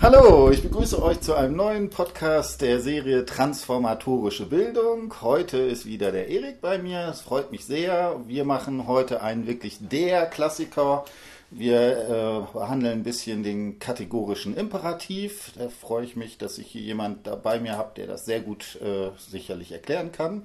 [0.00, 5.12] Hallo, ich begrüße euch zu einem neuen Podcast der Serie Transformatorische Bildung.
[5.22, 7.08] Heute ist wieder der Erik bei mir.
[7.08, 8.20] Es freut mich sehr.
[8.28, 11.04] Wir machen heute einen wirklich der Klassiker.
[11.50, 15.50] Wir äh, behandeln ein bisschen den kategorischen Imperativ.
[15.58, 18.78] Da freue ich mich, dass ich hier jemand bei mir habe, der das sehr gut
[18.80, 20.44] äh, sicherlich erklären kann.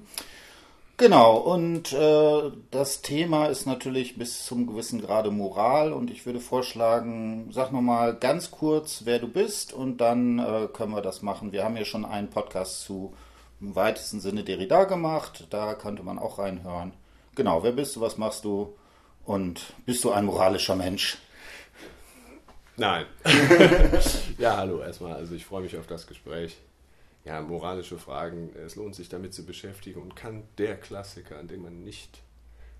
[0.96, 6.38] Genau, und äh, das Thema ist natürlich bis zum gewissen Grade Moral und ich würde
[6.38, 11.50] vorschlagen, sag nochmal ganz kurz, wer du bist und dann äh, können wir das machen.
[11.50, 13.12] Wir haben ja schon einen Podcast zu
[13.60, 16.92] im weitesten Sinne Derrida gemacht, da könnte man auch reinhören.
[17.34, 18.76] Genau, wer bist du, was machst du
[19.24, 21.18] und bist du ein moralischer Mensch?
[22.76, 23.06] Nein.
[24.38, 26.56] ja, hallo erstmal, also ich freue mich auf das Gespräch
[27.24, 28.50] ja, moralische Fragen.
[28.54, 32.22] Es lohnt sich damit zu beschäftigen und kann der Klassiker, an dem man nicht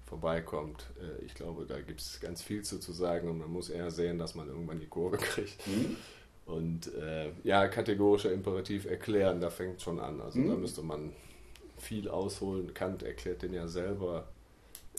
[0.04, 0.86] vorbeikommt.
[1.00, 3.90] Äh, ich glaube, da gibt es ganz viel zu, zu sagen und man muss eher
[3.90, 5.66] sehen, dass man irgendwann die Kurve kriegt.
[5.66, 5.96] Mhm.
[6.46, 10.20] Und äh, ja, kategorischer Imperativ erklären, da fängt schon an.
[10.20, 10.48] Also mhm.
[10.50, 11.12] da müsste man
[11.78, 12.74] viel ausholen.
[12.74, 14.28] Kant erklärt den ja selber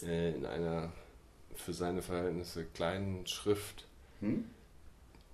[0.02, 0.92] äh, in einer
[1.54, 3.86] für seine Verhältnisse kleinen Schrift.
[4.22, 4.46] Mhm.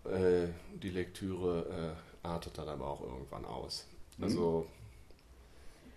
[0.03, 0.47] Äh,
[0.81, 3.87] die Lektüre äh, artet dann aber auch irgendwann aus.
[4.21, 4.23] Mhm.
[4.23, 4.67] Also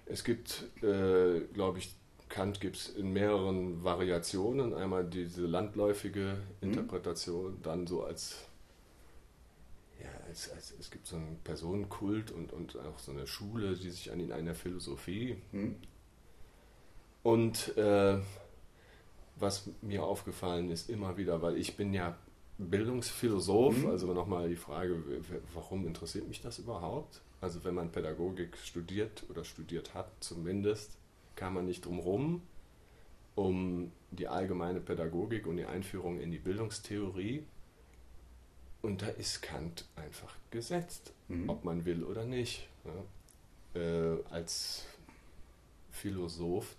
[0.06, 1.94] es gibt, äh, glaube ich,
[2.28, 4.74] Kant gibt es in mehreren Variationen.
[4.74, 6.68] Einmal diese landläufige mhm.
[6.68, 8.46] Interpretation, dann so als,
[10.02, 13.90] ja, als, als, es gibt so einen Personenkult und, und auch so eine Schule, die
[13.90, 15.36] sich an ihn einer Philosophie.
[15.52, 15.76] Mhm.
[17.22, 18.18] Und äh,
[19.36, 22.16] was mir aufgefallen ist immer wieder, weil ich bin ja
[22.58, 23.90] Bildungsphilosoph, mhm.
[23.90, 25.02] also nochmal die Frage,
[25.54, 27.20] warum interessiert mich das überhaupt?
[27.44, 30.96] Also wenn man Pädagogik studiert oder studiert hat zumindest,
[31.36, 32.40] kann man nicht drum rum,
[33.34, 37.44] um die allgemeine Pädagogik und die Einführung in die Bildungstheorie.
[38.80, 41.50] Und da ist Kant einfach gesetzt, mhm.
[41.50, 42.66] ob man will oder nicht.
[43.74, 43.78] Ja.
[43.78, 44.86] Äh, als
[45.90, 46.74] Philosoph,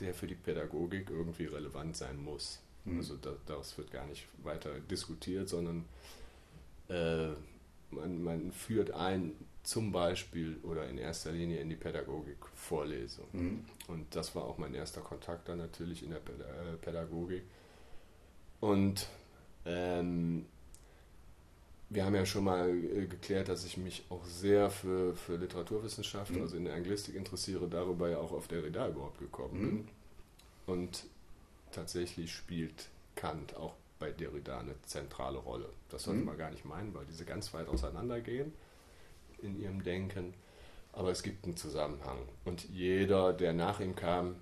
[0.00, 2.62] der für die Pädagogik irgendwie relevant sein muss.
[2.86, 2.96] Mhm.
[2.96, 5.84] Also da, das wird gar nicht weiter diskutiert, sondern
[6.88, 7.28] äh,
[7.90, 13.28] man, man führt ein zum Beispiel oder in erster Linie in die Pädagogik-Vorlesung.
[13.32, 13.64] Mhm.
[13.88, 17.44] Und das war auch mein erster Kontakt dann natürlich in der äh, Pädagogik.
[18.60, 19.06] Und
[19.64, 20.46] ähm,
[21.90, 26.36] wir haben ja schon mal äh, geklärt, dass ich mich auch sehr für, für Literaturwissenschaften,
[26.36, 26.42] mhm.
[26.42, 29.68] also in der Anglistik interessiere, darüber ja auch auf der Reda überhaupt gekommen mhm.
[29.68, 29.88] bin.
[30.66, 31.04] Und
[31.70, 35.68] tatsächlich spielt Kant auch bei Derrida eine zentrale Rolle.
[35.88, 36.26] Das sollte mhm.
[36.26, 38.52] man gar nicht meinen, weil diese ganz weit auseinandergehen
[39.42, 40.34] in ihrem Denken.
[40.92, 42.18] Aber es gibt einen Zusammenhang.
[42.44, 44.36] Und jeder, der nach ihm kam,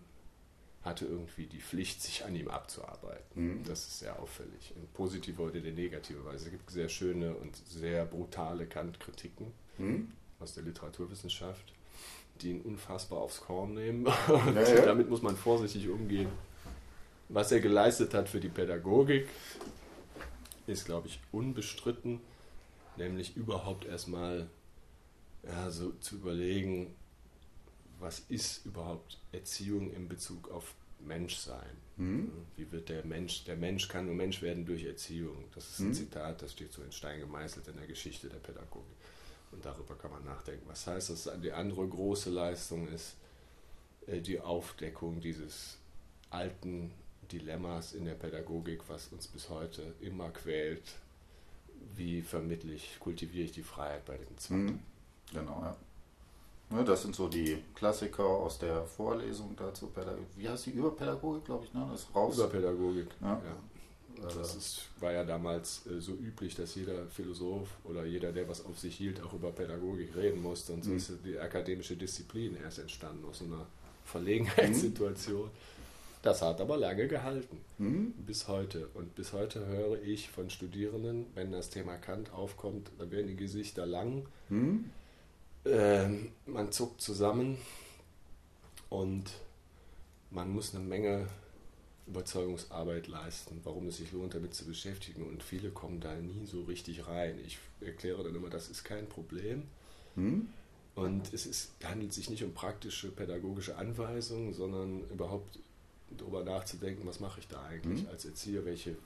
[0.82, 3.58] hatte irgendwie die Pflicht, sich an ihm abzuarbeiten.
[3.60, 3.64] Mhm.
[3.64, 4.72] Das ist sehr auffällig.
[4.76, 6.46] In positiver oder in negativer Weise.
[6.46, 10.12] Es gibt sehr schöne und sehr brutale Kant-Kritiken mhm.
[10.40, 11.74] aus der Literaturwissenschaft,
[12.40, 14.06] die ihn unfassbar aufs Korn nehmen.
[14.06, 14.14] Und
[14.54, 14.86] ja, ja.
[14.86, 16.30] damit muss man vorsichtig umgehen.
[17.28, 19.28] Was er geleistet hat für die Pädagogik,
[20.66, 22.20] ist, glaube ich, unbestritten,
[22.96, 24.48] nämlich überhaupt erstmal
[25.42, 26.94] ja, so zu überlegen,
[27.98, 31.76] was ist überhaupt Erziehung in Bezug auf Menschsein?
[31.96, 32.30] Mhm.
[32.56, 35.44] Wie wird der Mensch, der Mensch kann nur Mensch werden durch Erziehung.
[35.54, 35.94] Das ist ein mhm.
[35.94, 38.96] Zitat, das steht so in Stein gemeißelt in der Geschichte der Pädagogik.
[39.52, 40.64] Und darüber kann man nachdenken.
[40.68, 41.28] Was heißt das?
[41.42, 43.16] Die andere große Leistung ist
[44.06, 45.78] äh, die Aufdeckung dieses
[46.30, 46.92] alten
[47.30, 50.94] Dilemmas in der Pädagogik, was uns bis heute immer quält.
[51.96, 54.64] Wie vermittle ich, kultiviere ich die Freiheit bei dem Zwang?
[54.64, 54.78] Mhm.
[55.32, 55.76] Genau, ja.
[56.76, 56.82] ja.
[56.82, 59.90] Das sind so die Klassiker aus der Vorlesung dazu.
[60.36, 61.88] Wie heißt die Überpädagogik, glaube ich, ne?
[61.90, 62.36] Das raus.
[62.36, 63.32] Überpädagogik, ja.
[63.32, 63.56] ja.
[64.22, 68.64] Das ist, war ja damals äh, so üblich, dass jeder Philosoph oder jeder, der was
[68.64, 70.72] auf sich hielt, auch über Pädagogik reden musste.
[70.72, 70.96] Und so mhm.
[70.96, 73.66] ist die akademische Disziplin erst entstanden aus einer
[74.04, 75.44] Verlegenheitssituation.
[75.44, 75.80] Mhm.
[76.22, 78.12] Das hat aber lange gehalten, mhm.
[78.26, 78.88] bis heute.
[78.92, 83.36] Und bis heute höre ich von Studierenden, wenn das Thema Kant aufkommt, dann werden die
[83.36, 84.26] Gesichter lang.
[84.50, 84.90] Mhm.
[85.64, 87.58] Ähm, man zuckt zusammen
[88.88, 89.30] und
[90.30, 91.28] man muss eine Menge
[92.06, 95.22] Überzeugungsarbeit leisten, warum es sich lohnt, damit zu beschäftigen.
[95.22, 97.38] Und viele kommen da nie so richtig rein.
[97.46, 99.64] Ich erkläre dann immer, das ist kein Problem.
[100.16, 100.48] Hm?
[100.96, 105.58] Und es ist, handelt sich nicht um praktische pädagogische Anweisungen, sondern überhaupt
[106.16, 108.08] darüber nachzudenken, was mache ich da eigentlich hm?
[108.10, 108.96] als Erzieher, welche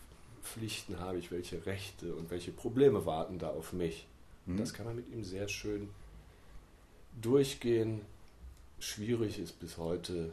[0.43, 4.07] Pflichten habe ich, welche Rechte und welche Probleme warten da auf mich.
[4.47, 4.57] Hm?
[4.57, 5.91] Das kann man mit ihm sehr schön
[7.21, 8.01] durchgehen.
[8.79, 10.33] Schwierig ist bis heute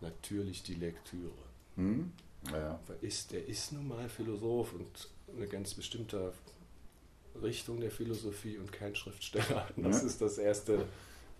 [0.00, 1.32] natürlich die Lektüre.
[1.76, 2.12] Hm?
[2.52, 2.78] Ja.
[3.00, 6.32] Ist, der ist nun mal Philosoph und ein ganz bestimmter
[7.42, 9.68] Richtung der Philosophie und kein Schriftsteller.
[9.76, 10.06] Das ja.
[10.06, 10.86] ist das erste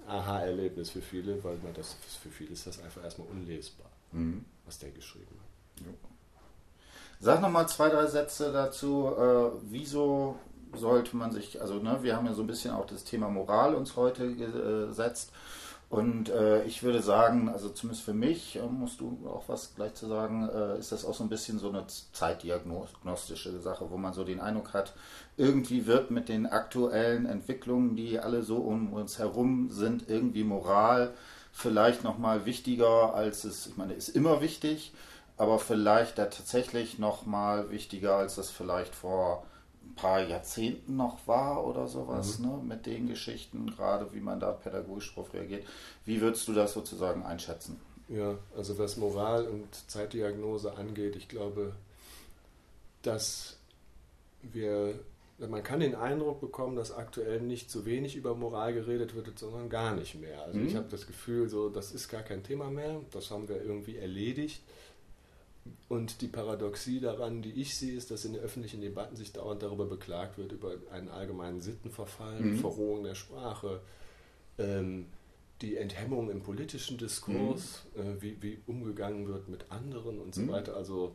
[0.07, 4.45] Aha-Erlebnis für viele, weil man das für viele ist das einfach erstmal unlesbar, mhm.
[4.65, 5.87] was der geschrieben hat.
[5.87, 5.93] Ja.
[7.21, 9.13] Sag nochmal zwei, drei Sätze dazu.
[9.17, 10.39] Äh, wieso
[10.75, 13.75] sollte man sich, also ne, wir haben ja so ein bisschen auch das Thema Moral
[13.75, 15.33] uns heute gesetzt.
[15.91, 19.95] Und äh, ich würde sagen, also zumindest für mich, äh, musst du auch was gleich
[19.95, 24.13] zu sagen, äh, ist das auch so ein bisschen so eine zeitdiagnostische Sache, wo man
[24.13, 24.93] so den Eindruck hat,
[25.39, 31.15] irgendwie wird mit den aktuellen Entwicklungen, die alle so um uns herum sind, irgendwie Moral
[31.53, 34.93] vielleicht nochmal wichtiger als es, ich meine, ist immer wichtig,
[35.39, 39.45] aber vielleicht da tatsächlich nochmal wichtiger, als das vielleicht vor
[39.99, 42.47] paar Jahrzehnten noch war oder sowas, mhm.
[42.47, 45.67] ne, mit den Geschichten, gerade wie man da pädagogisch drauf reagiert.
[46.05, 47.81] Wie würdest du das sozusagen einschätzen?
[48.09, 51.75] Ja, also was Moral und Zeitdiagnose angeht, ich glaube,
[53.03, 53.59] dass
[54.43, 54.95] wir,
[55.39, 59.69] man kann den Eindruck bekommen, dass aktuell nicht so wenig über Moral geredet wird, sondern
[59.69, 60.43] gar nicht mehr.
[60.43, 60.69] Also mhm.
[60.69, 63.97] ich habe das Gefühl, so das ist gar kein Thema mehr, das haben wir irgendwie
[63.97, 64.63] erledigt.
[65.89, 69.63] Und die Paradoxie daran, die ich sehe, ist, dass in den öffentlichen Debatten sich dauernd
[69.63, 72.59] darüber beklagt wird, über einen allgemeinen Sittenverfall, mhm.
[72.59, 73.81] Verrohung der Sprache,
[74.59, 75.07] ähm,
[75.61, 78.03] die Enthemmung im politischen Diskurs, mhm.
[78.03, 80.49] äh, wie, wie umgegangen wird mit anderen und so mhm.
[80.51, 80.77] weiter.
[80.77, 81.15] Also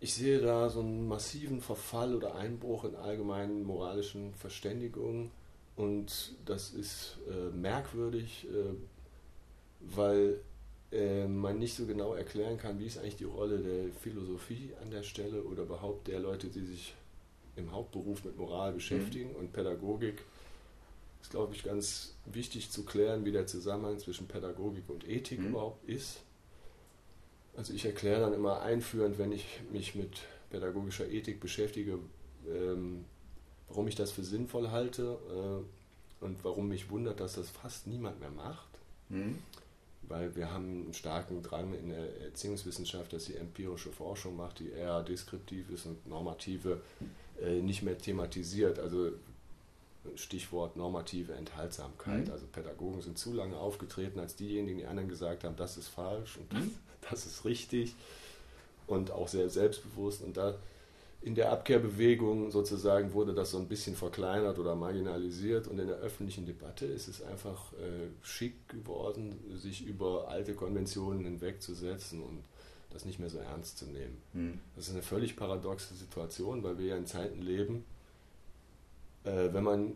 [0.00, 5.30] ich sehe da so einen massiven Verfall oder Einbruch in allgemeinen moralischen Verständigungen
[5.76, 8.74] und das ist äh, merkwürdig, äh,
[9.80, 10.40] weil
[10.92, 14.90] äh, man nicht so genau erklären kann, wie ist eigentlich die Rolle der Philosophie an
[14.90, 16.94] der Stelle oder überhaupt der Leute, die sich
[17.54, 19.36] im Hauptberuf mit Moral beschäftigen mhm.
[19.36, 20.22] und Pädagogik.
[21.22, 25.48] Ist, glaube ich, ganz wichtig zu klären, wie der Zusammenhang zwischen Pädagogik und Ethik mhm.
[25.48, 26.22] überhaupt ist.
[27.56, 31.98] Also ich erkläre dann immer einführend, wenn ich mich mit pädagogischer Ethik beschäftige,
[32.48, 33.04] ähm,
[33.68, 38.18] warum ich das für sinnvoll halte äh, und warum mich wundert, dass das fast niemand
[38.18, 38.70] mehr macht.
[39.08, 39.38] Mhm
[40.10, 44.70] weil wir haben einen starken Drang in der Erziehungswissenschaft, dass sie empirische Forschung macht, die
[44.70, 46.80] eher deskriptiv ist und normative
[47.40, 48.78] äh, nicht mehr thematisiert.
[48.78, 49.12] Also
[50.16, 52.26] Stichwort normative Enthaltsamkeit.
[52.26, 52.32] Mhm.
[52.32, 56.38] Also Pädagogen sind zu lange aufgetreten als diejenigen, die anderen gesagt haben, das ist falsch
[56.38, 56.74] und mhm.
[57.10, 57.94] das ist richtig
[58.86, 60.22] und auch sehr selbstbewusst.
[60.22, 60.56] Und da
[61.22, 65.96] in der Abkehrbewegung sozusagen wurde das so ein bisschen verkleinert oder marginalisiert und in der
[65.96, 72.42] öffentlichen Debatte ist es einfach äh, schick geworden, sich über alte Konventionen hinwegzusetzen und
[72.90, 74.16] das nicht mehr so ernst zu nehmen.
[74.32, 74.60] Hm.
[74.74, 77.84] Das ist eine völlig paradoxe Situation, weil wir ja in Zeiten leben,
[79.24, 79.92] äh, wenn man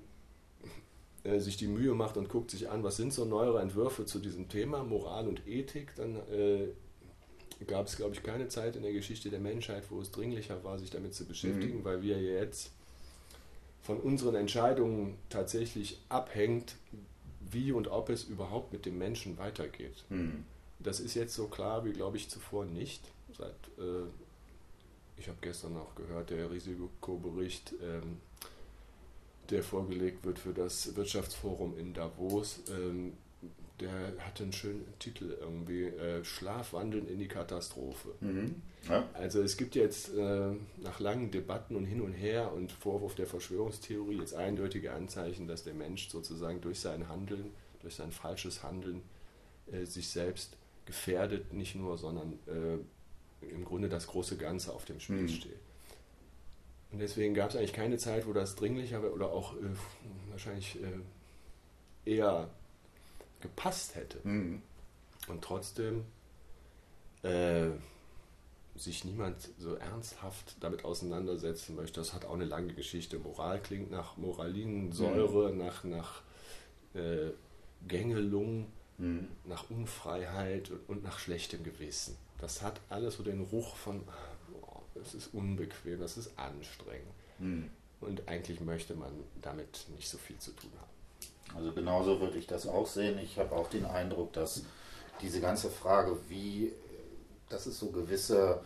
[1.24, 4.18] äh, sich die Mühe macht und guckt sich an, was sind so neuere Entwürfe zu
[4.18, 6.68] diesem Thema Moral und Ethik, dann äh,
[7.66, 10.78] gab es, glaube ich, keine Zeit in der Geschichte der Menschheit, wo es dringlicher war,
[10.78, 11.84] sich damit zu beschäftigen, mhm.
[11.84, 12.70] weil wir jetzt
[13.82, 16.76] von unseren Entscheidungen tatsächlich abhängt,
[17.40, 20.04] wie und ob es überhaupt mit dem Menschen weitergeht.
[20.08, 20.44] Mhm.
[20.78, 23.02] Das ist jetzt so klar wie, glaube ich, zuvor nicht.
[23.36, 24.06] Seit, äh,
[25.16, 28.18] ich habe gestern auch gehört, der Risikobericht, ähm,
[29.50, 33.12] der vorgelegt wird für das Wirtschaftsforum in Davos, ähm,
[33.80, 33.90] der
[34.20, 38.14] hatte einen schönen Titel irgendwie, äh, Schlafwandeln in die Katastrophe.
[38.20, 38.62] Mhm.
[38.88, 39.08] Ja.
[39.14, 43.26] Also es gibt jetzt äh, nach langen Debatten und hin und her und Vorwurf der
[43.26, 47.50] Verschwörungstheorie jetzt eindeutige Anzeichen, dass der Mensch sozusagen durch sein Handeln,
[47.80, 49.02] durch sein falsches Handeln
[49.72, 55.00] äh, sich selbst gefährdet, nicht nur, sondern äh, im Grunde das große Ganze auf dem
[55.00, 55.28] Spiel mhm.
[55.28, 55.58] steht.
[56.92, 59.66] Und deswegen gab es eigentlich keine Zeit, wo das dringlicher oder auch äh,
[60.30, 62.50] wahrscheinlich äh, eher
[63.44, 64.18] gepasst hätte.
[64.26, 64.62] Mhm.
[65.28, 66.04] Und trotzdem
[67.22, 67.68] äh,
[68.74, 72.00] sich niemand so ernsthaft damit auseinandersetzen möchte.
[72.00, 73.18] Das hat auch eine lange Geschichte.
[73.18, 75.58] Moral klingt nach Moralinsäure, mhm.
[75.58, 76.22] nach, nach
[76.94, 77.30] äh,
[77.86, 78.66] Gängelung,
[78.98, 79.28] mhm.
[79.44, 82.16] nach Unfreiheit und, und, nach schlechtem Gewissen.
[82.38, 84.02] Das hat alles so den Ruch von,
[84.60, 87.14] oh, das ist unbequem, das ist anstrengend.
[87.38, 87.70] Mhm.
[88.00, 90.93] Und eigentlich möchte man damit nicht so viel zu tun haben.
[91.56, 93.18] Also genauso würde ich das auch sehen.
[93.18, 94.64] Ich habe auch den Eindruck, dass
[95.20, 96.72] diese ganze Frage, wie,
[97.48, 98.60] dass es so gewisse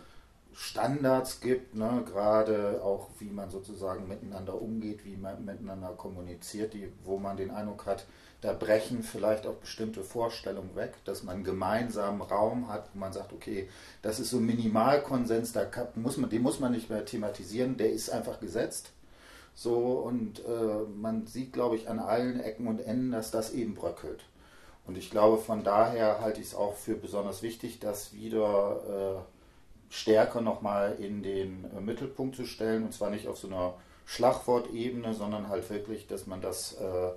[0.54, 6.92] Standards gibt, ne, gerade auch wie man sozusagen miteinander umgeht, wie man miteinander kommuniziert, die,
[7.04, 8.07] wo man den Eindruck hat,
[8.40, 13.12] da brechen vielleicht auch bestimmte Vorstellungen weg, dass man einen gemeinsamen Raum hat, wo man
[13.12, 13.68] sagt, okay,
[14.02, 18.11] das ist so Minimalkonsens, da muss man, den muss man nicht mehr thematisieren, der ist
[18.11, 18.90] einfach gesetzt.
[19.59, 23.75] So, und äh, man sieht, glaube ich, an allen Ecken und Enden, dass das eben
[23.75, 24.23] bröckelt.
[24.87, 29.93] Und ich glaube, von daher halte ich es auch für besonders wichtig, das wieder äh,
[29.93, 32.85] stärker nochmal in den äh, Mittelpunkt zu stellen.
[32.85, 33.75] Und zwar nicht auf so einer
[34.07, 37.11] Schlagwortebene, sondern halt wirklich, dass man das äh,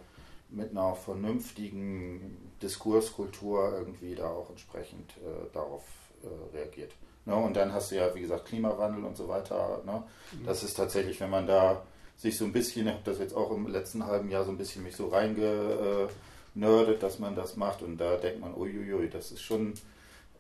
[0.50, 5.83] mit einer vernünftigen Diskurskultur irgendwie da auch entsprechend äh, darauf
[6.24, 6.93] äh, reagiert.
[7.25, 7.36] Ne?
[7.36, 9.83] Und dann hast du ja, wie gesagt, Klimawandel und so weiter.
[9.86, 10.01] Ne?
[10.31, 10.45] Mhm.
[10.48, 11.83] Das ist tatsächlich, wenn man da
[12.21, 14.57] sich so ein bisschen, ich habe das jetzt auch im letzten halben Jahr so ein
[14.57, 19.41] bisschen mich so reingenördet, dass man das macht und da denkt man, uiuiui, das ist
[19.41, 19.73] schon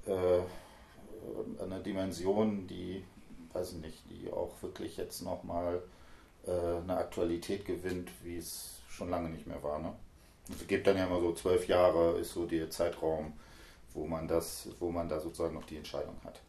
[0.05, 0.41] äh,
[1.59, 3.03] eine Dimension, die,
[3.53, 5.81] weiß ich nicht, die auch wirklich jetzt nochmal
[6.45, 9.79] äh, eine Aktualität gewinnt, wie es schon lange nicht mehr war.
[9.79, 9.91] Ne?
[10.55, 13.33] Es gibt dann ja immer so zwölf Jahre, ist so der Zeitraum,
[13.95, 16.41] wo man das, wo man da sozusagen noch die Entscheidung hat.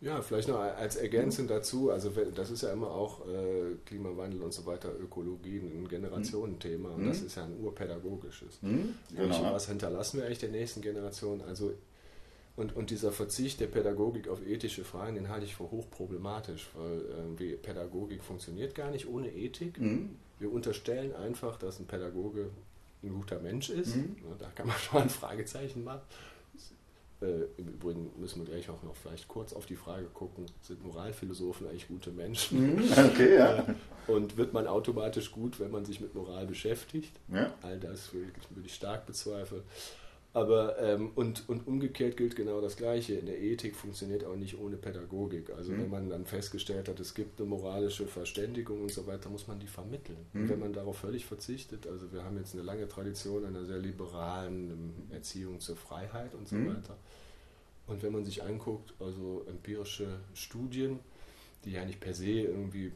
[0.00, 4.52] Ja, vielleicht noch als Ergänzung dazu, also das ist ja immer auch äh, Klimawandel und
[4.52, 7.08] so weiter, Ökologie, ein Generationenthema und mhm.
[7.08, 8.60] das ist ja ein urpädagogisches.
[8.60, 9.52] Mhm, genau.
[9.52, 11.40] Was hinterlassen wir eigentlich der nächsten Generation?
[11.40, 11.72] Also
[12.56, 17.38] und, und dieser Verzicht der Pädagogik auf ethische Fragen, den halte ich für hochproblematisch, weil
[17.38, 19.78] äh, Pädagogik funktioniert gar nicht ohne Ethik.
[19.78, 20.16] Mhm.
[20.38, 22.50] Wir unterstellen einfach, dass ein Pädagoge
[23.02, 23.96] ein guter Mensch ist.
[23.96, 24.16] Mhm.
[24.38, 26.00] Da kann man schon ein Fragezeichen machen.
[27.22, 30.84] Äh, Im Übrigen müssen wir gleich auch noch vielleicht kurz auf die Frage gucken, sind
[30.84, 32.76] Moralphilosophen eigentlich gute Menschen?
[32.76, 33.58] Mhm, okay, ja.
[33.58, 33.74] Äh,
[34.12, 37.18] und wird man automatisch gut, wenn man sich mit Moral beschäftigt?
[37.32, 37.54] Ja.
[37.62, 38.30] All das würde
[38.66, 39.62] ich stark bezweifeln.
[40.36, 43.14] Aber ähm, und, und umgekehrt gilt genau das Gleiche.
[43.14, 45.48] In der Ethik funktioniert auch nicht ohne Pädagogik.
[45.56, 45.78] Also mhm.
[45.78, 49.58] wenn man dann festgestellt hat, es gibt eine moralische Verständigung und so weiter, muss man
[49.58, 50.18] die vermitteln.
[50.34, 50.42] Mhm.
[50.42, 53.78] Und wenn man darauf völlig verzichtet, also wir haben jetzt eine lange Tradition einer sehr
[53.78, 56.68] liberalen ähm, Erziehung zur Freiheit und so mhm.
[56.68, 56.98] weiter.
[57.86, 60.98] Und wenn man sich anguckt, also empirische Studien,
[61.64, 62.92] die ja nicht per se irgendwie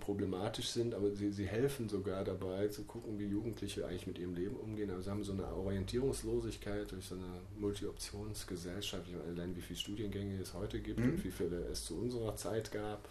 [0.00, 4.34] problematisch sind, aber sie, sie helfen sogar dabei zu gucken, wie Jugendliche eigentlich mit ihrem
[4.34, 4.90] Leben umgehen.
[4.90, 9.04] Also sie haben so eine Orientierungslosigkeit durch so eine Multi-Options-Gesellschaft.
[9.08, 11.10] Ich meine, wie viele Studiengänge es heute gibt mhm.
[11.10, 13.08] und wie viele es zu unserer Zeit gab.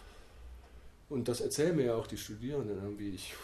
[1.10, 3.10] Und das erzählen mir ja auch die Studierenden irgendwie.
[3.10, 3.34] Ich,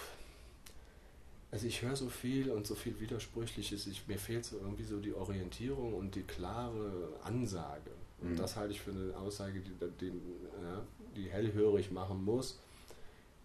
[1.51, 3.87] also ich höre so viel und so viel Widersprüchliches.
[3.87, 7.91] Ich, mir fehlt so irgendwie so die Orientierung und die klare Ansage.
[8.23, 8.37] Und mhm.
[8.37, 10.83] das halte ich für eine Aussage, die, die, ja,
[11.15, 12.59] die hellhörig machen muss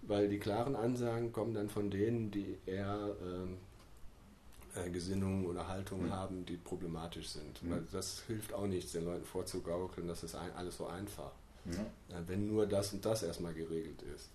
[0.08, 3.58] weil die klaren Ansagen kommen dann von denen, die eher ähm,
[4.76, 6.14] äh, Gesinnungen oder Haltungen mhm.
[6.14, 7.64] haben, die problematisch sind.
[7.64, 7.72] Mhm.
[7.72, 11.32] Weil das hilft auch nichts, den Leuten vorzugaukeln, das ist ein, alles so einfach.
[11.66, 11.84] Ja.
[12.28, 14.30] wenn nur das und das erstmal geregelt ist.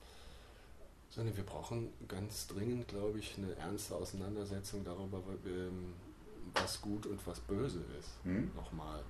[1.11, 5.93] Sondern wir brauchen ganz dringend, glaube ich, eine ernste Auseinandersetzung darüber, ähm,
[6.55, 8.25] was gut und was böse ist.
[8.25, 8.51] Mhm.
[8.57, 9.05] Nochmal.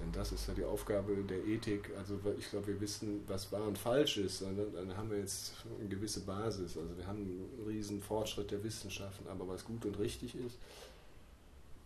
[0.00, 1.90] Denn das ist ja die Aufgabe der Ethik.
[1.96, 4.42] Also ich glaube, wir wissen, was wahr und falsch ist.
[4.42, 6.76] Und dann haben wir jetzt eine gewisse Basis.
[6.76, 10.58] Also wir haben einen riesen Fortschritt der Wissenschaften, aber was gut und richtig ist,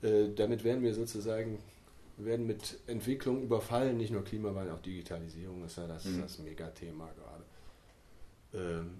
[0.02, 1.58] äh, damit werden wir sozusagen,
[2.16, 6.22] werden mit Entwicklung überfallen, nicht nur Klimawandel, auch Digitalisierung ist ja das, mhm.
[6.22, 7.44] das Megathema gerade.
[8.52, 8.90] Ähm,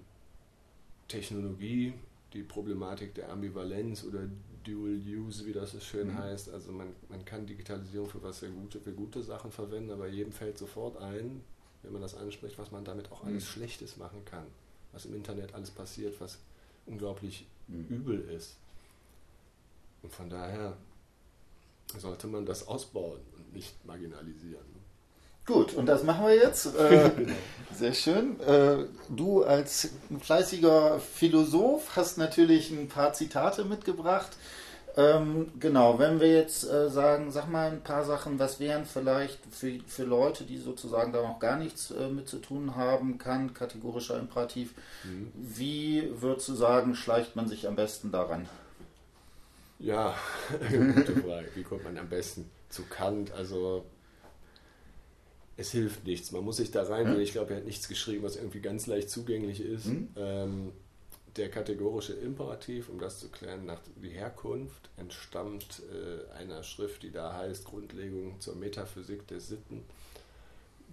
[1.07, 1.93] Technologie,
[2.33, 4.21] die Problematik der Ambivalenz oder
[4.63, 6.17] Dual Use, wie das so schön mhm.
[6.17, 6.49] heißt.
[6.49, 10.31] Also man, man kann Digitalisierung für was sehr gute, für gute Sachen verwenden, aber jedem
[10.31, 11.43] fällt sofort ein,
[11.83, 13.47] wenn man das anspricht, was man damit auch alles mhm.
[13.47, 14.45] Schlechtes machen kann.
[14.91, 16.39] Was im Internet alles passiert, was
[16.85, 17.87] unglaublich mhm.
[17.87, 18.57] übel ist.
[20.01, 20.77] Und von daher
[21.97, 24.65] sollte man das ausbauen und nicht marginalisieren.
[25.51, 26.69] Gut, und das machen wir jetzt.
[26.75, 27.11] Äh.
[27.73, 28.39] Sehr schön.
[28.41, 29.89] Äh, du als
[30.19, 34.29] fleißiger Philosoph hast natürlich ein paar Zitate mitgebracht.
[34.97, 39.39] Ähm, genau, wenn wir jetzt äh, sagen, sag mal ein paar Sachen, was wären vielleicht
[39.49, 43.53] für, für Leute, die sozusagen da noch gar nichts äh, mit zu tun haben, kann
[43.53, 44.73] kategorischer Imperativ,
[45.05, 45.31] mhm.
[45.33, 48.49] wie würdest du sagen, schleicht man sich am besten daran?
[49.79, 50.13] Ja,
[50.69, 51.47] gute Frage.
[51.55, 53.31] Wie kommt man am besten zu Kant?
[53.31, 53.85] Also
[55.61, 56.31] es hilft nichts.
[56.31, 58.87] Man muss sich da rein, weil ich glaube, er hat nichts geschrieben, was irgendwie ganz
[58.87, 59.85] leicht zugänglich ist.
[59.85, 60.09] Mhm.
[60.15, 60.71] Ähm,
[61.37, 67.11] der kategorische Imperativ, um das zu klären, nach die Herkunft entstammt äh, einer Schrift, die
[67.11, 69.83] da heißt Grundlegung zur Metaphysik der Sitten.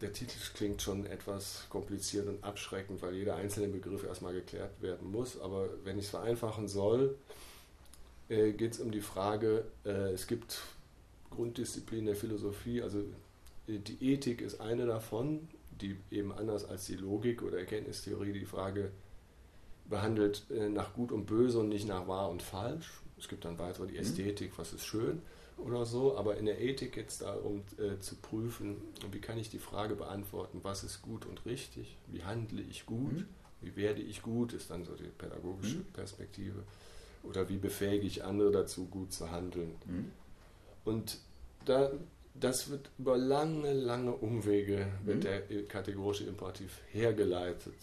[0.01, 5.11] Der Titel klingt schon etwas kompliziert und abschreckend, weil jeder einzelne Begriff erstmal geklärt werden
[5.11, 5.41] muss.
[5.41, 7.17] Aber wenn ich es vereinfachen soll,
[8.29, 10.61] äh, geht es um die Frage, äh, es gibt
[11.31, 13.03] Grunddisziplinen der Philosophie, also
[13.69, 15.49] die Ethik ist eine davon,
[15.81, 18.91] die eben anders als die Logik oder Erkenntnistheorie die Frage
[19.89, 23.03] behandelt äh, nach Gut und Böse und nicht nach Wahr und Falsch.
[23.19, 24.01] Es gibt dann weitere die mhm.
[24.01, 25.23] Ästhetik, was ist schön
[25.59, 28.77] oder so, aber in der Ethik geht es darum äh, zu prüfen,
[29.11, 33.13] wie kann ich die Frage beantworten, was ist gut und richtig, wie handle ich gut,
[33.13, 33.27] mhm.
[33.61, 35.93] wie werde ich gut, ist dann so die pädagogische mhm.
[35.93, 36.63] Perspektive,
[37.25, 39.75] oder wie befähige ich andere dazu, gut zu handeln.
[39.87, 40.13] Mhm.
[40.85, 41.19] Und
[41.65, 41.91] da
[42.41, 45.07] das wird über lange, lange Umwege, mhm.
[45.07, 47.75] wird der kategorische Imperativ hergeleitet.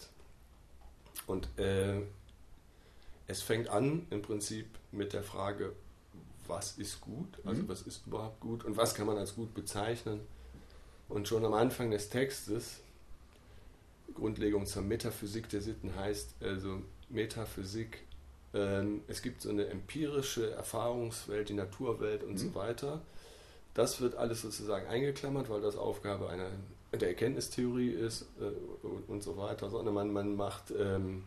[1.26, 2.00] Und äh,
[3.26, 5.72] es fängt an im Prinzip mit der Frage,
[6.46, 7.68] was ist gut, also mhm.
[7.68, 10.20] was ist überhaupt gut und was kann man als gut bezeichnen.
[11.08, 12.80] Und schon am Anfang des Textes,
[14.14, 18.04] Grundlegung zur Metaphysik der Sitten heißt, also Metaphysik,
[18.52, 22.38] äh, es gibt so eine empirische Erfahrungswelt, die Naturwelt und mhm.
[22.38, 23.02] so weiter.
[23.76, 26.48] Das wird alles sozusagen eingeklammert, weil das Aufgabe einer
[26.94, 31.24] der Erkenntnistheorie ist äh, und, und, so weiter, sondern man, man macht ähm,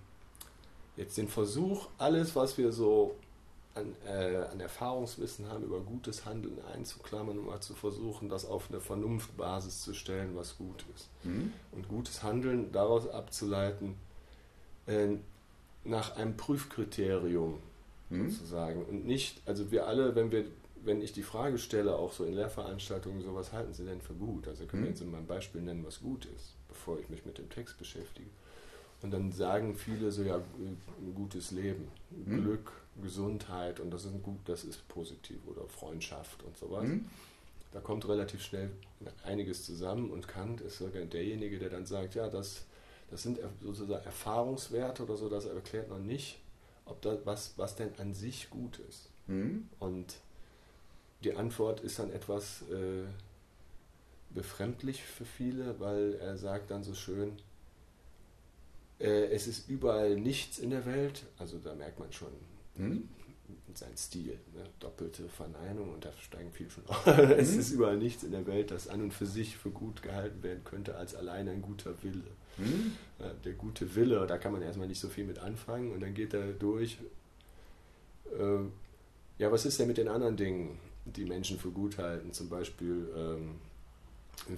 [0.98, 3.16] jetzt den Versuch, alles, was wir so
[3.76, 8.72] an, äh, an, Erfahrungswissen haben, über gutes Handeln einzuklammern und mal zu versuchen, das auf
[8.72, 11.08] eine Vernunftbasis zu stellen, was gut ist.
[11.24, 11.54] Mhm.
[11.72, 13.94] Und gutes Handeln daraus abzuleiten,
[14.88, 15.10] äh,
[15.84, 17.60] nach einem Prüfkriterium
[18.10, 18.32] mhm.
[18.32, 18.86] sozusagen.
[18.86, 20.46] Und nicht, also wir alle, wenn wir
[20.84, 24.14] wenn ich die Frage stelle, auch so in Lehrveranstaltungen, so was halten Sie denn für
[24.14, 24.48] gut?
[24.48, 24.96] Also können wir mhm.
[24.96, 28.30] jetzt in meinem Beispiel nennen, was gut ist, bevor ich mich mit dem Text beschäftige.
[29.02, 32.44] Und dann sagen viele so, ja, ein gutes Leben, mhm.
[32.44, 32.72] Glück,
[33.02, 36.88] Gesundheit und das ist gut, das ist positiv oder Freundschaft und sowas.
[36.88, 37.06] Mhm.
[37.72, 38.72] Da kommt relativ schnell
[39.24, 42.66] einiges zusammen und Kant ist sogar derjenige, der dann sagt, ja, das,
[43.10, 46.40] das sind sozusagen Erfahrungswerte oder so, das erklärt noch nicht,
[46.86, 49.12] ob das, was, was denn an sich gut ist.
[49.28, 49.70] Mhm.
[49.80, 50.16] Und
[51.24, 53.04] die Antwort ist dann etwas äh,
[54.32, 57.34] befremdlich für viele, weil er sagt dann so schön,
[59.00, 62.32] äh, es ist überall nichts in der Welt, also da merkt man schon
[62.76, 63.10] hm?
[63.74, 64.64] sein Stil, ne?
[64.80, 67.06] doppelte Verneinung und da steigen viele schon auf.
[67.06, 67.32] Hm?
[67.32, 70.44] es ist überall nichts in der Welt, das an und für sich für gut gehalten
[70.44, 72.24] werden könnte, als allein ein guter Wille.
[72.58, 72.92] Hm?
[73.20, 76.14] Ja, der gute Wille, da kann man erstmal nicht so viel mit anfangen und dann
[76.14, 76.98] geht er durch.
[78.38, 78.66] Äh,
[79.38, 80.78] ja, was ist denn mit den anderen Dingen?
[81.18, 83.56] Die Menschen für gut halten, zum Beispiel ähm,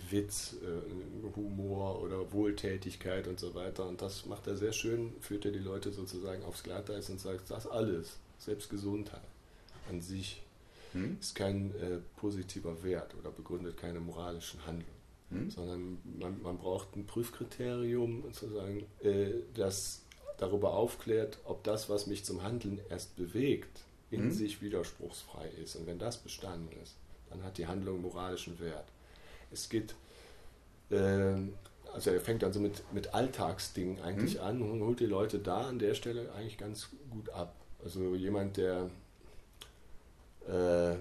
[0.09, 3.87] Witz, äh, Humor oder Wohltätigkeit und so weiter.
[3.87, 7.49] Und das macht er sehr schön, führt er die Leute sozusagen aufs Glatteis und sagt,
[7.49, 9.21] das alles, selbst Gesundheit
[9.89, 10.41] an sich,
[10.93, 11.17] hm?
[11.19, 15.01] ist kein äh, positiver Wert oder begründet keine moralischen Handlungen.
[15.29, 15.49] Hm?
[15.49, 20.01] Sondern man, man, braucht ein Prüfkriterium, sozusagen, äh, das
[20.37, 24.31] darüber aufklärt, ob das, was mich zum Handeln erst bewegt, in mhm.
[24.31, 25.75] sich widerspruchsfrei ist.
[25.77, 26.95] Und wenn das bestanden ist,
[27.29, 28.85] dann hat die Handlung moralischen Wert.
[29.51, 29.95] Es geht,
[30.89, 31.35] äh,
[31.93, 34.41] also er fängt dann so mit, mit Alltagsdingen eigentlich mhm.
[34.41, 37.55] an und holt die Leute da an der Stelle eigentlich ganz gut ab.
[37.83, 38.89] Also jemand, der
[40.47, 40.95] äh,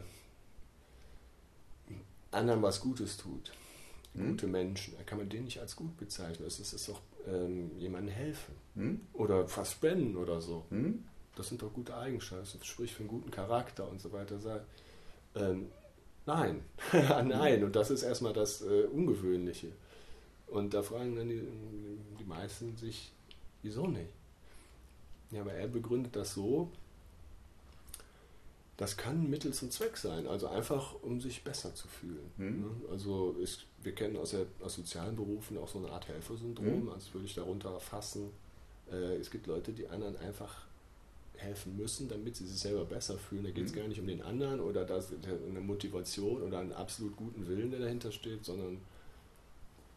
[2.30, 3.52] anderen was Gutes tut,
[4.14, 4.30] mhm.
[4.30, 6.46] gute Menschen, da kann man den nicht als gut bezeichnen.
[6.46, 9.00] Es ist, ist doch ähm, jemandem helfen mhm.
[9.14, 10.64] oder was spenden oder so.
[10.70, 11.04] Mhm
[11.40, 14.38] das sind doch gute Eigenschaften, das spricht für einen guten Charakter und so weiter.
[15.35, 15.70] Ähm,
[16.26, 19.72] nein, nein, und das ist erstmal das äh, Ungewöhnliche.
[20.48, 21.42] Und da fragen dann die,
[22.18, 23.12] die meisten sich,
[23.62, 24.11] wieso nicht?
[25.31, 26.70] Ja, aber er begründet das so,
[28.76, 32.33] das kann Mittel zum Zweck sein, also einfach, um sich besser zu fühlen.
[32.37, 32.70] Mhm.
[32.90, 36.88] Also ist, wir kennen aus, der, aus sozialen Berufen auch so eine Art Helfersyndrom, mhm.
[36.90, 38.31] als würde ich darunter erfassen.
[38.90, 40.66] Äh, es gibt Leute, die anderen einfach
[41.40, 43.44] helfen müssen, damit sie sich selber besser fühlen.
[43.44, 43.76] Da geht es mhm.
[43.76, 45.09] gar nicht um den anderen oder das,
[45.48, 48.79] eine Motivation oder einen absolut guten Willen, der dahinter steht, sondern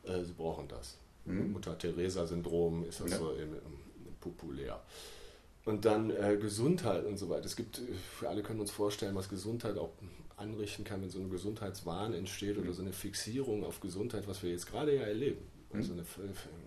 [0.03, 0.97] äh, sie brauchen das.
[1.25, 1.51] Mhm.
[1.53, 3.17] Mutter-Theresa-Syndrom ist das ja.
[3.17, 4.81] so im, im, populär.
[5.65, 7.45] Und dann äh, Gesundheit und so weiter.
[7.45, 7.81] Es gibt,
[8.19, 9.91] wir alle können uns vorstellen, was Gesundheit auch
[10.37, 12.63] anrichten kann, wenn so ein Gesundheitswahn entsteht mhm.
[12.63, 15.45] oder so eine Fixierung auf Gesundheit, was wir jetzt gerade ja erleben.
[15.73, 16.03] Also eine,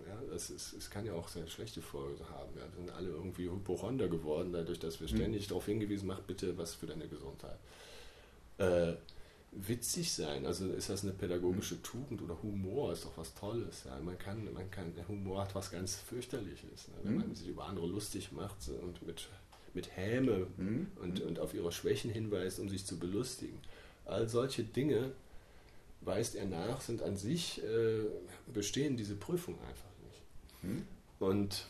[0.08, 2.50] ja, das ist, es kann ja auch sehr schlechte Folgen haben.
[2.56, 2.62] Ja.
[2.62, 5.16] Wir sind alle irgendwie Hypochonder geworden, dadurch, dass wir mhm.
[5.16, 5.48] ständig mhm.
[5.48, 7.58] darauf hingewiesen mach bitte was für deine Gesundheit.
[8.58, 8.94] Äh,
[9.52, 11.82] witzig sein, also ist das eine pädagogische mhm.
[11.82, 13.84] Tugend oder Humor ist doch was Tolles.
[13.84, 13.98] Ja.
[14.00, 16.94] Man kann, man kann, der Humor hat was ganz fürchterliches, ne?
[17.02, 17.18] wenn mhm.
[17.18, 19.28] man sich über andere lustig macht und mit,
[19.74, 20.46] mit Häme
[21.02, 23.58] und, und auf ihre Schwächen hinweist, um sich zu belustigen.
[24.04, 25.12] All solche Dinge
[26.00, 28.04] weist er nach, sind an sich, äh,
[28.52, 30.22] bestehen diese Prüfung einfach nicht.
[30.62, 30.86] Hm?
[31.18, 31.66] Und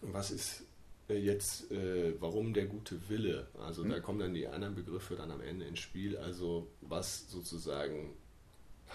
[0.00, 0.62] was ist
[1.08, 3.48] äh, jetzt, äh, warum der gute Wille?
[3.58, 3.90] Also hm?
[3.90, 8.14] da kommen dann die anderen Begriffe dann am Ende ins Spiel, also was sozusagen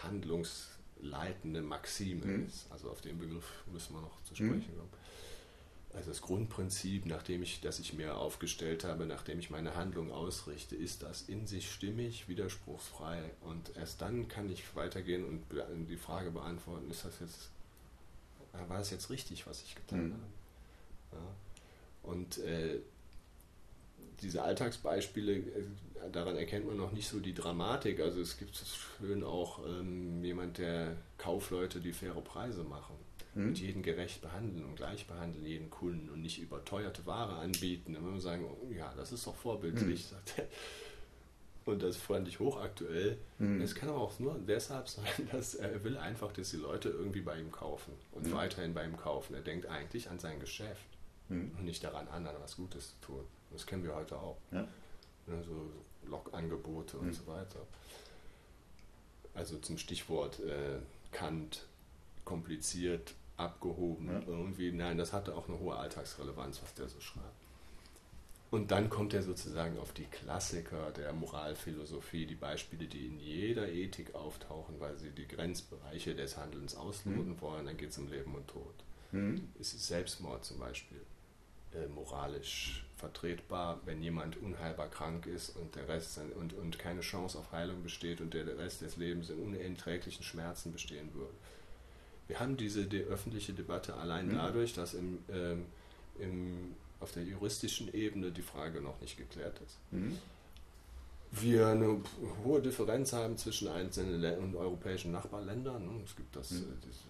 [0.04, 2.46] handlungsleitende Maxime hm?
[2.46, 2.72] ist.
[2.72, 4.48] Also auf den Begriff müssen wir noch zu hm?
[4.48, 5.01] sprechen kommen
[5.94, 10.76] also das Grundprinzip, nachdem ich, das ich mir aufgestellt habe, nachdem ich meine Handlung ausrichte,
[10.76, 13.32] ist das in sich stimmig, widerspruchsfrei.
[13.42, 15.44] Und erst dann kann ich weitergehen und
[15.90, 17.50] die Frage beantworten, ist das jetzt,
[18.68, 20.14] war das jetzt richtig, was ich getan mhm.
[20.14, 20.24] habe?
[21.14, 22.10] Ja.
[22.10, 22.80] Und äh,
[24.22, 25.44] diese Alltagsbeispiele, äh,
[26.12, 28.00] daran erkennt man noch nicht so die Dramatik.
[28.00, 28.56] Also es gibt
[28.98, 32.96] schön auch ähm, jemand, der Kaufleute, die faire Preise machen
[33.36, 33.50] mhm.
[33.50, 37.94] und jeden gerecht behandeln und gleich behandeln, jeden Kunden und nicht überteuerte Ware anbieten.
[37.94, 40.48] Dann würden wir sagen, oh, ja, das ist doch vorbildlich, sagt er.
[41.66, 43.18] Und das fand ich hochaktuell.
[43.38, 43.62] Mhm.
[43.62, 47.22] Es kann aber auch nur deshalb sein, dass er will einfach, dass die Leute irgendwie
[47.22, 48.34] bei ihm kaufen und mhm.
[48.34, 49.36] weiterhin bei ihm kaufen.
[49.36, 50.88] Er denkt eigentlich an sein Geschäft
[51.30, 51.52] mhm.
[51.58, 53.26] und nicht daran, anderen was Gutes zu tun.
[53.52, 54.38] Das kennen wir heute auch.
[54.52, 54.68] Ja.
[55.28, 55.72] Ne, so
[56.10, 57.14] Logangebote und mhm.
[57.14, 57.60] so weiter.
[59.34, 60.80] Also zum Stichwort äh,
[61.12, 61.68] Kant,
[62.26, 64.22] kompliziert, abgehoben, ja.
[64.28, 64.72] irgendwie.
[64.72, 67.42] Nein, das hatte auch eine hohe Alltagsrelevanz, was der so schreibt.
[68.52, 73.70] Und dann kommt er sozusagen auf die Klassiker der Moralphilosophie, die Beispiele, die in jeder
[73.70, 77.42] Ethik auftauchen, weil sie die Grenzbereiche des Handelns ausloten mhm.
[77.42, 77.66] wollen.
[77.66, 78.76] Dann geht es um Leben und Tod.
[79.14, 79.48] Mhm.
[79.58, 81.00] Es ist Selbstmord zum Beispiel
[81.74, 87.40] äh, moralisch vertretbar, wenn jemand unheilbar krank ist und der Rest und, und keine Chance
[87.40, 91.34] auf Heilung besteht und der Rest des Lebens in unerträglichen Schmerzen bestehen würde.
[92.32, 94.36] Wir haben diese die öffentliche Debatte allein mhm.
[94.36, 95.66] dadurch, dass im, ähm,
[96.18, 99.76] im auf der juristischen Ebene die Frage noch nicht geklärt ist.
[99.92, 100.18] Mhm.
[101.32, 102.02] Wir eine
[102.46, 105.86] hohe Differenz haben zwischen einzelnen und europäischen Nachbarländern.
[105.86, 106.02] Ne?
[106.06, 106.60] Es gibt das, mhm.
[106.60, 107.02] Äh, dieses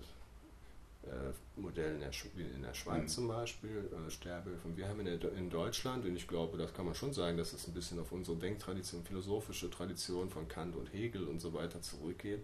[1.04, 2.12] äh, Modell in der,
[2.56, 3.08] in der Schweiz mhm.
[3.08, 4.76] zum Beispiel, äh, Sterbehilfe.
[4.76, 7.54] Wir haben in, der, in, Deutschland, und ich glaube, das kann man schon sagen, dass
[7.54, 11.80] es ein bisschen auf unsere Denktradition, philosophische Tradition von Kant und Hegel und so weiter
[11.80, 12.40] zurückgeht,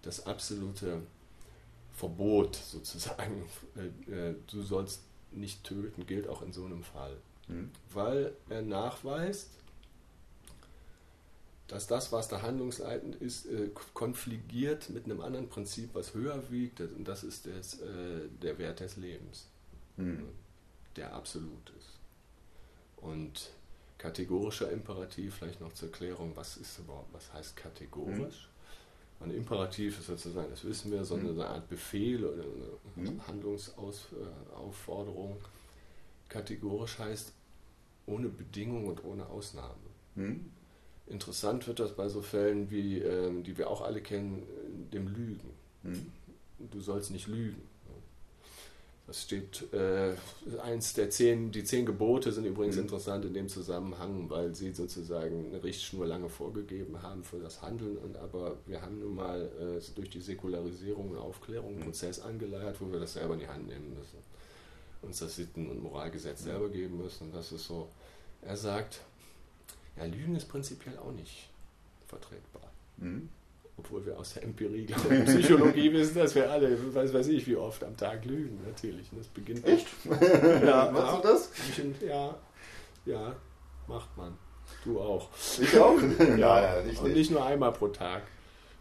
[0.00, 1.02] das absolute
[1.92, 7.16] Verbot sozusagen, äh, du sollst nicht töten, gilt auch in so einem Fall.
[7.48, 7.70] Mhm.
[7.92, 9.50] Weil er nachweist,
[11.68, 16.80] dass das, was da handlungsleitend ist, äh, konfligiert mit einem anderen Prinzip, was höher wiegt,
[16.80, 17.50] und das ist äh,
[18.42, 19.48] der Wert des Lebens,
[19.96, 20.28] mhm.
[20.96, 21.98] der absolut ist.
[22.96, 23.50] Und
[23.96, 28.48] kategorischer Imperativ, vielleicht noch zur Erklärung, was ist überhaupt, was heißt kategorisch?
[29.24, 31.40] Ein Imperativ ist sozusagen, das wissen wir, sondern mhm.
[31.40, 32.44] eine Art Befehl oder
[32.96, 33.26] eine mhm.
[33.26, 35.36] Handlungsaufforderung.
[36.28, 37.32] Kategorisch heißt
[38.06, 39.74] ohne Bedingung und ohne Ausnahme.
[40.14, 40.50] Mhm.
[41.06, 44.44] Interessant wird das bei so Fällen, wie, ähm, die wir auch alle kennen,
[44.92, 45.50] dem Lügen.
[45.82, 46.12] Mhm.
[46.70, 47.60] Du sollst nicht lügen.
[49.12, 50.14] Das steht, äh,
[50.62, 52.84] eins der zehn, die zehn Gebote sind übrigens mhm.
[52.84, 57.98] interessant in dem Zusammenhang, weil sie sozusagen eine Richtschnur lange vorgegeben haben für das Handeln.
[57.98, 61.84] Und aber wir haben nun mal äh, durch die Säkularisierung und Aufklärung einen mhm.
[61.84, 64.16] Prozess angeleiert, wo wir das selber in die Hand nehmen müssen.
[65.02, 66.44] Uns das Sitten- und Moralgesetz mhm.
[66.46, 67.24] selber geben müssen.
[67.24, 67.90] Und das ist so,
[68.40, 69.02] er sagt,
[69.98, 71.50] ja, Lügen ist prinzipiell auch nicht
[72.06, 72.72] vertretbar.
[73.84, 77.46] Obwohl wir aus der Empirie, glaube ich, Psychologie wissen, dass wir alle, weiß, weiß ich,
[77.48, 79.08] wie oft am Tag lügen, natürlich.
[79.10, 79.88] das beginnt Echt?
[80.64, 81.50] Ja, Machst du das?
[82.06, 82.38] Ja,
[83.04, 83.36] ja,
[83.88, 84.38] macht man.
[84.84, 85.30] Du auch.
[85.60, 85.98] Ich auch?
[86.38, 88.22] ja, ja nicht, und nicht nur einmal pro Tag.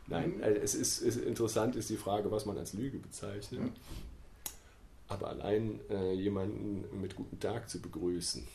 [0.05, 0.43] Nein, mhm.
[0.43, 3.61] es ist, es interessant ist die Frage, was man als Lüge bezeichnet.
[3.61, 3.73] Mhm.
[5.07, 8.47] Aber allein äh, jemanden mit guten Tag zu begrüßen,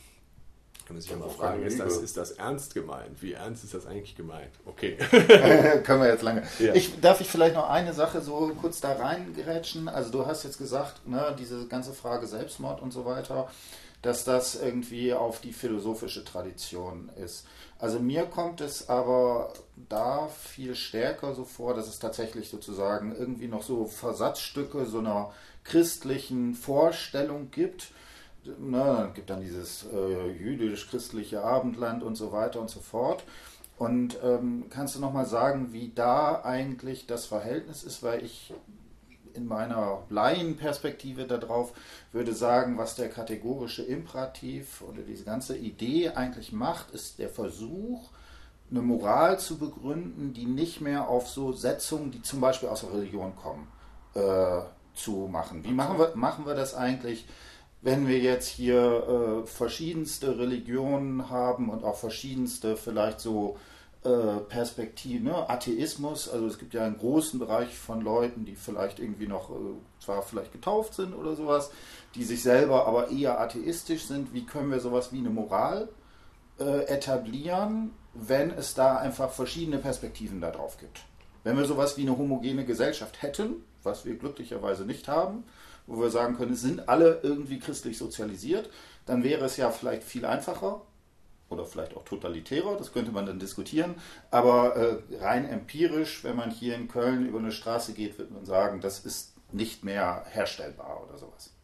[0.87, 3.21] kann man sich ja mal fragen, ist das, ist das ernst gemeint?
[3.21, 4.51] Wie ernst ist das eigentlich gemeint?
[4.65, 4.95] Okay.
[5.83, 6.43] Können wir jetzt lange.
[6.59, 6.73] Ja.
[6.75, 9.89] Ich, darf ich vielleicht noch eine Sache so kurz da reingerätschen?
[9.89, 13.49] Also du hast jetzt gesagt, ne, diese ganze Frage Selbstmord und so weiter,
[14.01, 17.45] dass das irgendwie auf die philosophische Tradition ist.
[17.79, 19.51] Also mir kommt es aber
[19.89, 25.33] da viel stärker so vor, dass es tatsächlich sozusagen irgendwie noch so Versatzstücke so einer
[25.65, 27.91] christlichen Vorstellung gibt
[28.59, 33.23] ne, gibt dann dieses äh, jüdisch-christliche Abendland und so weiter und so fort.
[33.77, 38.53] Und ähm, kannst du nochmal sagen, wie da eigentlich das Verhältnis ist, weil ich
[39.33, 41.73] in meiner Laienperspektive darauf
[42.11, 48.09] würde sagen, was der kategorische Imperativ oder diese ganze Idee eigentlich macht, ist der Versuch,
[48.69, 52.93] eine Moral zu begründen, die nicht mehr auf so Setzungen, die zum Beispiel aus der
[52.93, 53.67] Religion kommen,
[54.13, 54.61] äh,
[54.93, 55.63] zu machen.
[55.63, 57.25] Wie machen wir, machen wir das eigentlich?
[57.81, 63.57] Wenn wir jetzt hier äh, verschiedenste Religionen haben und auch verschiedenste vielleicht so
[64.03, 65.49] äh, Perspektiven, ne?
[65.49, 69.53] Atheismus, also es gibt ja einen großen Bereich von Leuten, die vielleicht irgendwie noch äh,
[69.99, 71.71] zwar vielleicht getauft sind oder sowas,
[72.15, 74.33] die sich selber aber eher atheistisch sind.
[74.33, 75.89] Wie können wir sowas wie eine Moral
[76.59, 81.01] äh, etablieren, wenn es da einfach verschiedene Perspektiven darauf gibt?
[81.43, 85.43] Wenn wir sowas wie eine homogene Gesellschaft hätten, was wir glücklicherweise nicht haben,
[85.87, 88.69] wo wir sagen können, es sind alle irgendwie christlich sozialisiert,
[89.05, 90.81] dann wäre es ja vielleicht viel einfacher
[91.49, 93.95] oder vielleicht auch totalitärer, das könnte man dann diskutieren,
[94.31, 98.45] aber äh, rein empirisch, wenn man hier in Köln über eine Straße geht, wird man
[98.45, 101.56] sagen, das ist nicht mehr herstellbar oder sowas.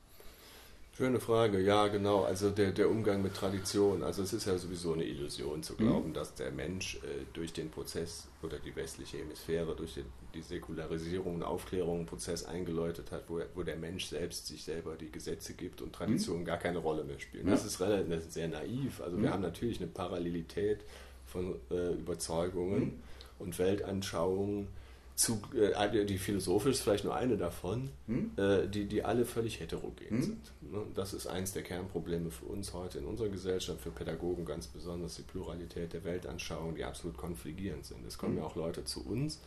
[0.95, 2.21] Schöne Frage, ja genau.
[2.21, 4.03] Also der, der Umgang mit Tradition.
[4.03, 6.13] Also es ist ja sowieso eine Illusion zu glauben, mhm.
[6.13, 10.03] dass der Mensch äh, durch den Prozess oder die westliche Hemisphäre durch die,
[10.35, 14.95] die Säkularisierung und Aufklärung einen Prozess eingeläutet hat, wo, wo der Mensch selbst sich selber
[14.95, 16.45] die Gesetze gibt und Traditionen mhm.
[16.45, 17.47] gar keine Rolle mehr spielen.
[17.47, 17.53] Ja.
[17.53, 19.01] Das, ist relativ, das ist sehr naiv.
[19.01, 19.23] Also mhm.
[19.23, 20.81] wir haben natürlich eine Parallelität
[21.25, 22.99] von äh, Überzeugungen mhm.
[23.39, 24.67] und Weltanschauungen
[25.15, 28.31] zu, äh, die philosophisch ist vielleicht nur eine davon, hm?
[28.37, 30.21] äh, die, die alle völlig heterogen hm?
[30.21, 30.51] sind.
[30.61, 30.81] Ne?
[30.95, 35.15] Das ist eines der Kernprobleme für uns heute in unserer Gesellschaft, für Pädagogen ganz besonders,
[35.15, 38.05] die Pluralität der Weltanschauungen, die absolut konfligierend sind.
[38.07, 38.39] Es kommen hm?
[38.39, 39.39] ja auch Leute zu uns,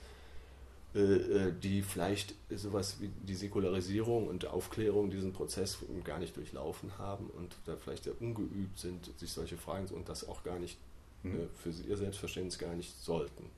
[0.95, 6.97] äh, äh, die vielleicht sowas wie die Säkularisierung und Aufklärung diesen Prozess gar nicht durchlaufen
[6.99, 10.79] haben und da vielleicht sehr ungeübt sind, sich solche Fragen und das auch gar nicht
[11.23, 11.41] hm?
[11.41, 13.51] Äh, für ihr Selbstverständnis gar nicht sollten.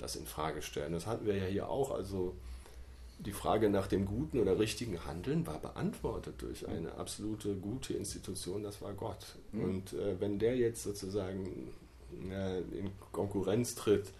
[0.00, 0.92] Das in Frage stellen.
[0.92, 1.90] Das hatten wir ja hier auch.
[1.90, 2.34] Also
[3.18, 8.62] die Frage nach dem guten oder richtigen Handeln war beantwortet durch eine absolute gute Institution,
[8.62, 9.36] das war Gott.
[9.52, 9.64] Mhm.
[9.64, 11.68] Und äh, wenn der jetzt sozusagen
[12.30, 14.10] äh, in Konkurrenz tritt,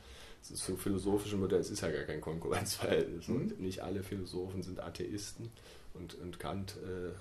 [0.41, 3.29] das ist für philosophische Modelle, es ist ja gar kein Konkurrenzverhältnis.
[3.29, 3.37] Mhm.
[3.37, 5.51] Und nicht alle Philosophen sind Atheisten.
[5.95, 7.13] Und, und Kant äh,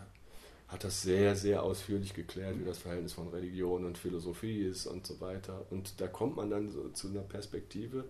[0.68, 5.08] hat das sehr, sehr ausführlich geklärt, wie das Verhältnis von Religion und Philosophie ist und
[5.08, 5.66] so weiter.
[5.70, 8.04] Und da kommt man dann so zu einer Perspektive,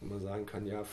[0.00, 0.84] wo man sagen kann, ja,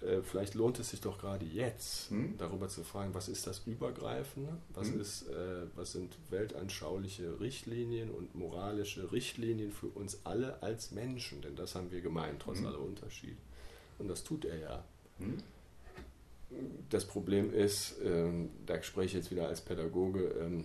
[0.00, 2.36] äh, vielleicht lohnt es sich doch gerade jetzt, hm?
[2.38, 5.00] darüber zu fragen, was ist das Übergreifende, was, hm?
[5.00, 11.56] ist, äh, was sind weltanschauliche Richtlinien und moralische Richtlinien für uns alle als Menschen, denn
[11.56, 12.66] das haben wir gemeint, trotz hm?
[12.66, 13.36] aller Unterschiede.
[13.98, 14.84] Und das tut er ja.
[15.18, 15.38] Hm?
[16.88, 20.64] Das Problem ist, ähm, da spreche ich jetzt wieder als Pädagoge, ähm,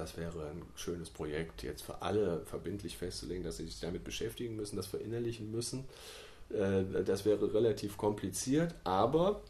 [0.00, 4.56] das wäre ein schönes Projekt, jetzt für alle verbindlich festzulegen, dass sie sich damit beschäftigen
[4.56, 5.84] müssen, das verinnerlichen müssen.
[6.50, 9.42] Äh, das wäre relativ kompliziert, aber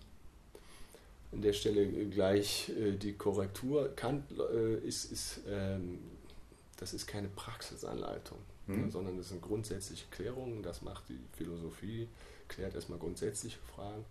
[1.33, 3.95] an der Stelle gleich äh, die Korrektur.
[3.95, 5.99] Kant äh, ist, ist ähm,
[6.79, 8.91] das ist keine Praxisanleitung, mhm.
[8.91, 10.63] sondern das sind grundsätzliche Klärungen.
[10.63, 12.09] Das macht die Philosophie,
[12.49, 14.05] klärt erstmal grundsätzliche Fragen.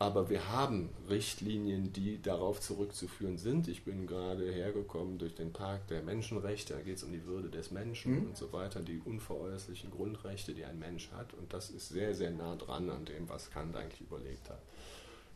[0.00, 3.66] Aber wir haben Richtlinien, die darauf zurückzuführen sind.
[3.66, 6.74] Ich bin gerade hergekommen durch den Tag der Menschenrechte.
[6.74, 8.26] Da geht es um die Würde des Menschen mhm.
[8.28, 11.34] und so weiter, die unveräußerlichen Grundrechte, die ein Mensch hat.
[11.34, 14.62] Und das ist sehr, sehr nah dran an dem, was Kant eigentlich überlegt hat.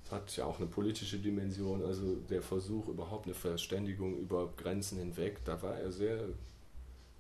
[0.05, 4.99] Es hat ja auch eine politische Dimension, also der Versuch, überhaupt eine Verständigung über Grenzen
[4.99, 6.29] hinweg, da war er sehr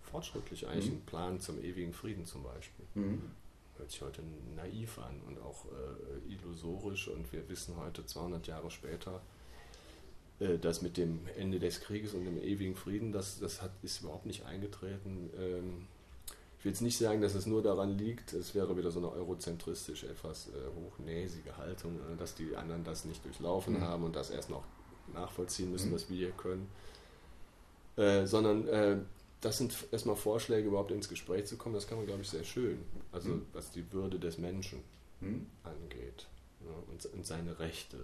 [0.02, 0.96] fortschrittlich eigentlich mhm.
[0.96, 2.85] ein Plan zum ewigen Frieden zum Beispiel.
[2.94, 3.22] Mhm
[3.78, 4.22] hört sich heute
[4.56, 7.08] naiv an und auch äh, illusorisch.
[7.08, 9.20] Und wir wissen heute, 200 Jahre später,
[10.40, 14.02] äh, dass mit dem Ende des Krieges und dem ewigen Frieden, das, das hat, ist
[14.02, 15.30] überhaupt nicht eingetreten.
[15.38, 15.88] Ähm,
[16.58, 19.11] ich will jetzt nicht sagen, dass es nur daran liegt, es wäre wieder so eine
[19.11, 23.80] eurozentristisch etwas äh, hochnäsige Haltung, äh, dass die anderen das nicht durchlaufen mhm.
[23.80, 24.62] haben und das erst noch
[25.12, 25.94] nachvollziehen müssen, mhm.
[25.94, 26.68] was wir hier können.
[27.96, 28.96] Äh, sondern äh,
[29.42, 31.74] das sind erstmal Vorschläge, überhaupt ins Gespräch zu kommen.
[31.74, 32.78] Das kann man, glaube ich, sehr schön.
[33.11, 33.46] Also, hm.
[33.52, 34.78] was die Würde des Menschen
[35.20, 35.46] hm.
[35.64, 36.28] angeht
[36.64, 37.98] ja, und, und, seine Rechte.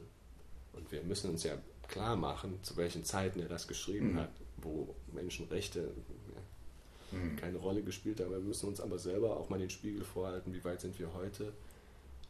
[0.73, 4.21] Und wir müssen uns ja klar machen, zu welchen Zeiten er das geschrieben hm.
[4.21, 5.93] hat, wo Menschenrechte
[7.13, 7.37] ja, hm.
[7.37, 8.33] keine Rolle gespielt haben.
[8.33, 11.53] Wir müssen uns aber selber auch mal den Spiegel vorhalten, wie weit sind wir heute.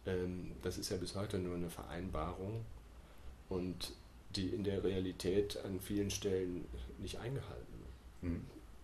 [0.04, 2.66] Ähm, das ist ja bis heute nur eine Vereinbarung
[3.48, 3.94] und
[4.36, 6.66] die in der Realität an vielen Stellen
[6.98, 8.32] nicht eingehalten wird.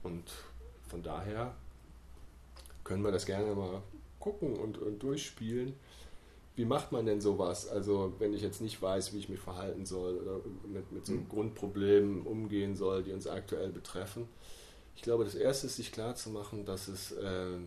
[0.05, 0.23] Und
[0.89, 1.55] von daher
[2.85, 3.83] können wir das gerne mal
[4.21, 5.75] gucken und, und durchspielen.
[6.57, 7.67] Wie macht man denn sowas?
[7.67, 11.15] Also wenn ich jetzt nicht weiß, wie ich mich verhalten soll oder mit, mit so
[11.15, 11.29] mhm.
[11.29, 14.29] Grundproblemen umgehen soll, die uns aktuell betreffen.
[14.95, 17.59] Ich glaube, das Erste ist sich klarzumachen, dass es äh,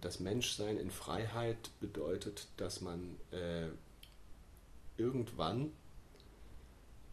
[0.00, 3.68] das Menschsein in Freiheit bedeutet, dass man äh,
[4.96, 5.72] irgendwann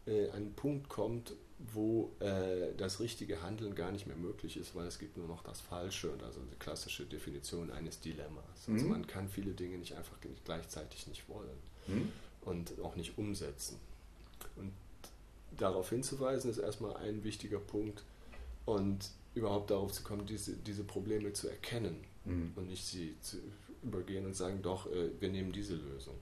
[0.06, 1.34] äh, an einen Punkt kommt,
[1.72, 5.42] wo äh, das richtige Handeln gar nicht mehr möglich ist, weil es gibt nur noch
[5.42, 8.68] das Falsche, also die klassische Definition eines Dilemmas.
[8.68, 8.90] Also mhm.
[8.90, 12.12] man kann viele Dinge nicht einfach gleichzeitig nicht wollen mhm.
[12.42, 13.78] und auch nicht umsetzen.
[14.56, 14.72] Und
[15.56, 18.02] darauf hinzuweisen ist erstmal ein wichtiger Punkt
[18.64, 22.52] und überhaupt darauf zu kommen, diese, diese Probleme zu erkennen mhm.
[22.56, 23.38] und nicht sie zu
[23.82, 26.14] übergehen und sagen, doch, äh, wir nehmen diese Lösung.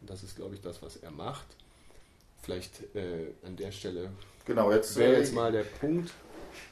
[0.00, 1.46] Und das ist, glaube ich, das, was er macht.
[2.44, 4.10] Vielleicht äh, an der Stelle
[4.44, 6.12] Genau, jetzt wäre jetzt mal der Punkt,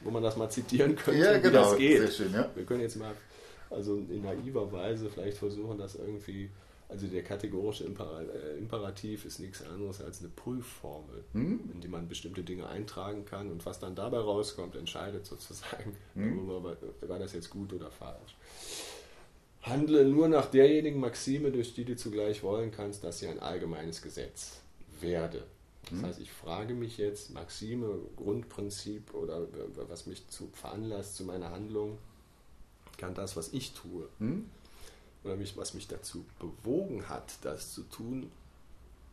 [0.01, 1.99] wo man das mal zitieren könnte, ja, genau, wie das geht.
[1.99, 2.49] Sehr schön, ja.
[2.53, 3.13] Wir können jetzt mal,
[3.69, 6.51] also in naiver Weise vielleicht versuchen, das irgendwie,
[6.87, 11.71] also der kategorische äh, Imperativ ist nichts anderes als eine Prüfformel, hm?
[11.73, 16.47] in die man bestimmte Dinge eintragen kann und was dann dabei rauskommt, entscheidet sozusagen, hm?
[16.47, 18.35] darüber, war das jetzt gut oder falsch.
[19.63, 24.01] Handle nur nach derjenigen Maxime, durch die du zugleich wollen kannst, dass sie ein allgemeines
[24.01, 24.59] Gesetz
[24.99, 25.43] werde.
[25.89, 26.05] Das mhm.
[26.05, 29.47] heißt, ich frage mich jetzt, Maxime, Grundprinzip oder
[29.89, 31.97] was mich zu veranlasst zu meiner Handlung,
[32.97, 34.49] kann das, was ich tue, mhm.
[35.23, 38.31] oder mich, was mich dazu bewogen hat, das zu tun,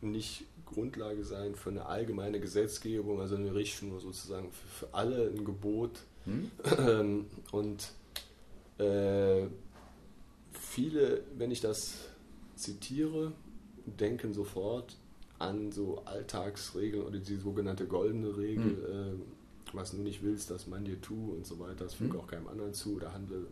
[0.01, 5.45] nicht Grundlage sein für eine allgemeine Gesetzgebung, also eine Richtschnur sozusagen für, für alle ein
[5.45, 5.99] Gebot.
[6.25, 7.25] Hm?
[7.51, 7.91] Und
[8.77, 9.47] äh,
[10.51, 11.95] viele, wenn ich das
[12.55, 13.33] zitiere,
[13.85, 14.95] denken sofort
[15.41, 19.19] an so Alltagsregeln oder die sogenannte goldene Regel, hm.
[19.19, 22.19] äh, was du nicht willst, dass man dir tu und so weiter, das füge hm.
[22.19, 23.47] auch keinem anderen zu oder handle,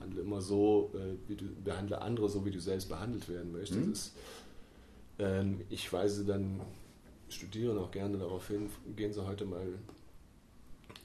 [0.00, 3.80] handle immer so, äh, wie du behandle andere so, wie du selbst behandelt werden möchtest.
[3.80, 3.92] Hm.
[3.92, 4.12] Ist,
[5.18, 6.60] ähm, ich weise dann
[7.28, 9.66] Studierenden auch gerne darauf hin, gehen Sie heute mal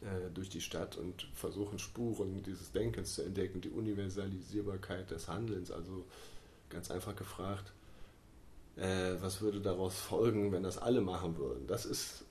[0.01, 5.71] äh, durch die Stadt und versuchen Spuren dieses Denkens zu entdecken, die Universalisierbarkeit des Handelns.
[5.71, 6.05] Also
[6.69, 7.73] ganz einfach gefragt,
[8.77, 11.67] äh, was würde daraus folgen, wenn das alle machen würden?
[11.67, 12.23] Das ist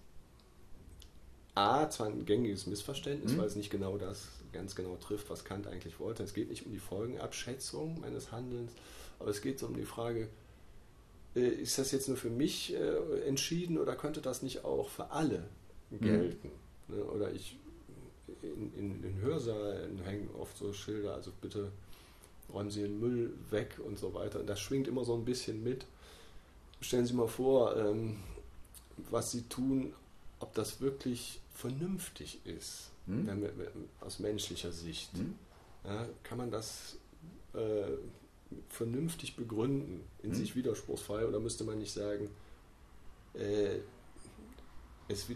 [1.54, 3.38] A, zwar ein gängiges Missverständnis, mhm.
[3.38, 6.22] weil es nicht genau das ganz genau trifft, was Kant eigentlich wollte.
[6.22, 8.72] Es geht nicht um die Folgenabschätzung meines Handelns,
[9.18, 10.28] aber es geht so um die Frage,
[11.36, 15.10] äh, ist das jetzt nur für mich äh, entschieden oder könnte das nicht auch für
[15.10, 15.44] alle
[15.90, 16.00] mhm.
[16.00, 16.50] gelten?
[16.88, 17.02] Mhm.
[17.14, 17.56] Oder ich
[18.42, 21.70] in, in, in Hörsaalen hängen oft so Schilder, also bitte
[22.52, 24.40] räumen Sie den Müll weg und so weiter.
[24.40, 25.86] Und das schwingt immer so ein bisschen mit.
[26.84, 28.18] Stellen Sie mal vor, ähm,
[29.10, 29.94] was Sie tun,
[30.38, 33.26] ob das wirklich vernünftig ist, hm?
[33.26, 35.12] wenn, wenn, aus menschlicher Sicht.
[35.14, 35.34] Hm?
[35.84, 36.96] Ja, kann man das
[37.54, 37.92] äh,
[38.68, 40.36] vernünftig begründen, in hm?
[40.36, 42.28] sich widerspruchsfrei, oder müsste man nicht sagen,
[43.32, 43.78] äh,
[45.08, 45.26] es,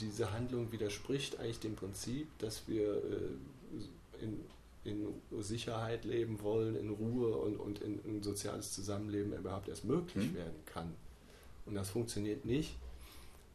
[0.00, 4.40] diese Handlung widerspricht eigentlich dem Prinzip, dass wir äh, in,
[4.88, 10.32] in Sicherheit leben wollen, in Ruhe und, und in ein soziales Zusammenleben überhaupt erst möglich
[10.32, 10.36] mhm.
[10.36, 10.94] werden kann.
[11.66, 12.76] Und das funktioniert nicht,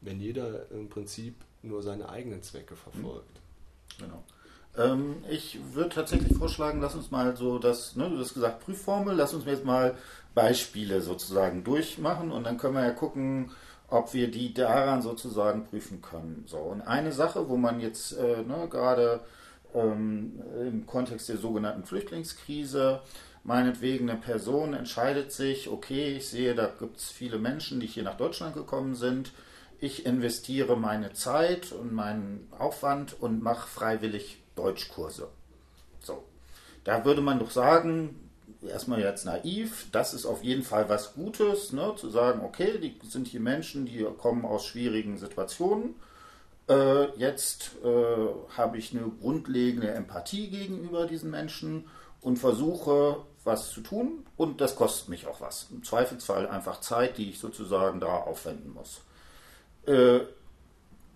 [0.02, 3.40] wenn jeder im Prinzip nur seine eigenen Zwecke verfolgt.
[4.00, 4.24] Genau.
[4.78, 9.16] Ähm, ich würde tatsächlich vorschlagen, lass uns mal so das, ne, du hast gesagt Prüfformel,
[9.16, 9.96] lass uns jetzt mal
[10.34, 13.52] Beispiele sozusagen durchmachen und dann können wir ja gucken,
[13.88, 16.44] ob wir die daran sozusagen prüfen können.
[16.48, 19.22] So, und eine Sache, wo man jetzt äh, ne, gerade
[19.74, 23.02] ähm, im Kontext der sogenannten Flüchtlingskrise
[23.44, 28.04] meinetwegen eine Person entscheidet sich, okay, ich sehe, da gibt es viele Menschen, die hier
[28.04, 29.32] nach Deutschland gekommen sind.
[29.80, 35.28] Ich investiere meine Zeit und meinen Aufwand und mache freiwillig Deutschkurse.
[36.00, 36.24] So.
[36.86, 38.30] Da würde man doch sagen,
[38.66, 42.98] erstmal jetzt naiv, das ist auf jeden Fall was Gutes, ne, zu sagen, okay, die
[43.08, 45.96] sind hier Menschen, die kommen aus schwierigen Situationen.
[46.70, 51.86] Äh, jetzt äh, habe ich eine grundlegende Empathie gegenüber diesen Menschen
[52.22, 55.68] und versuche, was zu tun und das kostet mich auch was.
[55.72, 59.02] Im Zweifelsfall einfach Zeit, die ich sozusagen da aufwenden muss.
[59.86, 60.22] Äh,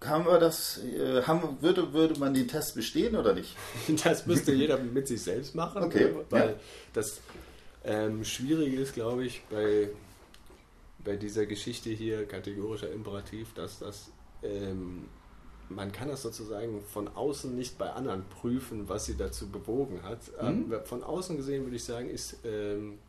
[0.03, 3.55] haben wir das, äh, haben, würde, würde man den Test bestehen oder nicht?
[4.03, 6.11] Das müsste jeder mit sich selbst machen, okay.
[6.11, 6.25] Ne?
[6.29, 6.55] weil ja.
[6.93, 7.21] das
[7.83, 9.89] ähm, Schwierige ist, glaube ich, bei,
[11.03, 14.11] bei dieser Geschichte hier, kategorischer Imperativ, dass das,
[14.43, 15.07] ähm,
[15.69, 20.19] man kann das sozusagen von außen nicht bei anderen prüfen, was sie dazu bewogen hat.
[20.41, 20.71] Mhm.
[20.71, 22.99] Ähm, von außen gesehen würde ich sagen, ist, ähm,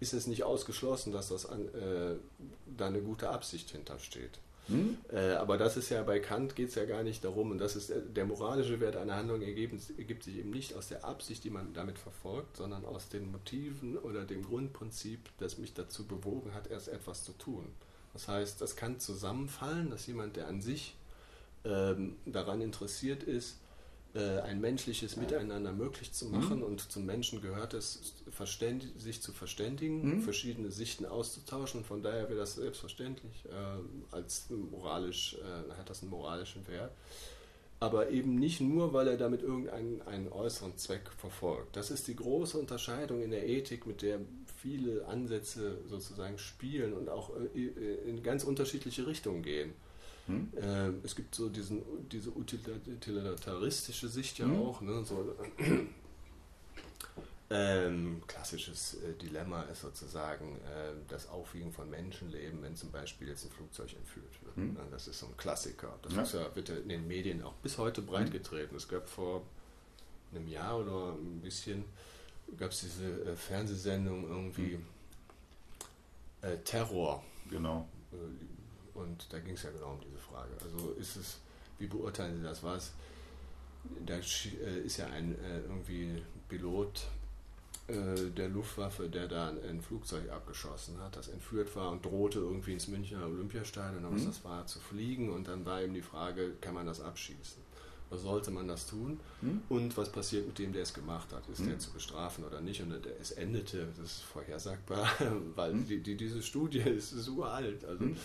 [0.00, 2.16] ist es nicht ausgeschlossen, dass das an, äh,
[2.76, 4.38] da eine gute Absicht hintersteht.
[4.68, 4.98] Hm?
[5.12, 7.76] Äh, aber das ist ja bei Kant geht es ja gar nicht darum, und das
[7.76, 11.44] ist äh, der moralische Wert einer Handlung ergeben, ergibt sich eben nicht aus der Absicht,
[11.44, 16.52] die man damit verfolgt, sondern aus den Motiven oder dem Grundprinzip, das mich dazu bewogen
[16.52, 17.66] hat, erst etwas zu tun.
[18.12, 20.96] Das heißt, das kann zusammenfallen, dass jemand, der an sich
[21.66, 23.56] ähm, daran interessiert ist,
[24.16, 26.58] äh, ein menschliches Miteinander möglich zu machen.
[26.58, 26.64] Mhm.
[26.64, 28.14] Und zum Menschen gehört es,
[28.96, 30.22] sich zu verständigen, mhm.
[30.22, 31.84] verschiedene Sichten auszutauschen.
[31.84, 36.92] Von daher wäre das selbstverständlich äh, als moralisch, äh, hat das einen moralischen Wert.
[37.78, 41.76] Aber eben nicht nur, weil er damit irgendeinen einen äußeren Zweck verfolgt.
[41.76, 44.20] Das ist die große Unterscheidung in der Ethik, mit der
[44.56, 49.74] viele Ansätze sozusagen spielen und auch äh, in ganz unterschiedliche Richtungen gehen.
[50.26, 50.48] Hm?
[50.56, 54.60] Äh, es gibt so diesen, diese utilitaristische Sicht ja hm?
[54.60, 54.80] auch.
[54.80, 55.04] Ne?
[55.04, 55.34] So,
[57.48, 63.44] ähm, klassisches äh, Dilemma ist sozusagen äh, das Aufwiegen von Menschenleben, wenn zum Beispiel jetzt
[63.44, 64.56] ein Flugzeug entführt wird.
[64.56, 64.76] Hm?
[64.90, 65.96] Das ist so ein Klassiker.
[66.02, 66.22] Das ja.
[66.22, 68.76] Ist ja, wird ja in den Medien auch bis heute breitgetreten.
[68.76, 69.42] Es gab vor
[70.34, 71.84] einem Jahr oder ein bisschen
[72.58, 74.86] gab es diese äh, Fernsehsendung irgendwie hm.
[76.42, 77.24] Äh, Terror.
[77.50, 77.88] Genau.
[78.96, 80.50] Und da ging es ja genau um diese Frage.
[80.62, 81.38] Also ist es,
[81.78, 82.62] wie beurteilen Sie das?
[82.62, 82.92] Was?
[84.04, 87.06] Da äh, ist ja ein äh, irgendwie Pilot
[87.88, 92.72] äh, der Luftwaffe, der da ein Flugzeug abgeschossen hat, das entführt war und drohte irgendwie
[92.72, 94.26] ins Münchner Olympiastadion, was mhm.
[94.26, 95.30] das war, zu fliegen.
[95.30, 97.62] Und dann war eben die Frage, kann man das abschießen?
[98.10, 99.20] Was sollte man das tun?
[99.40, 99.62] Mhm.
[99.68, 101.48] Und was passiert mit dem, der es gemacht hat?
[101.48, 101.68] Ist mhm.
[101.68, 102.80] der zu bestrafen oder nicht?
[102.80, 105.08] Und es endete, das ist vorhersagbar,
[105.54, 105.86] weil mhm.
[105.86, 107.84] die, die, diese Studie ist, ist uralt.
[107.84, 108.16] Also, mhm.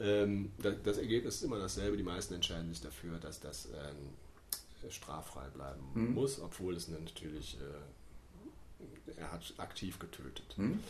[0.00, 1.96] Ähm, das, das, Ergebnis ist immer dasselbe.
[1.96, 6.14] Die meisten entscheiden sich dafür, dass das ähm, straffrei bleiben mhm.
[6.14, 7.58] muss, obwohl es natürlich...
[7.60, 7.80] Äh,
[9.16, 10.54] er hat aktiv getötet.
[10.56, 10.80] Hm?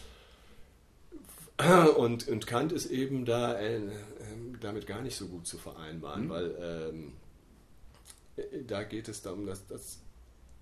[1.96, 3.80] Und, und Kant ist eben da äh,
[4.60, 6.28] damit gar nicht so gut zu vereinbaren, hm?
[6.28, 7.12] weil ähm,
[8.66, 10.00] da geht es darum, dass das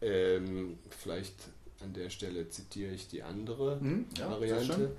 [0.01, 1.35] ähm, vielleicht
[1.81, 4.07] an der Stelle zitiere ich die andere hm?
[4.17, 4.93] ja, Variante.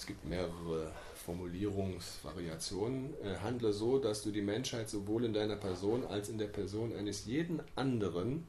[0.00, 0.90] Es gibt mehrere
[1.26, 3.12] Formulierungsvariationen.
[3.22, 6.96] Äh, handle so, dass du die Menschheit sowohl in deiner Person als in der Person
[6.96, 8.46] eines jeden anderen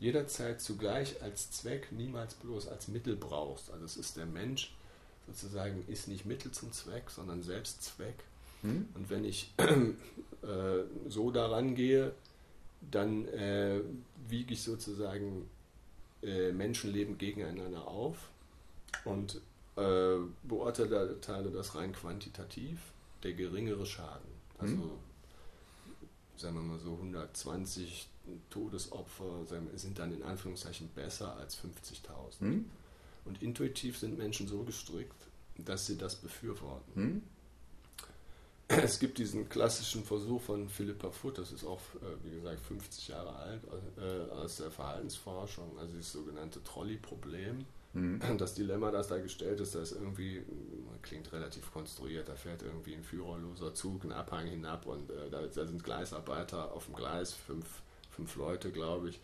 [0.00, 3.70] jederzeit zugleich als Zweck, niemals bloß als Mittel brauchst.
[3.70, 4.74] Also es ist der Mensch
[5.28, 8.24] sozusagen, ist nicht Mittel zum Zweck, sondern selbst Zweck.
[8.62, 8.88] Hm?
[8.94, 9.94] Und wenn ich äh,
[11.08, 12.10] so daran gehe,
[12.90, 13.82] dann äh,
[14.28, 15.48] wiege ich sozusagen
[16.24, 18.16] äh, Menschenleben gegeneinander auf
[19.04, 19.40] und
[19.78, 22.78] äh, beurteile das rein quantitativ,
[23.22, 24.30] der geringere Schaden.
[24.58, 24.90] Also, hm?
[26.36, 28.08] sagen wir mal so 120
[28.50, 32.40] Todesopfer sind dann in Anführungszeichen besser als 50.000.
[32.40, 32.70] Hm?
[33.24, 35.26] Und intuitiv sind Menschen so gestrickt,
[35.56, 36.94] dass sie das befürworten.
[36.94, 37.22] Hm?
[38.84, 43.08] Es gibt diesen klassischen Versuch von Philippa Foot, das ist auch, äh, wie gesagt, 50
[43.08, 43.62] Jahre alt,
[43.96, 47.64] äh, aus der Verhaltensforschung, also das sogenannte Trolley-Problem.
[47.94, 48.20] Mhm.
[48.38, 50.42] Das Dilemma, das da gestellt ist, das irgendwie,
[51.02, 55.46] klingt relativ konstruiert, da fährt irgendwie ein führerloser Zug einen Abhang hinab und äh, da,
[55.46, 57.64] da, sind Gleisarbeiter auf dem Gleis, fünf
[58.18, 59.20] fünf Leute, glaube ich.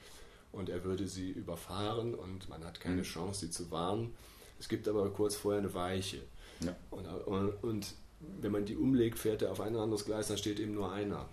[0.53, 3.03] Und er würde sie überfahren und man hat keine mhm.
[3.03, 4.15] Chance, sie zu warnen.
[4.61, 6.23] Es gibt aber kurz vorher eine Weiche.
[6.61, 6.77] Ja.
[6.91, 7.95] Und, und, und,
[8.41, 11.29] wenn man die umlegt, fährt er auf ein anderes Gleis, dann steht eben nur einer.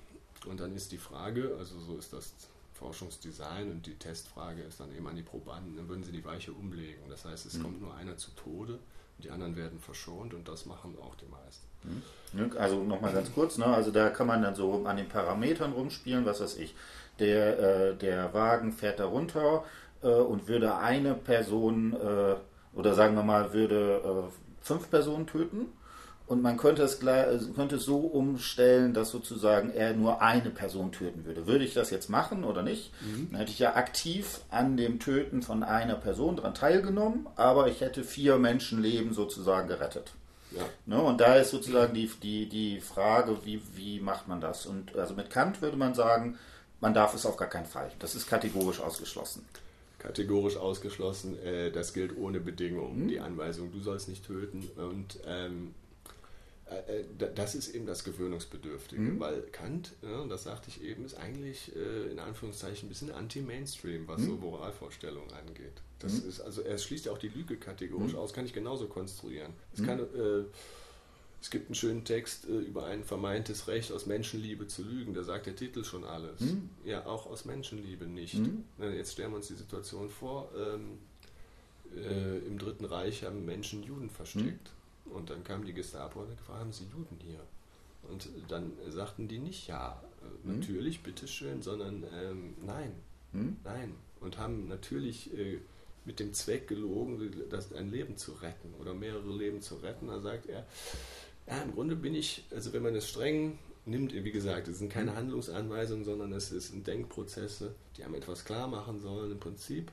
[0.48, 2.34] Und dann ist die Frage, also so ist das
[2.82, 6.52] Forschungsdesign und die Testfrage ist dann eben an die Probanden, dann würden sie die Weiche
[6.52, 7.04] umlegen.
[7.10, 7.64] Das heißt, es mhm.
[7.64, 11.28] kommt nur einer zu Tode und die anderen werden verschont und das machen auch die
[11.28, 11.68] meisten.
[11.84, 12.58] Mhm.
[12.58, 13.66] Also nochmal ganz kurz, ne?
[13.66, 16.76] also da kann man dann so an den Parametern rumspielen, was weiß ich
[17.22, 19.64] der, äh, der Wagen fährt da runter
[20.04, 22.36] äh, und würde eine Person äh,
[22.78, 25.68] oder sagen wir mal, würde äh, fünf Personen töten.
[26.32, 30.94] Und man könnte es, äh, könnte es so umstellen, dass sozusagen er nur eine Person
[30.94, 31.46] töten würde.
[31.46, 32.94] Würde ich das jetzt machen oder nicht?
[33.02, 33.28] Mhm.
[33.32, 37.82] Dann hätte ich ja aktiv an dem Töten von einer Person daran teilgenommen, aber ich
[37.82, 40.14] hätte vier Menschenleben sozusagen gerettet.
[40.52, 40.64] Ja.
[40.86, 44.66] Ne, und da ist sozusagen die, die, die Frage, wie, wie macht man das?
[44.66, 46.38] Und also mit Kant würde man sagen,
[46.80, 47.92] man darf es auf gar keinen Fall.
[48.00, 49.46] Das ist kategorisch ausgeschlossen.
[50.00, 53.04] Kategorisch ausgeschlossen, äh, das gilt ohne Bedingung.
[53.04, 53.08] Mhm.
[53.10, 54.70] Die Anweisung, du sollst nicht töten.
[54.78, 55.81] Und ähm, äh, äh
[57.36, 59.20] das ist eben das Gewöhnungsbedürftige, mhm.
[59.20, 64.08] weil Kant, ja, das sagte ich eben, ist eigentlich äh, in Anführungszeichen ein bisschen anti-Mainstream,
[64.08, 64.26] was mhm.
[64.26, 65.82] so Moralvorstellungen angeht.
[66.00, 66.30] Das mhm.
[66.30, 68.20] ist, also er schließt ja auch die Lüge kategorisch mhm.
[68.20, 69.54] aus, kann ich genauso konstruieren.
[69.74, 70.46] Es kann äh,
[71.42, 75.16] es gibt einen schönen Text äh, über ein vermeintes Recht aus Menschenliebe zu lügen.
[75.16, 76.40] Da sagt der Titel schon alles.
[76.40, 76.70] Mhm.
[76.86, 78.36] Ja, auch aus Menschenliebe nicht.
[78.36, 78.64] Mhm.
[78.78, 81.00] Jetzt stellen wir uns die Situation vor, ähm,
[81.96, 84.72] äh, im Dritten Reich haben Menschen Juden versteckt.
[85.14, 87.40] Und dann kam die Gestapo und gefragt, haben Sie Juden hier?
[88.10, 90.60] Und dann sagten die nicht ja, äh, mhm.
[90.60, 92.94] natürlich, bitteschön, sondern ähm, nein,
[93.32, 93.58] mhm.
[93.64, 93.96] nein.
[94.20, 95.60] Und haben natürlich äh,
[96.06, 100.08] mit dem Zweck gelogen, das, ein Leben zu retten oder mehrere Leben zu retten.
[100.08, 100.66] Da sagt er,
[101.48, 104.92] ja, im Grunde bin ich, also wenn man es streng nimmt, wie gesagt, es sind
[104.92, 109.32] keine Handlungsanweisungen, sondern es sind Denkprozesse, die einem etwas klar machen sollen.
[109.32, 109.92] Im Prinzip,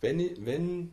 [0.00, 0.92] wenn, wenn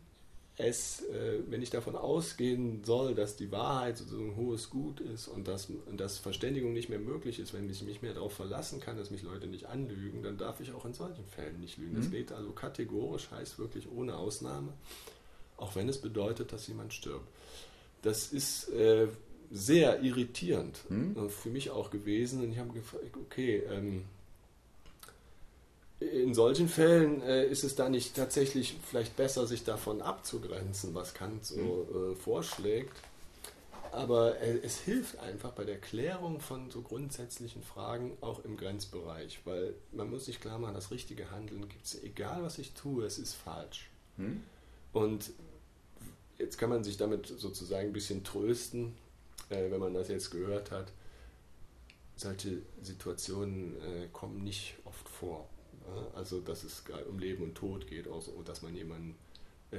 [0.62, 5.28] es, äh, wenn ich davon ausgehen soll, dass die Wahrheit sozusagen ein hohes Gut ist
[5.28, 8.98] und dass, dass Verständigung nicht mehr möglich ist, wenn ich mich mehr darauf verlassen kann,
[8.98, 11.94] dass mich Leute nicht anlügen, dann darf ich auch in solchen Fällen nicht lügen.
[11.94, 12.02] Mhm.
[12.02, 14.74] Das geht also kategorisch, heißt wirklich ohne Ausnahme,
[15.58, 17.28] auch wenn es bedeutet, dass jemand stirbt.
[18.02, 19.08] Das ist äh,
[19.52, 21.30] sehr irritierend hm?
[21.30, 22.42] für mich auch gewesen.
[22.42, 24.06] Und ich habe gefragt, okay, ähm,
[26.02, 31.14] in solchen Fällen äh, ist es da nicht tatsächlich vielleicht besser, sich davon abzugrenzen, was
[31.14, 32.12] Kant so hm.
[32.12, 32.96] äh, vorschlägt.
[33.92, 39.42] Aber äh, es hilft einfach bei der Klärung von so grundsätzlichen Fragen auch im Grenzbereich,
[39.46, 43.06] weil man muss sich klar machen, das richtige Handeln gibt es, egal was ich tue,
[43.06, 43.90] es ist falsch.
[44.18, 44.42] Hm?
[44.94, 45.32] Und
[46.40, 48.96] jetzt kann man sich damit sozusagen ein bisschen trösten,
[49.50, 50.92] äh, wenn man das jetzt gehört hat,
[52.16, 55.48] solche Situationen äh, kommen nicht oft vor.
[55.96, 56.08] Ja?
[56.16, 59.16] Also, dass es um Leben und Tod geht, auch so, dass man jemanden
[59.72, 59.78] äh,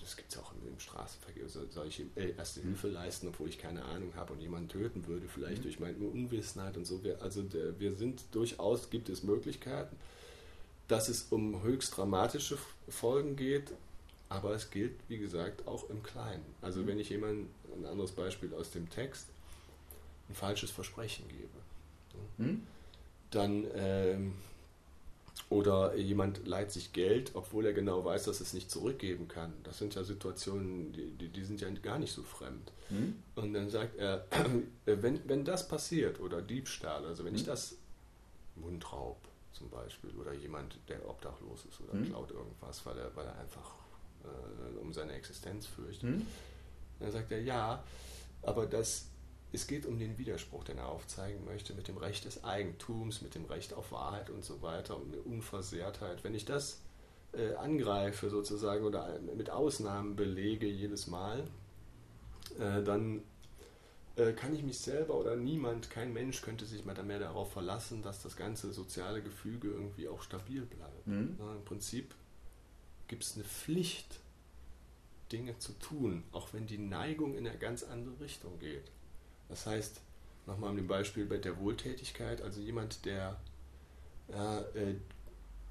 [0.00, 3.58] das gibt es auch im, im Straßenverkehr, so, solche äh, erste Hilfe leisten, obwohl ich
[3.58, 5.62] keine Ahnung habe und jemanden töten würde, vielleicht mhm.
[5.62, 7.02] durch meine Unwissenheit und so.
[7.04, 9.96] Wir, also der, wir sind durchaus, gibt es Möglichkeiten,
[10.86, 12.58] dass es um höchst dramatische
[12.88, 13.72] Folgen geht,
[14.28, 16.44] aber es gilt, wie gesagt, auch im Kleinen.
[16.62, 16.86] Also mhm.
[16.86, 19.26] wenn ich jemandem, ein anderes Beispiel aus dem Text,
[20.28, 21.48] ein falsches Versprechen gebe,
[22.38, 22.66] mhm.
[23.30, 24.34] dann ähm,
[25.50, 29.52] oder jemand leiht sich Geld, obwohl er genau weiß, dass es nicht zurückgeben kann.
[29.64, 32.72] Das sind ja Situationen, die, die, sind ja gar nicht so fremd.
[32.90, 33.16] Mhm.
[33.34, 34.26] Und dann sagt er,
[34.84, 37.38] wenn, wenn das passiert oder Diebstahl, also wenn mhm.
[37.38, 37.76] ich das
[38.56, 39.18] Mundraub
[39.52, 42.06] zum Beispiel oder jemand, der obdachlos ist oder mhm.
[42.06, 43.74] klaut irgendwas, weil er, weil er einfach
[44.24, 46.26] äh, um seine Existenz fürchtet, mhm.
[47.00, 47.82] dann sagt er, ja,
[48.42, 49.06] aber das
[49.52, 53.34] es geht um den Widerspruch, den er aufzeigen möchte, mit dem Recht des Eigentums, mit
[53.34, 56.22] dem Recht auf Wahrheit und so weiter, um eine Unversehrtheit.
[56.22, 56.80] Wenn ich das
[57.32, 61.44] äh, angreife sozusagen oder mit Ausnahmen belege jedes Mal,
[62.58, 63.22] äh, dann
[64.16, 68.22] äh, kann ich mich selber oder niemand, kein Mensch könnte sich mehr darauf verlassen, dass
[68.22, 71.06] das ganze soziale Gefüge irgendwie auch stabil bleibt.
[71.06, 71.36] Mhm.
[71.38, 72.14] Ja, Im Prinzip
[73.06, 74.20] gibt es eine Pflicht,
[75.32, 78.90] Dinge zu tun, auch wenn die Neigung in eine ganz andere Richtung geht.
[79.48, 80.00] Das heißt,
[80.46, 83.36] nochmal mit dem Beispiel bei der Wohltätigkeit, also jemand, der
[84.28, 84.94] ja, äh,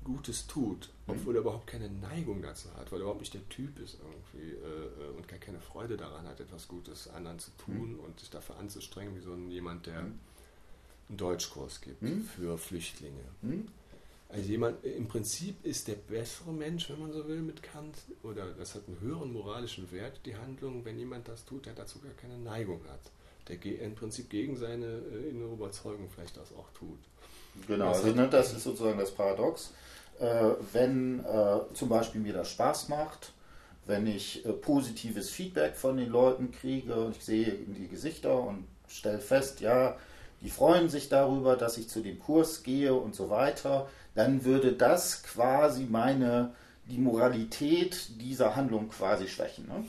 [0.04, 1.14] Gutes tut, mhm.
[1.14, 4.54] obwohl er überhaupt keine Neigung dazu hat, weil er überhaupt nicht der Typ ist irgendwie
[4.56, 8.00] äh, äh, und gar keine Freude daran hat, etwas Gutes anderen zu tun mhm.
[8.00, 10.20] und sich dafür anzustrengen, wie so ein, jemand, der mhm.
[11.10, 12.22] einen Deutschkurs gibt mhm.
[12.24, 13.24] für Flüchtlinge.
[13.42, 13.68] Mhm.
[14.30, 18.52] Also jemand, im Prinzip ist der bessere Mensch, wenn man so will, mit Kant, oder
[18.54, 22.12] das hat einen höheren moralischen Wert, die Handlung, wenn jemand das tut, der dazu gar
[22.14, 23.12] keine Neigung hat
[23.48, 27.00] der im Prinzip gegen seine äh, innere Überzeugung vielleicht das auch tut.
[27.68, 29.74] Genau, also ne, das ist sozusagen das Paradox.
[30.20, 33.34] Äh, wenn äh, zum Beispiel mir das Spaß macht,
[33.86, 38.40] wenn ich äh, positives Feedback von den Leuten kriege und ich sehe in die Gesichter
[38.40, 39.98] und stelle fest, ja,
[40.42, 44.74] die freuen sich darüber, dass ich zu dem Kurs gehe und so weiter, dann würde
[44.74, 46.54] das quasi meine,
[46.86, 49.68] die Moralität dieser Handlung quasi schwächen.
[49.68, 49.86] Ne?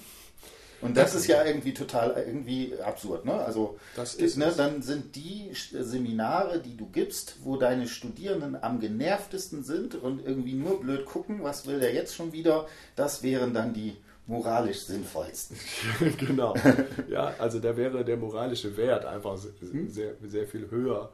[0.81, 3.24] Und das ist ja irgendwie total irgendwie absurd.
[3.24, 3.35] Ne?
[3.35, 8.79] Also das ist ne, dann sind die Seminare, die du gibst, wo deine Studierenden am
[8.79, 13.55] genervtesten sind und irgendwie nur blöd gucken, was will der jetzt schon wieder, das wären
[13.55, 15.57] dann die moralisch sinnvollsten.
[16.18, 16.55] genau.
[17.09, 19.89] Ja, also da wäre der moralische Wert einfach hm?
[19.89, 21.11] sehr, sehr viel höher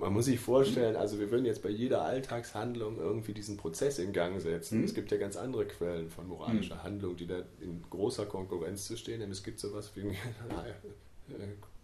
[0.00, 4.12] man muss sich vorstellen, also wir würden jetzt bei jeder Alltagshandlung irgendwie diesen Prozess in
[4.12, 4.78] Gang setzen.
[4.78, 4.84] Mhm.
[4.84, 6.82] Es gibt ja ganz andere Quellen von moralischer mhm.
[6.82, 9.20] Handlung, die da in großer Konkurrenz zu stehen.
[9.20, 10.02] Denn es gibt sowas wie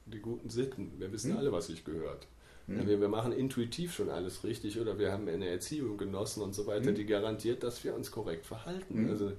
[0.07, 0.93] die guten Sitten.
[0.99, 1.39] Wir wissen mhm.
[1.39, 2.27] alle, was sich gehört.
[2.67, 2.87] Mhm.
[2.87, 6.67] Wir, wir, machen intuitiv schon alles richtig oder wir haben eine Erziehung genossen und so
[6.67, 6.97] weiter, mhm.
[6.97, 9.05] die garantiert, dass wir uns korrekt verhalten.
[9.05, 9.11] Mhm.
[9.11, 9.33] Also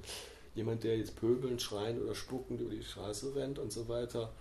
[0.55, 4.33] jemand, der jetzt pöbeln, schreien oder spuckend über die Straße rennt und so weiter,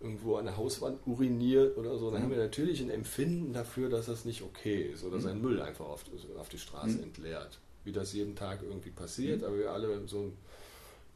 [0.00, 2.24] irgendwo an der Hauswand uriniert oder so, dann mhm.
[2.24, 5.22] haben wir natürlich ein Empfinden dafür, dass das nicht okay ist oder mhm.
[5.22, 6.04] seinen Müll einfach auf,
[6.38, 7.04] auf die Straße mhm.
[7.04, 7.58] entleert.
[7.84, 9.46] Wie das jeden Tag irgendwie passiert, mhm.
[9.46, 10.32] aber wir alle so,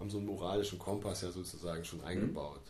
[0.01, 2.61] haben so einen moralischen Kompass ja sozusagen schon eingebaut.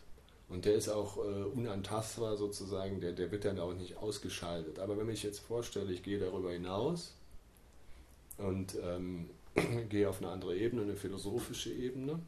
[0.49, 4.77] Und der ist auch äh, unantastbar sozusagen, der, der wird dann auch nicht ausgeschaltet.
[4.77, 7.15] Aber wenn ich jetzt vorstelle, ich gehe darüber hinaus
[8.37, 9.29] und ähm,
[9.89, 12.19] gehe auf eine andere Ebene, eine philosophische Ebene,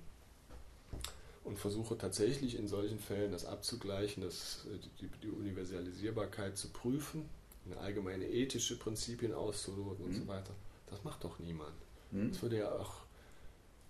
[1.46, 7.30] und versuche tatsächlich in solchen Fällen das abzugleichen, das, äh, die, die Universalisierbarkeit zu prüfen,
[7.80, 10.22] allgemeine ethische Prinzipien auszuloten und mhm.
[10.22, 10.54] so weiter.
[10.88, 11.74] Das macht doch niemand.
[12.12, 12.32] Mhm.
[12.32, 12.98] Das würde ja auch,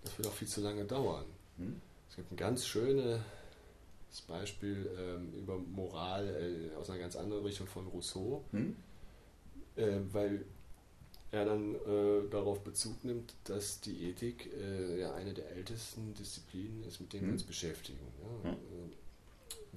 [0.02, 1.24] das würde auch viel zu lange dauern.
[1.56, 1.80] Mhm.
[2.08, 3.20] Es gibt ein ganz schönes
[4.26, 8.76] Beispiel ähm, über Moral äh, aus einer ganz anderen Richtung von Rousseau, mhm.
[9.76, 10.44] äh, weil
[11.36, 16.82] er dann äh, darauf Bezug nimmt, dass die Ethik äh, ja eine der ältesten Disziplinen
[16.84, 17.28] ist, mit denen hm.
[17.28, 17.98] wir uns beschäftigen.
[18.44, 18.50] Ja?
[18.50, 18.56] Hm.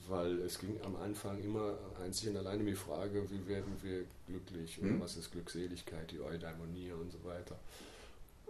[0.08, 4.06] Weil es ging am Anfang immer einzig und allein um die Frage, wie werden wir
[4.28, 4.96] glücklich hm.
[4.96, 7.60] oder was ist Glückseligkeit, die Eudaimonie und so weiter.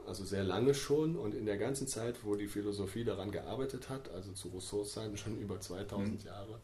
[0.07, 4.10] Also sehr lange schon und in der ganzen Zeit, wo die Philosophie daran gearbeitet hat,
[4.10, 6.28] also zu Rousseaus Zeiten schon über 2000 hm.
[6.28, 6.60] Jahre,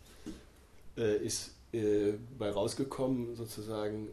[0.97, 4.07] äh, ist äh, bei rausgekommen sozusagen,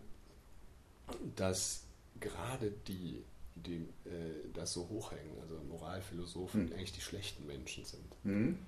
[1.37, 1.85] dass
[2.23, 3.23] gerade die,
[3.55, 6.73] die äh, das so hochhängen, also Moralphilosophen, mhm.
[6.73, 8.25] eigentlich die schlechten Menschen sind.
[8.25, 8.59] Mhm.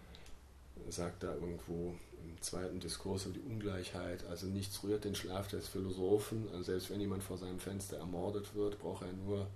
[0.91, 5.69] Sagt da irgendwo im zweiten Diskurs über die Ungleichheit, also nichts rührt den Schlaf des
[5.69, 9.47] Philosophen, also selbst wenn jemand vor seinem Fenster ermordet wird, braucht er nur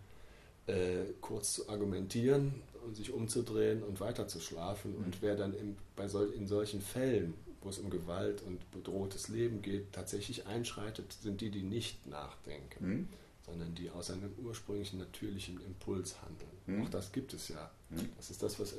[0.66, 4.96] äh, kurz zu argumentieren und sich umzudrehen und weiter zu schlafen.
[4.96, 5.04] Mhm.
[5.04, 9.28] Und wer dann in, bei sol in solchen Fällen, wo es um Gewalt und bedrohtes
[9.28, 12.86] Leben geht, tatsächlich einschreitet, sind die, die nicht nachdenken.
[12.86, 13.08] Mhm
[13.48, 16.50] sondern die aus einem ursprünglichen natürlichen Impuls handeln.
[16.66, 16.82] Mhm.
[16.86, 17.70] Auch das gibt es ja.
[17.90, 18.08] Mhm.
[18.16, 18.74] Das ist das, was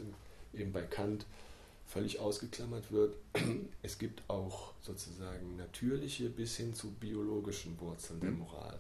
[0.54, 1.26] eben bei Kant
[1.86, 3.16] völlig ausgeklammert wird.
[3.82, 8.40] Es gibt auch sozusagen natürliche bis hin zu biologischen Wurzeln der Mhm.
[8.40, 8.78] Moral.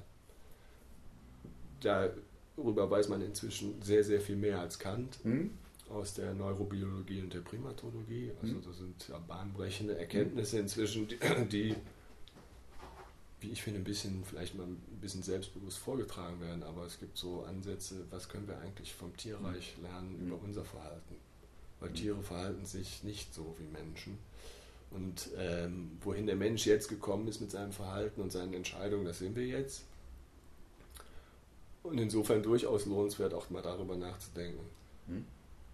[1.82, 5.52] Darüber weiß man inzwischen sehr, sehr viel mehr als Kant Hm?
[5.90, 8.32] aus der Neurobiologie und der Primatologie.
[8.42, 8.64] Also Mhm.
[8.64, 11.18] das sind ja bahnbrechende Erkenntnisse inzwischen, die,
[11.52, 11.76] die,
[13.42, 17.18] wie ich finde, ein bisschen, vielleicht mal ein bisschen selbstbewusst vorgetragen werden, aber es gibt
[17.18, 20.28] so Ansätze, was können wir eigentlich vom Tierreich lernen Mhm.
[20.28, 21.16] über unser Verhalten.
[21.80, 21.96] Weil Mhm.
[21.96, 24.18] Tiere verhalten sich nicht so wie Menschen.
[24.92, 29.20] Und ähm, wohin der Mensch jetzt gekommen ist mit seinem Verhalten und seinen Entscheidungen, das
[29.20, 29.84] sehen wir jetzt.
[31.84, 34.66] Und insofern durchaus lohnenswert, auch mal darüber nachzudenken.
[35.08, 35.26] Hm?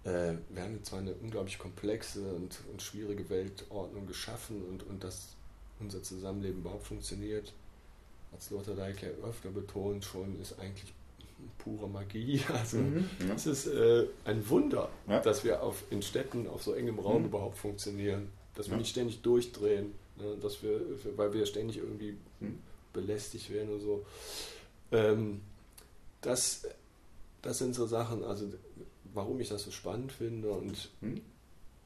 [0.04, 5.30] Äh, wir haben zwar eine unglaublich komplexe und, und schwierige Weltordnung geschaffen und, und dass
[5.80, 7.54] unser Zusammenleben überhaupt funktioniert,
[8.32, 10.94] hat Sloterdijk ja öfter betont, schon ist eigentlich
[11.58, 12.42] pure Magie.
[12.54, 13.06] Also Mhm.
[13.28, 13.34] Ja.
[13.36, 15.20] es ist äh, ein Wunder, Ja.
[15.20, 17.28] dass wir auf, in Städten auf so engem Raum Mhm.
[17.30, 18.78] überhaupt funktionieren, dass wir Ja.
[18.80, 20.80] nicht ständig durchdrehen, ne, dass wir,
[21.18, 22.60] weil wir ständig irgendwie Mhm.
[22.94, 24.06] belästigt werden und so.
[24.92, 25.42] Ähm,
[26.22, 26.68] das,
[27.42, 28.48] das sind so Sachen, also
[29.14, 31.22] warum ich das so spannend finde und Hm?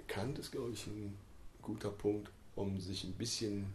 [0.07, 1.15] Kant ist, glaube ich, ein
[1.61, 3.67] guter Punkt, um sich ein bisschen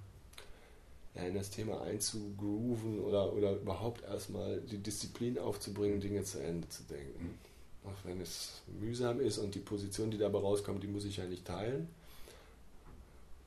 [1.15, 6.69] ja, in das Thema einzugrooven oder, oder überhaupt erstmal die Disziplin aufzubringen, Dinge zu Ende
[6.69, 7.39] zu denken.
[7.85, 11.27] Auch wenn es mühsam ist und die Position, die dabei rauskommt, die muss ich ja
[11.27, 11.89] nicht teilen.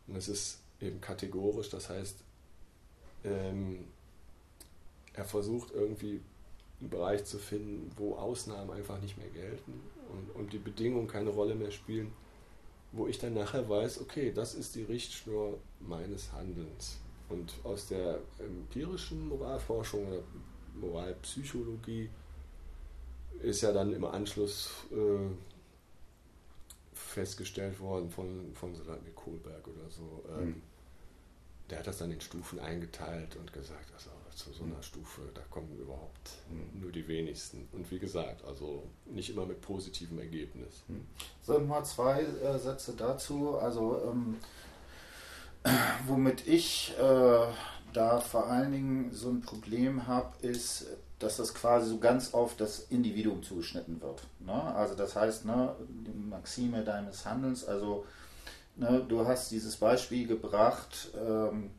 [0.08, 2.18] Und es ist eben kategorisch, das heißt,
[3.26, 3.86] ähm,
[5.14, 6.22] er versucht irgendwie
[6.80, 11.32] einen Bereich zu finden, wo Ausnahmen einfach nicht mehr gelten und, und die Bedingungen keine
[11.32, 12.14] Rolle mehr spielen,
[12.92, 17.00] wo ich dann nachher weiß, okay, das ist die Richtschnur meines Handelns.
[17.30, 20.24] Und aus der empirischen Moralforschung oder
[20.76, 22.10] Moralpsychologie
[23.42, 25.30] ist ja dann im Anschluss äh,
[26.94, 30.24] festgestellt worden von, von so einem Kohlberg oder so.
[30.38, 30.62] Ähm, Mhm.
[31.70, 35.42] Der hat das dann in Stufen eingeteilt und gesagt, also zu so einer Stufe, da
[35.50, 36.80] kommen überhaupt Mhm.
[36.82, 37.68] nur die wenigsten.
[37.74, 40.84] Und wie gesagt, also nicht immer mit positivem Ergebnis.
[41.42, 43.58] So, mal zwei äh, Sätze dazu.
[43.58, 44.38] Also, ähm,
[46.08, 47.48] womit ich äh,
[47.94, 50.88] da vor allen Dingen so ein Problem habe, ist,
[51.20, 54.24] dass das quasi so ganz auf das Individuum zugeschnitten wird.
[54.40, 54.54] Ne?
[54.54, 58.06] Also, das heißt, ne, die Maxime deines Handelns, also,
[58.76, 61.72] ne, du hast dieses Beispiel gebracht, ähm,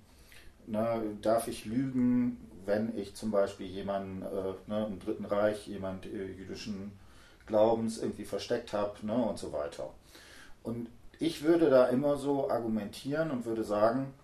[0.66, 6.06] ne, darf ich lügen, wenn ich zum Beispiel jemanden äh, ne, im Dritten Reich, jemand
[6.06, 6.92] äh, jüdischen
[7.46, 9.90] Glaubens irgendwie versteckt habe ne, und so weiter.
[10.62, 10.88] Und
[11.18, 14.14] ich würde da immer so argumentieren und würde sagen,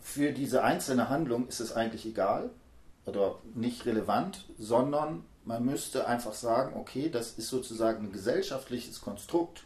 [0.00, 2.50] für diese einzelne Handlung ist es eigentlich egal
[3.04, 9.64] oder nicht relevant, sondern man müsste einfach sagen, okay, das ist sozusagen ein gesellschaftliches Konstrukt,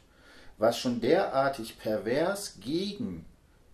[0.59, 3.25] was schon derartig pervers gegen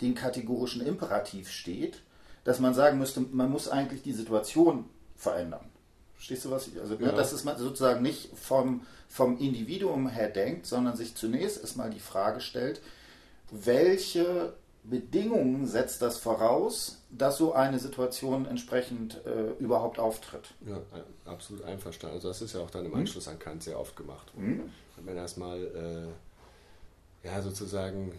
[0.01, 2.03] den kategorischen Imperativ steht,
[2.45, 5.69] dass man sagen müsste, man muss eigentlich die Situation verändern.
[6.17, 7.13] Verstehst du, was ich, also, Ja.
[7.13, 12.01] dass es man sozusagen nicht vom, vom Individuum her denkt, sondern sich zunächst erstmal die
[12.01, 12.81] Frage stellt,
[13.51, 14.55] welche
[14.85, 20.55] Bedingungen setzt das voraus, dass so eine Situation entsprechend äh, überhaupt auftritt?
[20.67, 22.17] Ja, äh, absolut einverstanden.
[22.17, 22.99] Also das ist ja auch dann im Mhm.
[22.99, 24.33] Anschluss an Kant sehr oft gemacht.
[24.37, 24.71] Mhm.
[25.05, 25.59] Man erstmal,
[27.25, 28.13] äh, ja, sozusagen,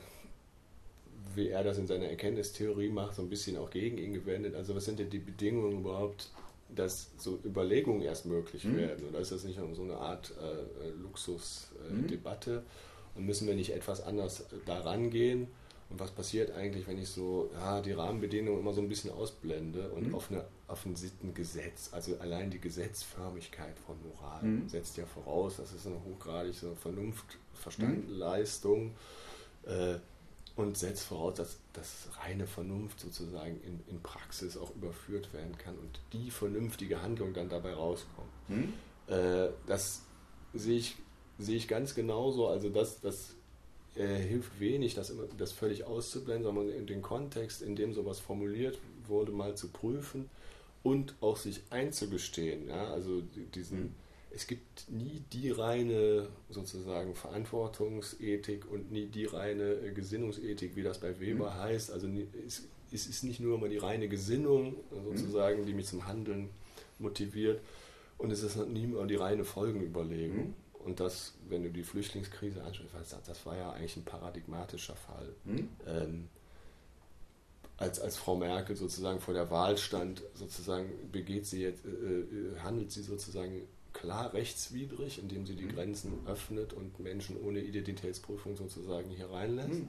[1.35, 4.55] wie er das in seiner Erkenntnistheorie macht, so ein bisschen auch gegen ihn gewendet.
[4.55, 6.29] Also was sind denn die Bedingungen überhaupt,
[6.69, 8.77] dass so Überlegungen erst möglich Mhm.
[8.77, 9.07] werden?
[9.09, 11.01] Oder ist das nicht so eine Art äh, Mhm.
[11.03, 12.63] Luxusdebatte?
[13.15, 15.47] Und müssen wir nicht etwas anders äh, da rangehen?
[15.89, 19.89] Und was passiert eigentlich, wenn ich so ja, die Rahmenbedingungen immer so ein bisschen ausblende
[19.91, 20.15] und Mhm.
[20.15, 24.67] auf, eine, auf ein Sittengesetz, also allein die Gesetzförmigkeit von Moral Mhm.
[24.67, 28.95] setzt ja voraus, das ist eine hochgradig so Vernunft, Verstandleistung
[29.65, 29.95] äh,
[30.57, 35.77] und setzt voraus, dass, dass reine Vernunft sozusagen in, in Praxis auch überführt werden kann
[35.77, 38.27] und die vernünftige Handlung dann dabei rauskommt.
[38.49, 38.73] Mhm.
[39.07, 40.01] Äh, das
[40.53, 40.95] sehe ich,
[41.39, 42.47] sehe ich ganz genauso.
[42.47, 43.35] Also das, das
[43.95, 48.19] äh, hilft wenig, das, immer, das völlig auszublenden, sondern in den Kontext, in dem sowas
[48.19, 50.29] formuliert wurde, mal zu prüfen
[50.83, 52.67] und auch sich einzugestehen.
[52.67, 52.91] Ja?
[52.91, 53.93] Also die- diesen, Mhm.
[54.37, 60.99] Es gibt nie die reine sozusagen Verantwortungsethik und nie die reine äh, Gesinnungsethik, wie das
[60.99, 61.55] bei Weber Mhm.
[61.55, 61.91] heißt.
[61.91, 62.07] Also
[62.45, 64.75] es, es ist nicht nur immer die reine Gesinnung
[65.05, 66.49] sozusagen, die mich zum Handeln
[66.99, 67.61] motiviert,
[68.19, 70.47] und es ist nie immer die reine Folgenüberlegung.
[70.49, 70.53] Mhm.
[70.85, 75.33] Und das, wenn du die Flüchtlingskrise anschaust, das, das war ja eigentlich ein paradigmatischer Fall.
[75.45, 75.69] Mhm.
[75.87, 76.29] Ähm,
[77.77, 82.59] als, als Frau Merkel sozusagen vor der Wahl stand, sozusagen begeht sie jetzt, äh, äh
[82.59, 83.67] handelt sie sozusagen
[83.99, 85.75] klar rechtswidrig, indem sie die mhm.
[85.75, 89.69] Grenzen öffnet und Menschen ohne Identitätsprüfung sozusagen hier reinlässt.
[89.69, 89.87] Mhm.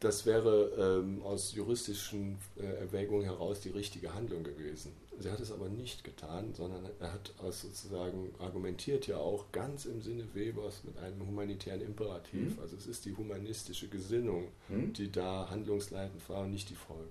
[0.00, 4.92] Das wäre ähm, aus juristischen äh, Erwägungen heraus die richtige Handlung gewesen.
[5.18, 10.00] Sie hat es aber nicht getan, sondern er hat sozusagen argumentiert ja auch ganz im
[10.00, 12.56] Sinne Webers mit einem humanitären Imperativ.
[12.56, 12.62] Mhm.
[12.62, 14.94] Also es ist die humanistische Gesinnung, mhm.
[14.94, 17.10] die da handlungsleitend war und nicht die Folgen.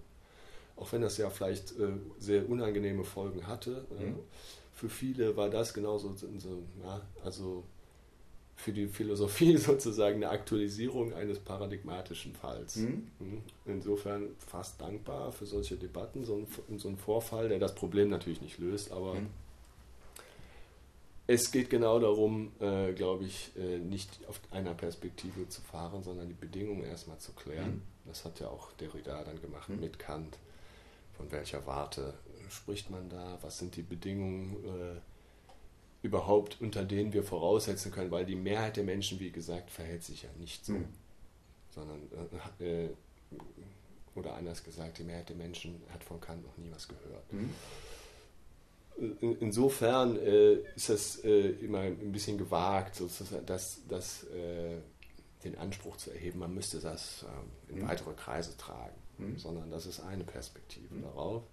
[0.76, 3.86] Auch wenn das ja vielleicht äh, sehr unangenehme Folgen hatte.
[4.00, 4.14] Äh,
[4.80, 7.66] für viele war das genauso, so, ja, also
[8.56, 12.78] für die Philosophie sozusagen eine Aktualisierung eines paradigmatischen Falls.
[12.78, 13.08] Mhm.
[13.20, 13.42] mhm.
[13.66, 18.42] Insofern fast dankbar für solche Debatten, so ein, so ein, Vorfall, der das Problem natürlich
[18.42, 19.28] nicht löst, aber mhm.
[21.28, 26.30] es geht genau darum, äh, glaube ich, äh, nicht auf einer Perspektive zu fahren, sondern
[26.30, 27.76] die Bedingungen erstmal zu klären.
[27.76, 27.82] Mhm.
[28.06, 29.82] Das hat ja auch Derrida dann gemacht mhm.
[29.82, 30.38] mit Kant.
[31.18, 32.14] Von welcher Warte
[32.50, 33.38] spricht man da?
[33.42, 34.56] Was sind die Bedingungen?
[34.66, 35.02] Äh,
[36.02, 40.24] überhaupt, unter denen wir voraussetzen können, weil die Mehrheit der Menschen, wie gesagt, verhält sich
[40.24, 40.74] ja nicht so.
[40.74, 40.86] Mhm.
[41.72, 42.02] Sondern,
[42.60, 42.90] äh, äh,
[44.16, 47.34] oder anders gesagt, die Mehrheit der Menschen hat von Kant noch nie was gehört.
[47.34, 47.54] Mhm.
[49.22, 54.78] In, insofern äh, ist das äh, immer ein bisschen gewagt, sozusagen, dass, dass äh,
[55.44, 57.88] den Anspruch zu erheben, man müsste das ähm, in mhm.
[57.88, 59.38] weitere Kreise tragen, mhm.
[59.38, 61.04] sondern das ist eine Perspektive mhm.
[61.04, 61.44] darauf,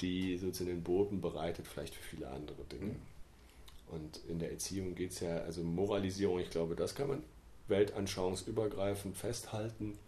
[0.00, 2.92] die sozusagen den Boden bereitet, vielleicht für viele andere Dinge.
[2.92, 2.96] Mhm.
[3.88, 7.22] Und in der Erziehung geht es ja, also Moralisierung, ich glaube, das kann man
[7.68, 9.98] weltanschauungsübergreifend festhalten,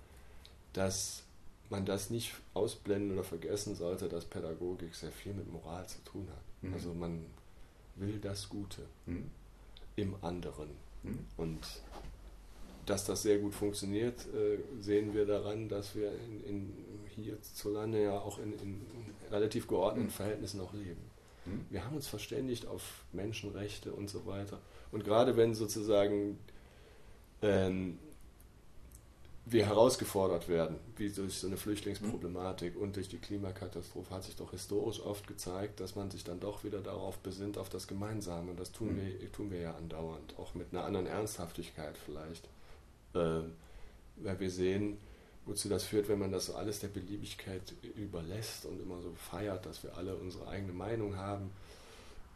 [0.72, 1.22] dass
[1.70, 6.26] man das nicht ausblenden oder vergessen sollte, dass Pädagogik sehr viel mit Moral zu tun
[6.28, 6.62] hat.
[6.62, 6.74] Mhm.
[6.74, 7.26] Also man
[7.96, 9.30] will das Gute mhm.
[9.96, 10.70] im anderen.
[11.02, 11.18] Mhm.
[11.36, 11.60] Und
[12.84, 16.72] dass das sehr gut funktioniert, äh, sehen wir daran, dass wir in, in
[17.22, 18.80] hierzulande ja auch in, in
[19.30, 20.12] relativ geordneten mhm.
[20.12, 21.10] Verhältnissen auch leben.
[21.44, 21.66] Hm?
[21.70, 24.60] Wir haben uns verständigt auf Menschenrechte und so weiter.
[24.92, 26.38] Und gerade wenn sozusagen
[27.42, 27.98] ähm,
[29.48, 32.82] wir herausgefordert werden, wie durch so eine Flüchtlingsproblematik mhm.
[32.82, 36.64] und durch die Klimakatastrophe, hat sich doch historisch oft gezeigt, dass man sich dann doch
[36.64, 38.50] wieder darauf besinnt, auf das Gemeinsame.
[38.50, 39.20] Und das tun, mhm.
[39.20, 42.48] wir, tun wir ja andauernd, auch mit einer anderen Ernsthaftigkeit vielleicht.
[43.14, 43.42] Äh,
[44.16, 44.98] weil wir sehen,
[45.46, 47.62] wozu das führt, wenn man das so alles der Beliebigkeit
[47.96, 51.50] überlässt und immer so feiert, dass wir alle unsere eigene Meinung haben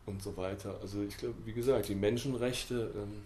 [0.07, 0.79] und so weiter.
[0.81, 3.23] Also ich glaube, wie gesagt, die Menschenrechte ähm,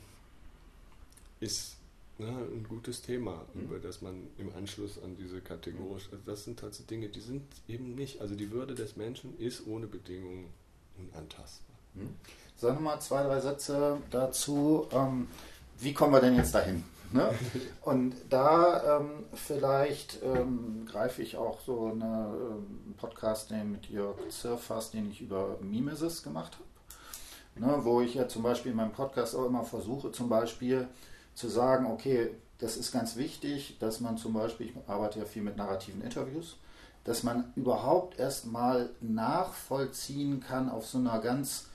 [1.40, 1.76] ist
[2.18, 3.62] ne, ein gutes Thema, mhm.
[3.62, 7.42] über das man im Anschluss an diese kategorisch, also das sind tatsächlich Dinge, die sind
[7.68, 10.46] eben nicht, also die Würde des Menschen ist ohne Bedingungen
[10.98, 11.76] unantastbar.
[11.94, 12.14] Mhm.
[12.56, 14.88] Sag mal zwei, drei Sätze dazu.
[14.92, 15.28] Ähm,
[15.80, 16.84] wie kommen wir denn jetzt dahin?
[17.12, 17.30] Ne?
[17.82, 24.90] Und da ähm, vielleicht ähm, greife ich auch so einen ähm, Podcast mit Jörg Zirfas,
[24.90, 27.66] den ich über Mimesis gemacht habe.
[27.66, 27.84] Ne?
[27.84, 30.88] Wo ich ja zum Beispiel in meinem Podcast auch immer versuche, zum Beispiel
[31.34, 35.42] zu sagen, okay, das ist ganz wichtig, dass man zum Beispiel, ich arbeite ja viel
[35.42, 36.56] mit narrativen Interviews,
[37.04, 41.66] dass man überhaupt erstmal nachvollziehen kann auf so einer ganz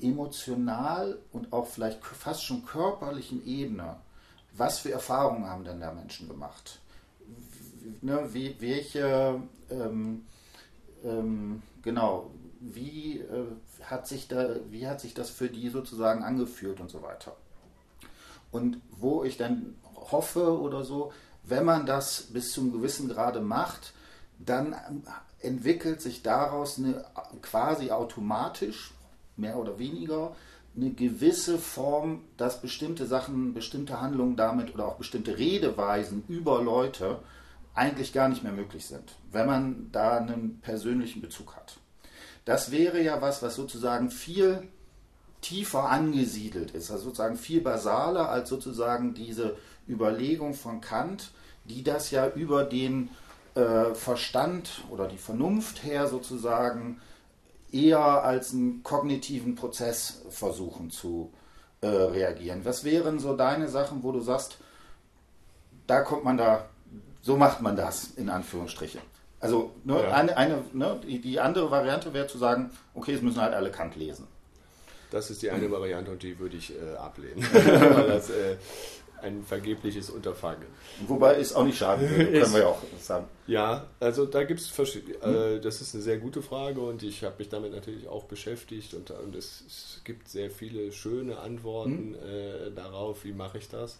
[0.00, 3.96] emotional und auch vielleicht fast schon körperlichen Ebene
[4.58, 6.80] was für Erfahrungen haben denn da Menschen gemacht?
[8.00, 9.40] Ne, wie, welche,
[9.70, 10.26] ähm,
[11.04, 12.30] ähm, genau,
[12.60, 13.46] wie, äh,
[13.84, 17.36] hat sich da, wie hat sich das für die sozusagen angefühlt und so weiter?
[18.50, 21.12] Und wo ich dann hoffe oder so,
[21.44, 23.94] wenn man das bis zum gewissen Grade macht,
[24.38, 24.76] dann
[25.40, 27.04] entwickelt sich daraus eine
[27.42, 28.92] quasi automatisch,
[29.36, 30.34] mehr oder weniger,
[30.80, 37.20] eine gewisse Form, dass bestimmte Sachen, bestimmte Handlungen damit oder auch bestimmte Redeweisen über Leute
[37.74, 41.78] eigentlich gar nicht mehr möglich sind, wenn man da einen persönlichen Bezug hat.
[42.44, 44.68] Das wäre ja was, was sozusagen viel
[45.40, 49.56] tiefer angesiedelt ist, also sozusagen viel basaler als sozusagen diese
[49.88, 51.30] Überlegung von Kant,
[51.64, 53.10] die das ja über den
[53.54, 57.00] äh, Verstand oder die Vernunft her sozusagen
[57.72, 61.32] eher als einen kognitiven Prozess versuchen zu
[61.80, 62.64] äh, reagieren.
[62.64, 64.58] Was wären so deine Sachen, wo du sagst,
[65.86, 66.68] da kommt man da,
[67.22, 69.00] so macht man das, in Anführungsstrichen.
[69.40, 70.12] Also ne, ja.
[70.12, 73.96] eine, eine ne, die, andere Variante wäre zu sagen, okay, es müssen halt alle Kant
[73.96, 74.26] lesen.
[75.10, 77.46] Das ist die eine Variante und die würde ich äh, ablehnen.
[78.08, 78.56] Das, äh,
[79.22, 80.66] ein vergebliches Unterfangen.
[81.06, 83.26] Wobei ist auch nicht schade, können wir ja auch sagen.
[83.46, 87.24] Ja, also da gibt es verschiedene, äh, das ist eine sehr gute Frage und ich
[87.24, 92.14] habe mich damit natürlich auch beschäftigt und, und es, es, gibt sehr viele schöne Antworten
[92.14, 92.14] hm?
[92.14, 93.98] äh, darauf, wie mache ich das.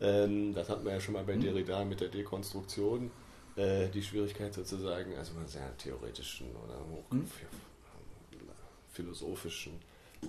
[0.00, 1.42] Ähm, das hatten wir ja schon mal bei hm?
[1.42, 3.10] Derrida mit der Dekonstruktion.
[3.56, 7.26] äh, die Schwierigkeit sozusagen, also man sehr theoretischen oder hoch Mhm.
[8.90, 9.80] philosophischen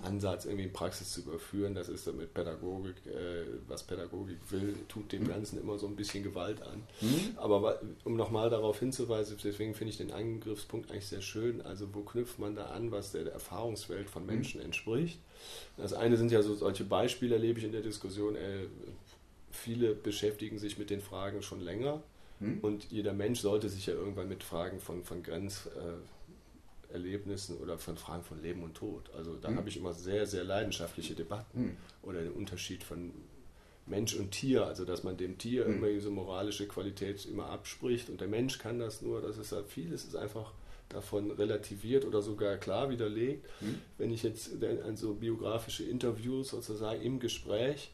[0.02, 5.10] Ansatz irgendwie in Praxis zu überführen, das ist damit Pädagogik, äh, was Pädagogik will, tut
[5.12, 5.28] dem Mhm.
[5.28, 6.82] Ganzen immer so ein bisschen Gewalt an.
[7.00, 7.36] Hm?
[7.36, 11.62] Aber um nochmal darauf hinzuweisen, deswegen finde ich den Angriffspunkt eigentlich sehr schön.
[11.62, 15.18] Also wo knüpft man da an, was der Erfahrungswelt von Menschen entspricht?
[15.76, 18.36] Das eine sind ja so solche Beispiele, erlebe ich in der Diskussion.
[18.36, 18.66] Äh,
[19.50, 22.02] viele beschäftigen sich mit den Fragen schon länger
[22.40, 22.58] Hm?
[22.62, 26.17] und jeder Mensch sollte sich ja irgendwann mit Fragen von, von Grenzerlebnissen äh,
[26.92, 29.10] Erlebnissen oder von Fragen von Leben und Tod.
[29.16, 29.56] Also da Hm.
[29.56, 31.76] habe ich immer sehr, sehr leidenschaftliche Debatten Hm.
[32.02, 33.12] oder den Unterschied von
[33.86, 35.74] Mensch und Tier, also dass man dem Tier Mhm.
[35.76, 39.62] immer diese moralische Qualität immer abspricht und der Mensch kann das nur, das ist ja
[39.62, 40.52] vieles ist einfach
[40.90, 43.46] davon relativiert oder sogar klar widerlegt.
[43.60, 43.78] Mhm.
[43.98, 47.90] Wenn ich jetzt an so biografische Interviews sozusagen im Gespräch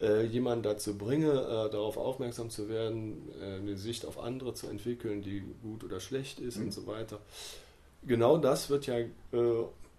[0.00, 4.66] äh, jemanden dazu bringe, äh, darauf aufmerksam zu werden, äh, eine Sicht auf andere zu
[4.66, 6.64] entwickeln, die gut oder schlecht ist Mhm.
[6.64, 7.20] und so weiter.
[8.06, 9.08] Genau das wird ja äh,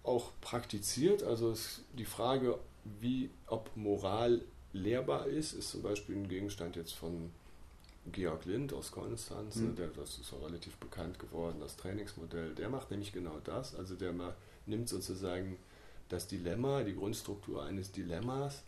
[0.02, 1.22] auch praktiziert.
[1.22, 1.54] Also
[1.98, 2.58] die Frage,
[3.00, 4.42] wie, ob Moral
[4.72, 7.30] lehrbar ist, ist zum Beispiel ein Gegenstand jetzt von
[8.12, 9.74] Georg Lind aus Konstanz, Mhm.
[9.74, 12.54] der, das ist auch relativ bekannt geworden, das Trainingsmodell.
[12.54, 13.74] Der macht nämlich genau das.
[13.74, 14.36] Also der mal,
[14.66, 15.58] nimmt sozusagen
[16.08, 18.62] das Dilemma, die Grundstruktur eines Dilemmas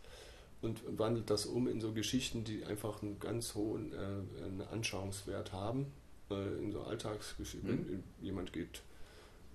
[0.61, 3.97] und wandelt das um in so Geschichten, die einfach einen ganz hohen äh,
[4.45, 5.87] einen Anschauungswert haben.
[6.31, 7.71] Äh, in so Alltagsgeschichten.
[7.71, 7.89] Mhm.
[7.89, 8.83] Wenn Jemand geht,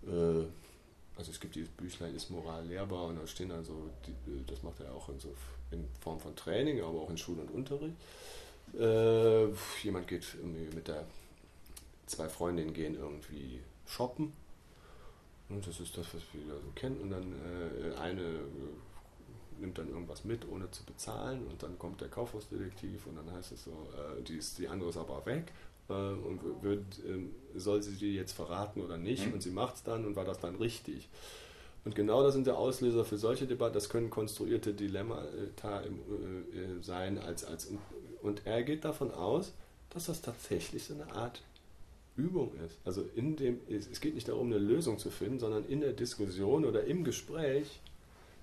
[0.07, 0.45] äh,
[1.15, 4.43] also es gibt dieses Büchlein, ist Moral lehrbar und da stehen dann so, die, äh,
[4.47, 5.33] das macht er auch in, so,
[5.71, 7.95] in Form von Training, aber auch in Schule und Unterricht.
[8.77, 9.47] Äh,
[9.83, 11.05] jemand geht irgendwie mit der,
[12.07, 14.33] zwei Freundinnen gehen irgendwie shoppen.
[15.49, 16.99] Und das ist das, was wir so kennen.
[17.01, 21.45] Und dann äh, eine äh, nimmt dann irgendwas mit, ohne zu bezahlen.
[21.47, 24.89] Und dann kommt der Kaufhausdetektiv und dann heißt es so, äh, die, ist, die andere
[24.89, 25.51] ist aber weg.
[25.89, 29.27] Äh, und wird, äh, soll sie die jetzt verraten oder nicht?
[29.27, 29.33] Mhm.
[29.33, 31.09] Und sie macht es dann und war das dann richtig?
[31.85, 33.73] Und genau das sind der Auslöser für solche Debatten.
[33.73, 35.99] Das können konstruierte Dilemmata im,
[36.53, 37.17] äh, äh, sein.
[37.17, 37.69] Als, als,
[38.21, 39.53] und er geht davon aus,
[39.89, 41.41] dass das tatsächlich so eine Art
[42.15, 42.77] Übung ist.
[42.85, 46.63] Also in dem, es geht nicht darum, eine Lösung zu finden, sondern in der Diskussion
[46.63, 47.79] oder im Gespräch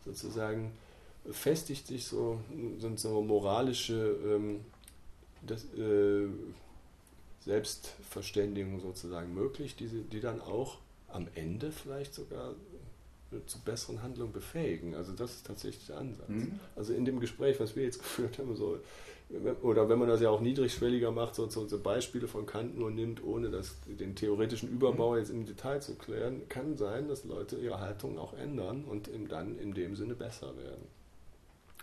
[0.04, 0.72] sozusagen
[1.30, 2.40] festigt sich so,
[2.96, 4.60] so moralische ähm,
[5.46, 6.26] das, äh,
[7.40, 10.78] Selbstverständigung sozusagen möglich, die, die dann auch
[11.08, 12.54] am Ende vielleicht sogar
[13.32, 14.94] äh, zu besseren Handlungen befähigen.
[14.94, 16.28] Also das ist tatsächlich der Ansatz.
[16.28, 16.60] Mhm.
[16.76, 18.78] Also in dem Gespräch, was wir jetzt geführt haben, so,
[19.62, 22.90] oder wenn man das ja auch niedrigschwelliger macht, so, so, so Beispiele von Kant nur
[22.90, 27.56] nimmt, ohne das, den theoretischen Überbau jetzt im Detail zu klären, kann sein, dass Leute
[27.56, 30.84] ihre Haltung auch ändern und dann in dem Sinne besser werden.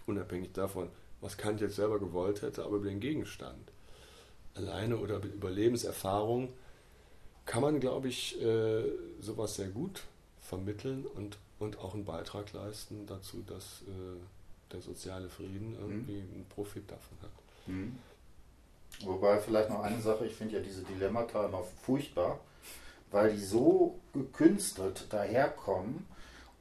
[0.05, 0.89] Unabhängig davon,
[1.21, 3.71] was Kant jetzt selber gewollt hätte, aber über den Gegenstand.
[4.57, 6.49] Alleine oder über Lebenserfahrung
[7.45, 8.83] kann man, glaube ich, äh,
[9.19, 10.03] sowas sehr gut
[10.41, 16.45] vermitteln und, und auch einen Beitrag leisten dazu, dass äh, der soziale Frieden irgendwie einen
[16.49, 17.31] Profit davon hat.
[17.67, 17.97] Mhm.
[19.05, 22.39] Wobei vielleicht noch eine Sache, ich finde ja diese Dilemmata noch furchtbar,
[23.11, 26.05] weil die so gekünstelt daherkommen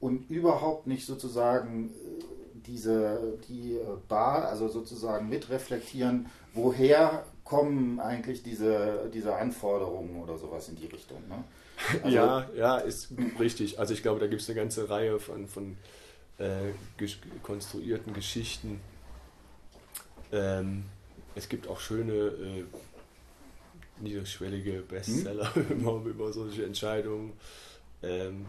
[0.00, 2.24] und überhaupt nicht sozusagen äh,
[2.66, 10.68] diese die äh, Bar, also sozusagen mitreflektieren, woher kommen eigentlich diese, diese Anforderungen oder sowas
[10.68, 11.26] in die Richtung.
[11.28, 11.42] Ne?
[12.02, 13.78] Also- ja, ja, ist richtig.
[13.78, 15.76] Also ich glaube, da gibt es eine ganze Reihe von, von
[16.38, 18.80] äh, ges konstruierten Geschichten.
[20.32, 20.84] Ähm,
[21.34, 22.64] es gibt auch schöne äh,
[24.00, 27.34] niederschwellige Bestseller über, über solche Entscheidungen.
[28.02, 28.46] Ähm,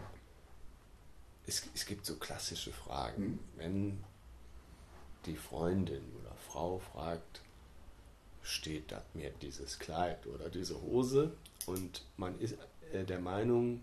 [1.46, 3.24] es, es gibt so klassische Fragen.
[3.24, 3.38] Mhm.
[3.56, 4.04] Wenn
[5.26, 7.42] die Freundin oder Frau fragt,
[8.48, 11.32] steht da mir dieses Kleid oder diese Hose
[11.66, 12.56] und man ist
[12.92, 13.82] äh, der Meinung,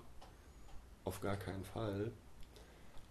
[1.03, 2.11] auf gar keinen Fall.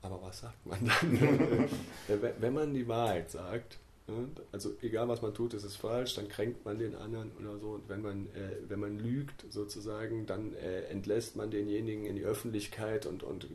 [0.02, 1.68] Aber was sagt man dann?
[2.08, 6.14] Äh, wenn- man die Wahrheit sagt, ne, also egal was man tut, ist es falsch,
[6.16, 7.68] dann kränkt man den anderen oder so.
[7.70, 12.24] Und wenn man, äh, wenn man lügt sozusagen, dann äh, entlässt man denjenigen in die
[12.24, 13.46] Öffentlichkeit und, und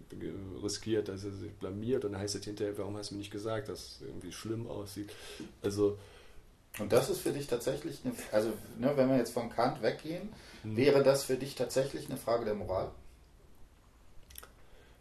[0.63, 2.05] riskiert, dass er sich blamiert.
[2.05, 4.65] Und dann heißt es hinterher, warum hast du mir nicht gesagt, dass es irgendwie schlimm
[4.67, 5.11] aussieht.
[5.61, 5.99] Also
[6.79, 10.29] Und das ist für dich tatsächlich, eine, also ne, wenn wir jetzt von Kant weggehen,
[10.63, 10.75] Hm.
[10.75, 12.91] wäre das für dich tatsächlich eine Frage der Moral?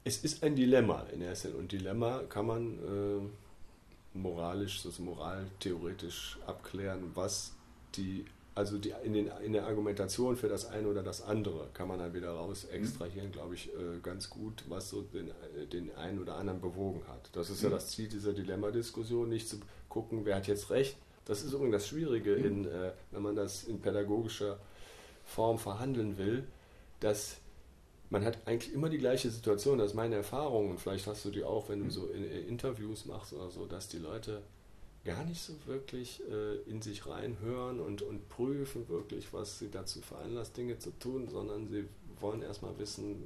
[0.05, 1.62] Es ist ein Dilemma in erster Linie.
[1.62, 7.53] Und Dilemma kann man äh, moralisch, also moraltheoretisch abklären, was
[7.97, 8.24] die,
[8.55, 11.99] also die, in, den, in der Argumentation für das eine oder das andere kann man
[11.99, 15.31] dann wieder raus extrahieren, glaube ich, äh, ganz gut, was so den,
[15.72, 17.29] den einen oder anderen bewogen hat.
[17.33, 17.72] Das ist ja Mhm.
[17.74, 19.57] das Ziel dieser Dilemma-Diskussion, nicht zu
[19.89, 20.97] gucken, wer hat jetzt recht.
[21.29, 22.45] Das ist übrigens das Schwierige, Mhm.
[22.45, 24.59] in, äh, wenn man das in pädagogischer
[25.24, 26.45] Form verhandeln will,
[27.01, 27.37] dass
[28.11, 31.31] man hat eigentlich immer die gleiche Situation, das ist meine Erfahrung und vielleicht hast du
[31.31, 34.43] die auch, wenn du so in, in Interviews machst oder so, dass die Leute
[35.05, 40.01] gar nicht so wirklich äh, in sich reinhören und, und prüfen wirklich, was sie dazu
[40.01, 41.85] veranlasst, Dinge zu tun, sondern sie
[42.20, 43.16] wollen erstmal wissen,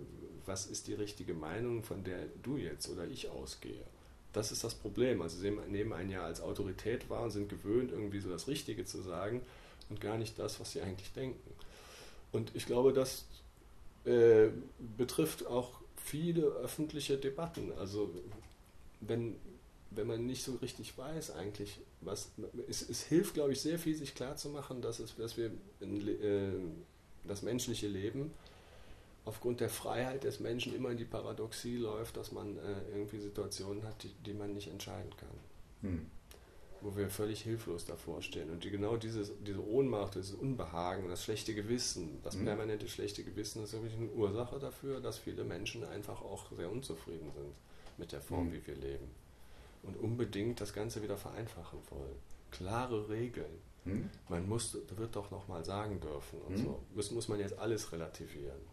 [0.45, 3.85] was ist die richtige Meinung, von der du jetzt oder ich ausgehe.
[4.33, 5.21] Das ist das Problem.
[5.23, 8.85] Also sie nehmen einen ja als Autorität wahr und sind gewöhnt, irgendwie so das Richtige
[8.85, 9.43] zu sagen
[9.91, 11.39] und gar nicht das, was sie eigentlich denken.
[12.33, 13.27] Und ich glaube, das
[14.05, 14.49] äh,
[14.97, 17.73] betrifft auch viele öffentliche Debatten.
[17.79, 18.11] Also
[19.01, 19.37] wenn,
[19.91, 22.31] wenn man nicht so richtig weiß eigentlich, was
[22.69, 26.53] es, es hilft, glaube ich, sehr viel, sich klarzumachen, dass, es, dass wir in, äh,
[27.29, 28.33] das menschliche Leben
[29.25, 33.85] aufgrund der Freiheit des Menschen immer in die Paradoxie läuft, dass man äh, irgendwie Situationen
[33.85, 35.91] hat, die, die man nicht entscheiden kann.
[35.91, 36.07] Hm.
[36.81, 38.51] Wo wir völlig hilflos davor stehen.
[38.51, 42.45] Und die, genau dieses, diese Ohnmacht, dieses Unbehagen, das schlechte Gewissen, das hm.
[42.45, 47.31] permanente schlechte Gewissen ist wirklich eine Ursache dafür, dass viele Menschen einfach auch sehr unzufrieden
[47.33, 47.55] sind
[47.99, 48.53] mit der Form, hm.
[48.53, 49.09] wie wir leben.
[49.85, 52.17] Und unbedingt das Ganze wieder vereinfachen wollen.
[52.51, 53.61] Klare Regeln.
[53.85, 54.11] Hm.
[54.29, 56.65] Man muss, wird doch nochmal sagen dürfen und hm.
[56.65, 56.83] so.
[56.97, 58.72] Das muss man jetzt alles relativieren.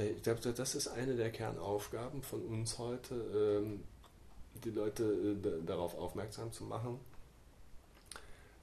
[0.00, 3.82] Äh, ich glaube, das ist eine der Kernaufgaben von uns heute, ähm,
[4.64, 6.98] die Leute äh, darauf aufmerksam zu machen,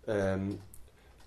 [0.08, 0.60] ähm,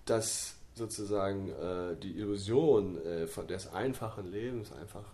[0.04, 2.98] dass sozusagen äh, die Illusion
[3.28, 5.04] von des einfachen Lebens einfach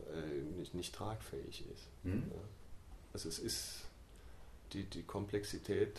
[0.59, 1.89] nicht, nicht tragfähig ist.
[2.05, 2.31] Mhm.
[3.13, 3.81] Also es ist
[4.73, 5.99] die, die Komplexität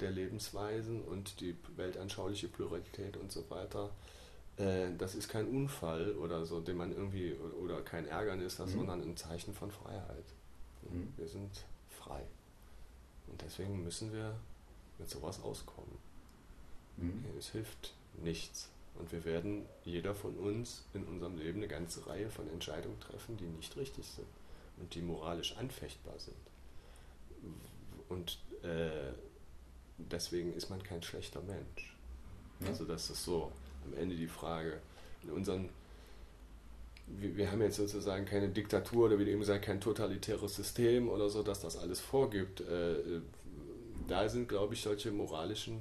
[0.00, 3.90] der Lebensweisen und die weltanschauliche Pluralität und so weiter
[4.56, 8.68] äh, das ist kein Unfall oder so, den man irgendwie, oder kein Ärgernis, mhm.
[8.68, 10.24] sondern ein Zeichen von Freiheit.
[10.90, 11.12] Mhm.
[11.16, 12.22] Wir sind frei.
[13.26, 14.34] Und deswegen müssen wir
[14.98, 15.98] mit sowas auskommen.
[16.96, 17.24] Mhm.
[17.38, 18.70] Es hilft nichts.
[18.96, 23.36] Und wir werden, jeder von uns, in unserem Leben eine ganze Reihe von Entscheidungen treffen,
[23.36, 24.28] die nicht richtig sind
[24.76, 26.36] und die moralisch anfechtbar sind.
[28.08, 29.12] Und äh,
[29.98, 31.96] deswegen ist man kein schlechter Mensch.
[32.60, 32.68] Ja.
[32.68, 33.50] Also das ist so
[33.86, 34.80] am Ende die Frage.
[35.22, 35.68] In unseren,
[37.06, 41.08] wir, wir, haben jetzt sozusagen keine Diktatur oder wie du eben gesagt kein totalitäres System
[41.08, 42.60] oder so, dass das alles vorgibt.
[42.60, 43.20] Äh,
[44.08, 45.80] da sind, glaube ich, solche moralischen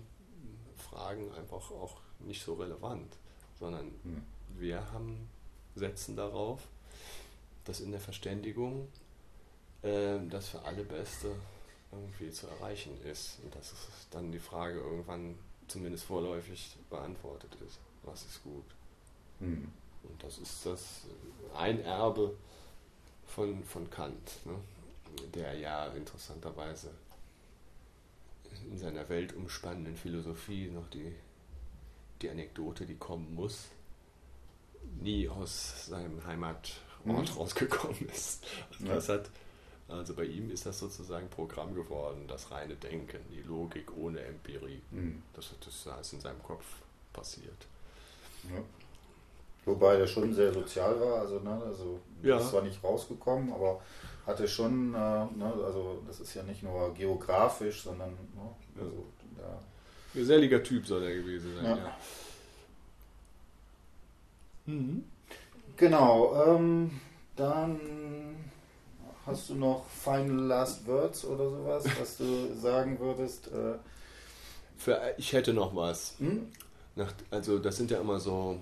[0.77, 3.17] Fragen einfach auch nicht so relevant,
[3.59, 4.23] sondern hm.
[4.57, 5.27] wir haben,
[5.75, 6.61] setzen darauf,
[7.65, 8.87] dass in der Verständigung
[9.81, 11.31] äh, das für alle Beste
[11.91, 13.39] irgendwie zu erreichen ist.
[13.43, 13.73] Und dass
[14.11, 15.35] dann die Frage irgendwann
[15.67, 18.65] zumindest vorläufig beantwortet ist was ist gut.
[19.39, 19.71] Mhm.
[20.03, 21.05] Und das ist das
[21.55, 22.35] ein Erbe
[23.27, 24.55] von, von Kant, ne?
[25.33, 26.91] der ja interessanterweise
[28.69, 31.13] in seiner weltumspannenden Philosophie noch die,
[32.21, 33.67] die Anekdote, die kommen muss,
[35.01, 37.15] nie aus seinem Heimatort mhm.
[37.15, 38.45] rausgekommen ist.
[38.71, 39.29] Also, das hat,
[39.87, 44.81] also bei ihm ist das sozusagen Programm geworden, das reine Denken, die Logik ohne Empirie.
[44.91, 45.23] Mhm.
[45.33, 46.65] Das, das ist in seinem Kopf
[47.11, 47.67] passiert.
[48.43, 48.61] Ja.
[49.65, 52.37] Wobei der schon sehr sozial war, also, ne, also ja.
[52.37, 53.81] ist zwar nicht rausgekommen, aber
[54.25, 59.05] hatte schon, äh, ne, also das ist ja nicht nur geografisch, sondern ne, also,
[59.37, 59.59] ja.
[60.13, 61.77] Geselliger Typ soll er gewesen sein, ja.
[61.77, 61.97] ja.
[64.65, 65.03] Mhm.
[65.75, 66.91] Genau, ähm,
[67.35, 67.79] dann
[69.25, 73.47] hast du noch Final Last Words oder sowas, was du sagen würdest?
[73.47, 73.75] Äh,
[74.77, 76.15] Für, ich hätte noch was.
[76.19, 76.47] Hm?
[76.95, 78.59] Nach, also das sind ja immer so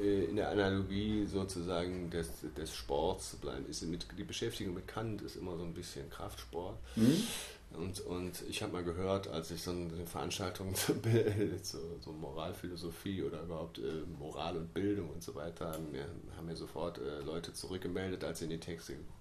[0.00, 4.86] äh, in der Analogie sozusagen des, des Sports zu bleiben, ist mit, die Beschäftigung mit
[4.88, 6.78] Kant ist immer so ein bisschen Kraftsport.
[6.96, 7.22] Mhm.
[7.70, 10.94] Und, und ich habe mal gehört, als ich so eine Veranstaltung zu,
[11.62, 16.46] so, so Moralphilosophie oder überhaupt äh, Moral und Bildung und so weiter, haben mir, haben
[16.46, 19.18] mir sofort äh, Leute zurückgemeldet, als sie in die Texte geguckt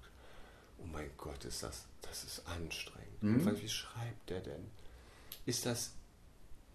[0.79, 3.21] Oh mein Gott, ist das, das ist anstrengend.
[3.21, 3.61] Mhm.
[3.61, 4.69] Wie schreibt der denn?
[5.45, 5.91] Ist das,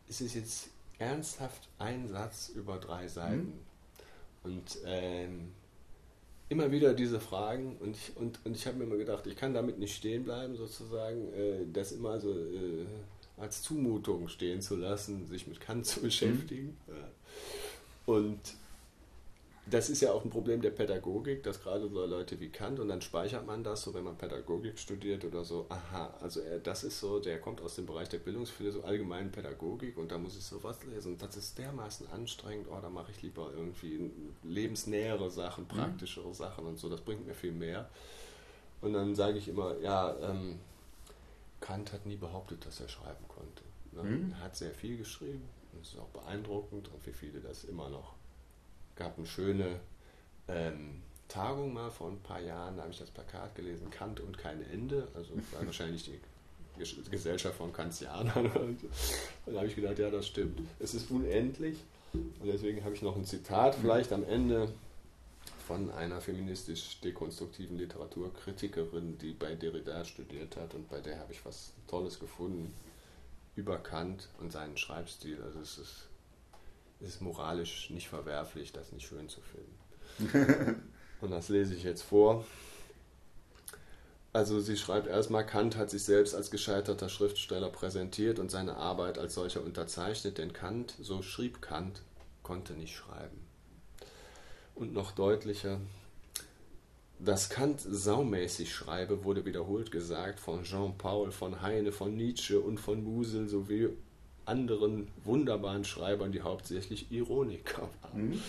[0.08, 0.68] ist es jetzt
[1.02, 3.54] ernsthaft ein Satz über drei Seiten.
[4.44, 4.50] Mhm.
[4.52, 5.52] Und ähm,
[6.48, 9.54] immer wieder diese Fragen und ich, und, und ich habe mir immer gedacht, ich kann
[9.54, 12.86] damit nicht stehen bleiben, sozusagen, äh, das immer so äh,
[13.38, 16.76] als Zumutung stehen zu lassen, sich mit Kant zu beschäftigen.
[16.86, 18.12] Mhm.
[18.14, 18.40] Und
[19.66, 22.88] das ist ja auch ein Problem der Pädagogik, dass gerade so Leute wie Kant und
[22.88, 26.82] dann speichert man das, so wenn man Pädagogik studiert oder so, aha, also er, das
[26.82, 30.42] ist so, der kommt aus dem Bereich der Bildungsphilosophie, allgemeinen Pädagogik und da muss ich
[30.42, 34.10] sowas lesen und das ist dermaßen anstrengend, oh, da mache ich lieber irgendwie
[34.42, 35.68] lebensnähere Sachen, mhm.
[35.68, 36.34] praktischere mhm.
[36.34, 37.88] Sachen und so, das bringt mir viel mehr.
[38.80, 40.58] Und dann sage ich immer, ja, ähm,
[41.60, 43.62] Kant hat nie behauptet, dass er schreiben konnte.
[43.92, 44.02] Ne?
[44.02, 44.32] Mhm.
[44.32, 45.48] Er hat sehr viel geschrieben,
[45.78, 48.14] das ist auch beeindruckend und wie viele das immer noch
[49.02, 49.80] gab eine schöne
[50.48, 54.36] ähm, Tagung mal vor ein paar Jahren, da habe ich das Plakat gelesen, Kant und
[54.38, 55.08] kein Ende.
[55.14, 56.20] Also war wahrscheinlich die
[57.10, 58.46] Gesellschaft von Kantianern.
[58.52, 58.80] Und
[59.46, 60.60] da habe ich gedacht, ja, das stimmt.
[60.78, 61.78] Es ist unendlich.
[62.12, 64.68] Und deswegen habe ich noch ein Zitat vielleicht am Ende
[65.66, 71.72] von einer feministisch-dekonstruktiven Literaturkritikerin, die bei Derrida studiert hat und bei der habe ich was
[71.88, 72.74] Tolles gefunden
[73.56, 75.40] über Kant und seinen Schreibstil.
[75.42, 76.08] Also es ist,
[77.02, 80.82] ist moralisch nicht verwerflich, das nicht schön zu finden.
[81.20, 82.44] und das lese ich jetzt vor.
[84.32, 89.18] Also sie schreibt erstmal, Kant hat sich selbst als gescheiterter Schriftsteller präsentiert und seine Arbeit
[89.18, 92.02] als solcher unterzeichnet, denn Kant, so schrieb Kant,
[92.42, 93.46] konnte nicht schreiben.
[94.74, 95.80] Und noch deutlicher,
[97.18, 103.04] dass Kant saumäßig schreibe, wurde wiederholt gesagt von Jean-Paul, von Heine, von Nietzsche und von
[103.04, 103.90] Musel sowie
[104.44, 108.30] anderen wunderbaren Schreibern, die hauptsächlich Ironiker waren.
[108.30, 108.42] Mhm.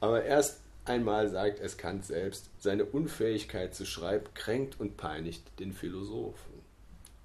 [0.00, 5.74] Aber erst Einmal sagt es Kant selbst, seine Unfähigkeit zu schreiben kränkt und peinigt den
[5.74, 6.54] Philosophen.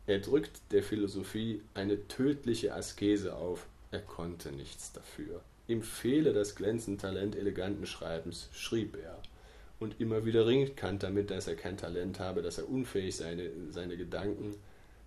[0.06, 5.40] Er drückt der Philosophie eine tödliche Askese auf, er konnte nichts dafür.
[5.70, 9.18] Ihm fehle das glänzende Talent eleganten Schreibens, schrieb er.
[9.80, 13.50] Und immer wieder ringt Kant damit, dass er kein Talent habe, dass er unfähig sei,
[13.70, 14.56] seine Gedanken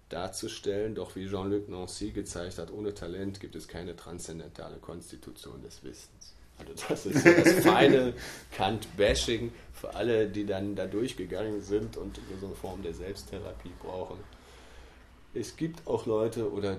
[0.08, 0.94] darzustellen.
[0.94, 6.34] Doch wie Jean-Luc Nancy gezeigt hat, ohne Talent gibt es keine transzendentale Konstitution des Wissens.
[6.58, 8.14] Also das ist das feine
[8.52, 14.18] Kant-Bashing für alle, die dann da durchgegangen sind und so eine Form der Selbsttherapie brauchen.
[15.34, 16.78] Es gibt auch Leute oder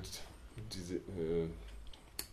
[0.73, 1.47] diese äh,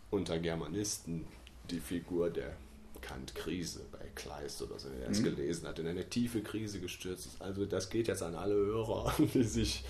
[0.09, 1.27] unter Germanisten
[1.69, 2.55] die Figur der
[3.01, 5.35] Kant-Krise bei Kleist oder so, der es mhm.
[5.35, 7.41] gelesen hat, in eine tiefe Krise gestürzt ist.
[7.41, 9.83] Also das geht jetzt an alle Hörer, die sich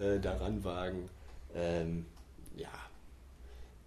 [0.00, 1.08] äh, daran wagen.
[1.54, 2.06] Ähm,
[2.56, 2.72] ja,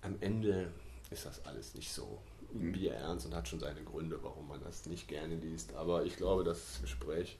[0.01, 0.71] am Ende
[1.11, 2.19] ist das alles nicht so
[2.51, 2.71] mhm.
[2.71, 5.73] Bier ernst und hat schon seine Gründe, warum man das nicht gerne liest.
[5.75, 7.37] Aber ich glaube, das Gespräch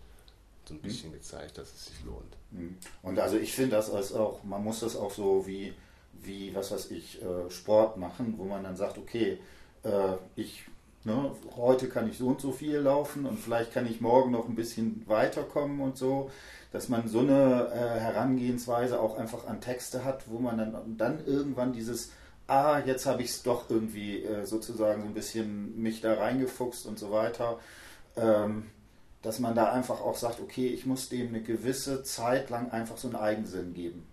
[0.65, 0.81] so ein mhm.
[0.81, 1.15] bisschen mhm.
[1.15, 2.37] gezeigt, dass es sich lohnt.
[2.51, 2.77] Mhm.
[3.01, 5.73] Und also ich finde das als auch, man muss das auch so wie,
[6.13, 9.39] wie was weiß ich, äh, Sport machen, wo man dann sagt, okay,
[9.83, 10.63] äh, ich
[11.05, 14.47] Ne, heute kann ich so und so viel laufen und vielleicht kann ich morgen noch
[14.47, 16.31] ein bisschen weiterkommen und so,
[16.71, 21.25] dass man so eine äh, Herangehensweise auch einfach an Texte hat, wo man dann, dann
[21.25, 22.11] irgendwann dieses
[22.47, 26.85] ah, jetzt habe ich es doch irgendwie äh, sozusagen so ein bisschen mich da reingefuchst
[26.85, 27.59] und so weiter.
[28.15, 28.69] Ähm,
[29.21, 32.97] dass man da einfach auch sagt, okay, ich muss dem eine gewisse Zeit lang einfach
[32.97, 34.05] so einen Eigensinn geben.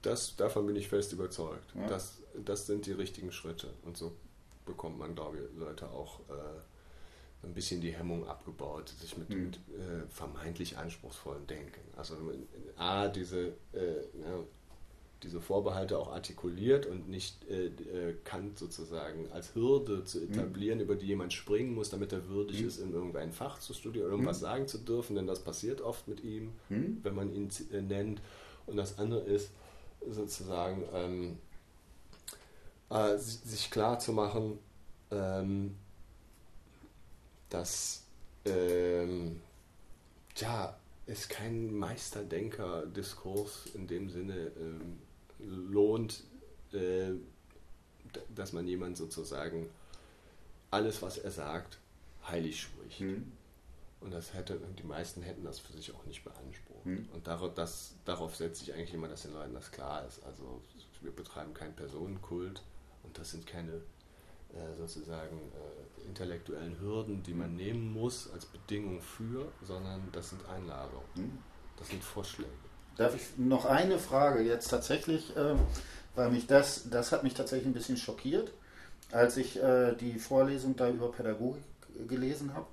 [0.00, 1.74] Das, davon bin ich fest überzeugt.
[1.74, 1.86] Ja.
[1.86, 3.68] Das, das sind die richtigen Schritte.
[3.84, 4.16] Und so
[4.64, 9.44] bekommt man, glaube ich, Leute auch äh, ein bisschen die Hemmung abgebaut, sich mit, mhm.
[9.44, 11.80] mit äh, vermeintlich anspruchsvollem Denken.
[11.96, 12.16] Also
[12.76, 14.44] A, diese äh, ja,
[15.22, 20.32] diese Vorbehalte auch artikuliert und nicht äh, äh, Kant sozusagen als Hürde zu mhm.
[20.32, 20.84] etablieren, mhm.
[20.84, 22.68] über die jemand springen muss, damit er würdig mhm.
[22.68, 24.46] ist, in irgendein Fach zu studieren oder irgendwas mhm.
[24.46, 26.98] sagen zu dürfen, denn das passiert oft mit ihm, mhm.
[27.02, 27.50] wenn man ihn
[27.88, 28.20] nennt.
[28.66, 29.50] Und das andere ist
[30.08, 31.38] sozusagen ähm,
[32.92, 34.58] äh, sich klar zu machen,
[35.10, 35.76] ähm,
[37.48, 38.02] dass
[38.44, 39.40] ähm,
[40.36, 40.76] ja,
[41.06, 44.98] es kein Meisterdenker-Diskurs in dem Sinne ähm,
[45.38, 46.24] lohnt,
[46.72, 47.12] äh,
[48.34, 49.68] dass man jemand sozusagen
[50.70, 51.78] alles, was er sagt,
[52.26, 53.00] heilig spricht.
[53.00, 53.32] Mhm.
[54.00, 56.84] Und das hätte, die meisten hätten das für sich auch nicht beansprucht.
[56.86, 57.08] Mhm.
[57.14, 60.24] Und darauf, das, darauf setze ich eigentlich immer, dass den Leuten das klar ist.
[60.24, 60.60] Also
[61.00, 62.62] wir betreiben keinen Personenkult
[63.12, 69.02] und das sind keine äh, sozusagen äh, intellektuellen Hürden, die man nehmen muss als Bedingung
[69.02, 71.04] für, sondern das sind Einladungen.
[71.14, 71.38] Mhm.
[71.76, 72.50] Das sind Vorschläge.
[72.96, 75.54] Darf ich noch eine Frage jetzt tatsächlich, äh,
[76.14, 78.50] weil mich das, das hat mich tatsächlich ein bisschen schockiert,
[79.10, 81.62] als ich äh, die Vorlesung da über Pädagogik
[82.08, 82.66] gelesen habe.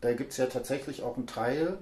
[0.00, 1.78] Da gibt es ja tatsächlich auch einen Teil,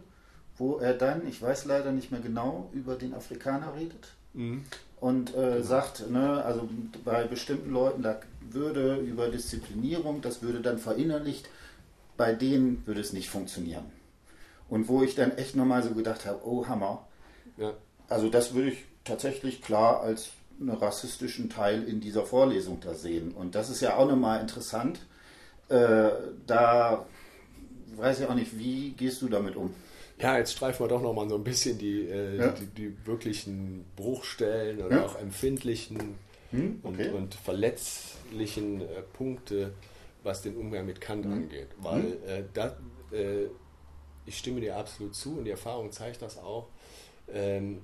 [0.57, 4.09] wo er dann, ich weiß leider nicht mehr genau, über den Afrikaner redet.
[4.33, 4.65] Mhm.
[5.01, 5.63] Und äh, genau.
[5.63, 6.69] sagt, ne, also
[7.05, 8.21] bei bestimmten Leuten, da
[8.51, 11.49] würde über Disziplinierung, das würde dann verinnerlicht,
[12.17, 13.85] bei denen würde es nicht funktionieren.
[14.69, 17.07] Und wo ich dann echt nochmal so gedacht habe, oh Hammer,
[17.57, 17.75] ja.
[18.11, 23.33] Also das würde ich tatsächlich klar als einen rassistischen Teil in dieser Vorlesung da sehen.
[23.33, 24.99] Und das ist ja auch nochmal interessant.
[25.69, 26.11] Äh,
[26.47, 27.07] da
[27.97, 29.73] weiß ich auch nicht, wie gehst du damit um?
[30.21, 32.49] Ja, jetzt streifen wir doch nochmal so ein bisschen die, äh, ja.
[32.53, 35.07] die, die, wirklichen Bruchstellen oder ja.
[35.07, 36.17] auch empfindlichen
[36.51, 36.81] hm?
[36.83, 37.09] okay.
[37.09, 39.73] und, und, verletzlichen äh, Punkte,
[40.23, 41.33] was den Umgang mit Kant hm.
[41.33, 41.69] angeht.
[41.79, 42.13] Weil hm.
[42.27, 42.77] Äh, da,
[43.13, 43.47] äh,
[44.27, 46.69] ich stimme dir absolut zu und die Erfahrung zeigt das auch
[47.33, 47.83] ähm,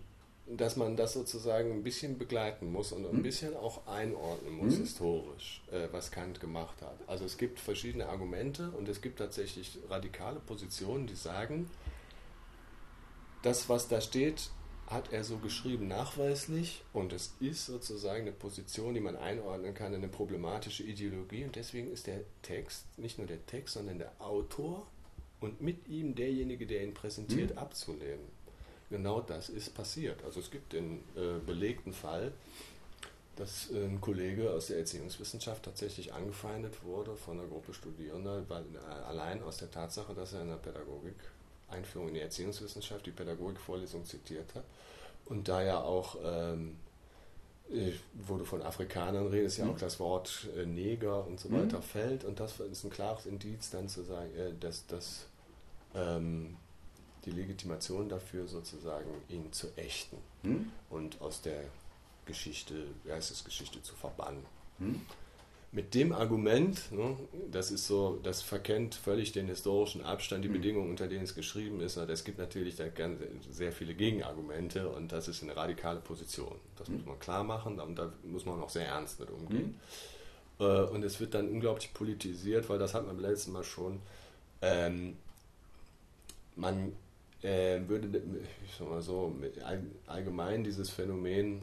[0.49, 4.83] dass man das sozusagen ein bisschen begleiten muss und ein bisschen auch einordnen muss mhm.
[4.83, 6.97] historisch, äh, was Kant gemacht hat.
[7.09, 11.69] Also es gibt verschiedene Argumente und es gibt tatsächlich radikale Positionen, die sagen,
[13.47, 14.51] das, was da steht,
[14.89, 19.93] hat er so geschrieben nachweislich und es ist sozusagen eine Position, die man einordnen kann
[19.95, 24.13] in eine problematische Ideologie und deswegen ist der Text, nicht nur der Text, sondern der
[24.21, 24.87] Autor
[25.41, 27.59] und mit ihm derjenige, der ihn präsentiert, mhm.
[27.59, 28.37] abzulehnen
[28.91, 30.23] genau das ist passiert.
[30.25, 32.33] Also es gibt den äh, belegten Fall,
[33.37, 38.93] dass ein Kollege aus der Erziehungswissenschaft tatsächlich angefeindet wurde von einer Gruppe Studierender, weil, äh,
[39.07, 41.17] allein aus der Tatsache, dass er in der Pädagogik
[41.69, 44.65] Einführung in die Erziehungswissenschaft die Pädagogikvorlesung zitiert hat.
[45.27, 46.77] Und da ja auch, ähm,
[48.15, 49.73] wurde von Afrikanern redet, ist ja mhm.
[49.73, 51.83] auch das Wort äh, Neger und so weiter mhm.
[51.83, 52.25] fällt.
[52.25, 55.27] Und das ist ein klares Indiz dann zu sagen, äh, dass, dass
[55.95, 56.57] ähm,
[57.25, 60.71] die Legitimation dafür, sozusagen ihn zu ächten hm?
[60.91, 61.65] und aus der
[62.25, 62.75] Geschichte,
[63.05, 64.45] Geistesgeschichte zu verbannen.
[65.77, 67.19] Mit dem Argument, ne,
[67.53, 70.55] das ist so, das verkennt völlig den historischen Abstand, die hm.
[70.55, 71.99] Bedingungen, unter denen es geschrieben ist.
[71.99, 72.87] Es gibt natürlich da
[73.51, 76.55] sehr viele Gegenargumente und das ist eine radikale Position.
[76.79, 77.09] Das muss hm.
[77.09, 79.79] man klar machen und da muss man auch sehr ernst mit umgehen.
[80.59, 80.67] Hm.
[80.67, 84.01] Äh, und es wird dann unglaublich politisiert, weil das hat man beim letzten Mal schon.
[84.63, 85.19] Ähm,
[86.55, 86.93] man
[87.43, 88.23] äh, würde,
[88.67, 89.37] ich sag mal so,
[90.07, 91.61] allgemein dieses Phänomen,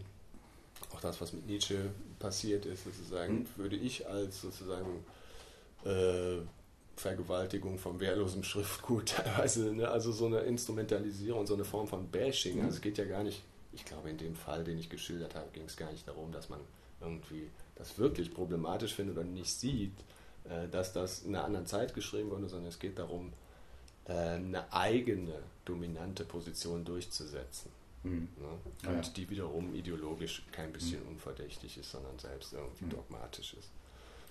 [0.94, 1.90] auch das, was mit Nietzsche
[2.24, 3.48] passiert ist, sozusagen, mhm.
[3.58, 5.04] würde ich als sozusagen
[5.84, 6.38] äh,
[6.96, 12.60] Vergewaltigung vom wehrlosen Schriftgut teilweise, ne, also so eine Instrumentalisierung, so eine Form von Bashing.
[12.60, 12.66] Mhm.
[12.66, 13.44] Also es geht ja gar nicht,
[13.74, 16.48] ich glaube, in dem Fall, den ich geschildert habe, ging es gar nicht darum, dass
[16.48, 16.62] man
[17.02, 20.00] irgendwie das wirklich problematisch findet oder nicht sieht,
[20.46, 23.34] äh, dass das in einer anderen Zeit geschrieben wurde, sondern es geht darum,
[24.06, 27.70] äh, eine eigene dominante Position durchzusetzen.
[28.04, 28.28] Mhm.
[28.38, 28.90] Ne?
[28.90, 29.12] Und ja.
[29.16, 31.10] die wiederum ideologisch kein bisschen mhm.
[31.14, 32.90] unverdächtig ist, sondern selbst irgendwie mhm.
[32.90, 33.70] dogmatisch ist.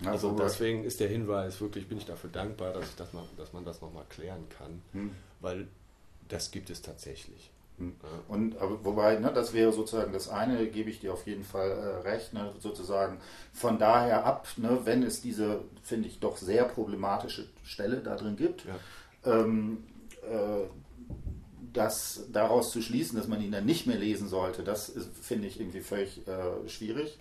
[0.01, 3.23] Ja, also deswegen ist der Hinweis wirklich, bin ich dafür dankbar, dass, ich das mal,
[3.37, 5.11] dass man das nochmal klären kann, mhm.
[5.39, 5.67] weil
[6.27, 7.51] das gibt es tatsächlich.
[7.77, 7.95] Mhm.
[8.27, 11.69] Und aber, wobei, ne, das wäre sozusagen das eine, gebe ich dir auf jeden Fall
[11.69, 13.19] äh, recht, ne, sozusagen
[13.53, 18.35] von daher ab, ne, wenn es diese, finde ich, doch sehr problematische Stelle da drin
[18.35, 18.75] gibt, ja
[19.25, 19.83] ähm,
[20.23, 20.67] äh,
[21.73, 24.91] das daraus zu schließen, dass man ihn dann nicht mehr lesen sollte, das
[25.21, 27.17] finde ich irgendwie völlig äh, schwierig.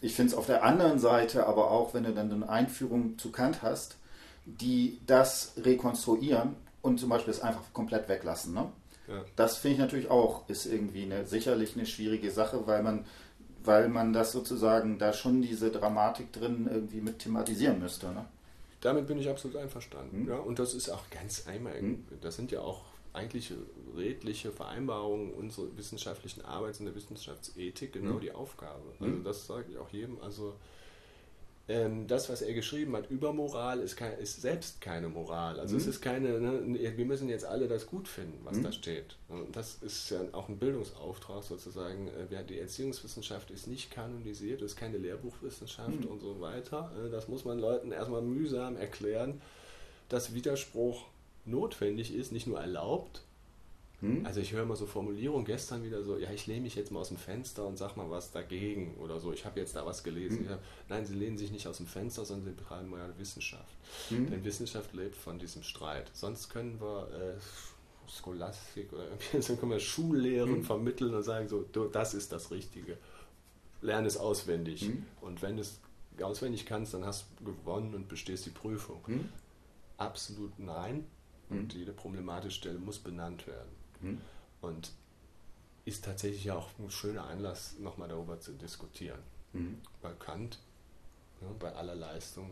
[0.00, 3.32] Ich finde es auf der anderen Seite aber auch, wenn du dann eine Einführung zu
[3.32, 3.96] Kant hast,
[4.44, 8.54] die das rekonstruieren und zum Beispiel es einfach komplett weglassen.
[8.54, 8.70] Ne?
[9.08, 9.24] Ja.
[9.34, 13.04] Das finde ich natürlich auch, ist irgendwie eine, sicherlich eine schwierige Sache, weil man,
[13.64, 18.08] weil man das sozusagen da schon diese Dramatik drin irgendwie mit thematisieren müsste.
[18.08, 18.24] Ne?
[18.80, 20.22] Damit bin ich absolut einverstanden.
[20.22, 20.28] Mhm.
[20.28, 22.04] Ja, und das ist auch ganz einmal, mhm.
[22.20, 22.82] das sind ja auch
[23.16, 23.52] eigentlich
[23.96, 28.20] redliche Vereinbarungen unserer wissenschaftlichen Arbeit in der Wissenschaftsethik genau mhm.
[28.20, 28.82] die Aufgabe.
[29.00, 29.24] Also hm?
[29.24, 30.20] das sage ich auch jedem.
[30.20, 30.54] Also
[31.68, 35.58] ähm, das, was er geschrieben hat über Moral, ist, kein, ist selbst keine Moral.
[35.58, 35.80] Also mhm.
[35.80, 38.62] es ist keine, ne, wir müssen jetzt alle das gut finden, was mhm.
[38.62, 39.16] da steht.
[39.28, 42.08] Und das ist ja auch ein Bildungsauftrag sozusagen.
[42.08, 46.06] Äh, die Erziehungswissenschaft ist nicht kanonisiert, ist keine Lehrbuchwissenschaft mhm.
[46.06, 46.92] und so weiter.
[47.04, 49.40] Äh, das muss man Leuten erstmal mühsam erklären,
[50.08, 51.04] dass Widerspruch
[51.46, 53.22] notwendig ist, nicht nur erlaubt,
[54.00, 54.26] hm?
[54.26, 57.00] Also ich höre mal so Formulierungen gestern wieder so, ja, ich lehne mich jetzt mal
[57.00, 59.32] aus dem Fenster und sag mal was dagegen oder so.
[59.32, 60.40] Ich habe jetzt da was gelesen.
[60.40, 60.50] Hm?
[60.50, 63.74] Hab, nein, sie lehnen sich nicht aus dem Fenster, sondern sie betreiben mal Wissenschaft.
[64.10, 64.30] Hm?
[64.30, 66.10] Denn Wissenschaft lebt von diesem Streit.
[66.12, 70.64] Sonst können wir äh, Scholastik oder irgendwie, können wir Schullehren hm?
[70.64, 72.98] vermitteln und sagen so, du, das ist das Richtige.
[73.80, 74.82] Lerne es auswendig.
[74.82, 75.06] Hm?
[75.22, 75.80] Und wenn du es
[76.20, 79.00] auswendig kannst, dann hast du gewonnen und bestehst die Prüfung.
[79.06, 79.28] Hm?
[79.96, 81.06] Absolut nein.
[81.48, 83.70] Und jede problematische Stelle muss benannt werden.
[84.00, 84.20] Mhm.
[84.60, 84.92] Und
[85.84, 89.20] ist tatsächlich auch ein schöner Anlass, nochmal darüber zu diskutieren.
[89.52, 89.78] Mhm.
[90.02, 90.58] Weil Kant
[91.40, 92.50] ja, bei aller Leistung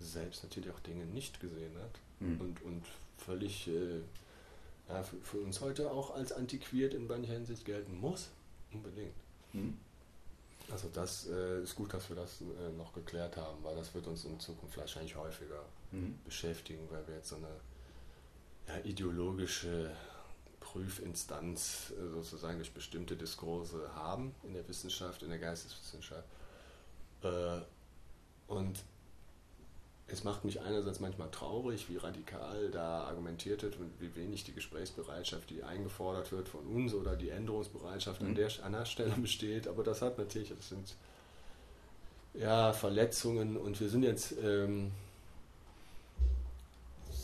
[0.00, 2.40] selbst natürlich auch Dinge nicht gesehen hat mhm.
[2.40, 2.82] und, und
[3.18, 4.00] völlig äh,
[4.88, 8.30] ja, für, für, uns heute auch als antiquiert in mancher Hinsicht gelten muss.
[8.72, 9.14] Unbedingt.
[9.52, 9.78] Mhm.
[10.70, 14.06] Also das äh, ist gut, dass wir das äh, noch geklärt haben, weil das wird
[14.06, 16.18] uns in Zukunft wahrscheinlich häufiger mhm.
[16.24, 17.48] beschäftigen, weil wir jetzt so eine
[18.68, 19.90] ja, ideologische
[20.60, 26.28] Prüfinstanz äh, sozusagen durch bestimmte Diskurse haben in der Wissenschaft, in der Geisteswissenschaft.
[27.22, 27.60] Äh,
[28.46, 28.78] und
[30.06, 34.52] es macht mich einerseits manchmal traurig, wie radikal da argumentiert wird und wie wenig die
[34.52, 38.28] Gesprächsbereitschaft, die eingefordert wird von uns oder die Änderungsbereitschaft mhm.
[38.28, 39.68] an, der, an der Stelle besteht.
[39.68, 40.94] Aber das hat natürlich, das sind
[42.34, 44.90] ja Verletzungen und wir sind jetzt ähm,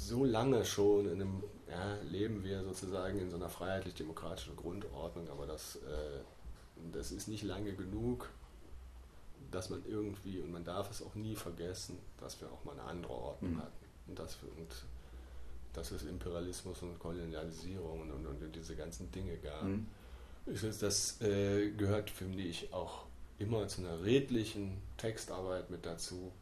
[0.09, 5.47] so lange schon in einem ja, leben wir sozusagen in so einer freiheitlich-demokratischen Grundordnung, aber
[5.47, 6.21] das äh,
[6.93, 8.31] das ist nicht lange genug,
[9.51, 12.83] dass man irgendwie, und man darf es auch nie vergessen, dass wir auch mal eine
[12.83, 13.59] andere Ordnung mhm.
[13.59, 13.87] hatten.
[14.07, 14.71] Und dass, wir, und
[15.73, 19.65] dass es Imperialismus und Kolonialisierung und, und, und diese ganzen Dinge gab.
[19.65, 19.87] Mhm.
[20.47, 23.05] Das äh, gehört, finde ich, auch
[23.39, 26.33] immer zu einer redlichen Textarbeit mit dazu,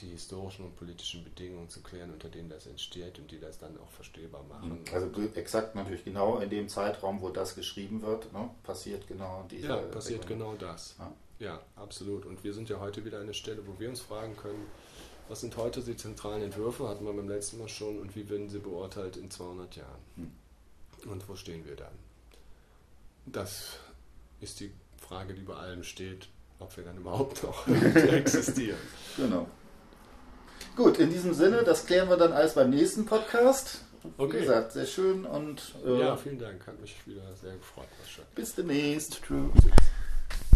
[0.00, 3.78] die historischen und politischen Bedingungen zu klären, unter denen das entsteht und die das dann
[3.78, 4.80] auch verstehbar machen.
[4.92, 9.80] Also exakt natürlich genau in dem Zeitraum, wo das geschrieben wird, ne, passiert genau dieser.
[9.80, 10.96] Ja, passiert genau das.
[10.98, 11.12] Ja.
[11.38, 12.26] ja, absolut.
[12.26, 14.66] Und wir sind ja heute wieder an der Stelle, wo wir uns fragen können,
[15.28, 18.48] was sind heute die zentralen Entwürfe, hatten wir beim letzten Mal schon, und wie werden
[18.48, 20.00] sie beurteilt in 200 Jahren?
[20.16, 20.32] Hm.
[21.10, 21.92] Und wo stehen wir dann?
[23.26, 23.78] Das
[24.40, 26.28] ist die Frage, die bei allem steht,
[26.58, 28.78] ob wir dann überhaupt noch existieren.
[29.16, 29.46] Genau.
[30.76, 33.82] Gut, in diesem Sinne, das klären wir dann alles beim nächsten Podcast.
[34.16, 34.36] Okay.
[34.36, 35.74] Wie gesagt, sehr schön und.
[35.84, 36.66] Äh, ja, vielen Dank.
[36.66, 37.86] Hat mich wieder sehr gefreut.
[38.34, 39.20] Bis demnächst.
[39.22, 39.50] Tschüss.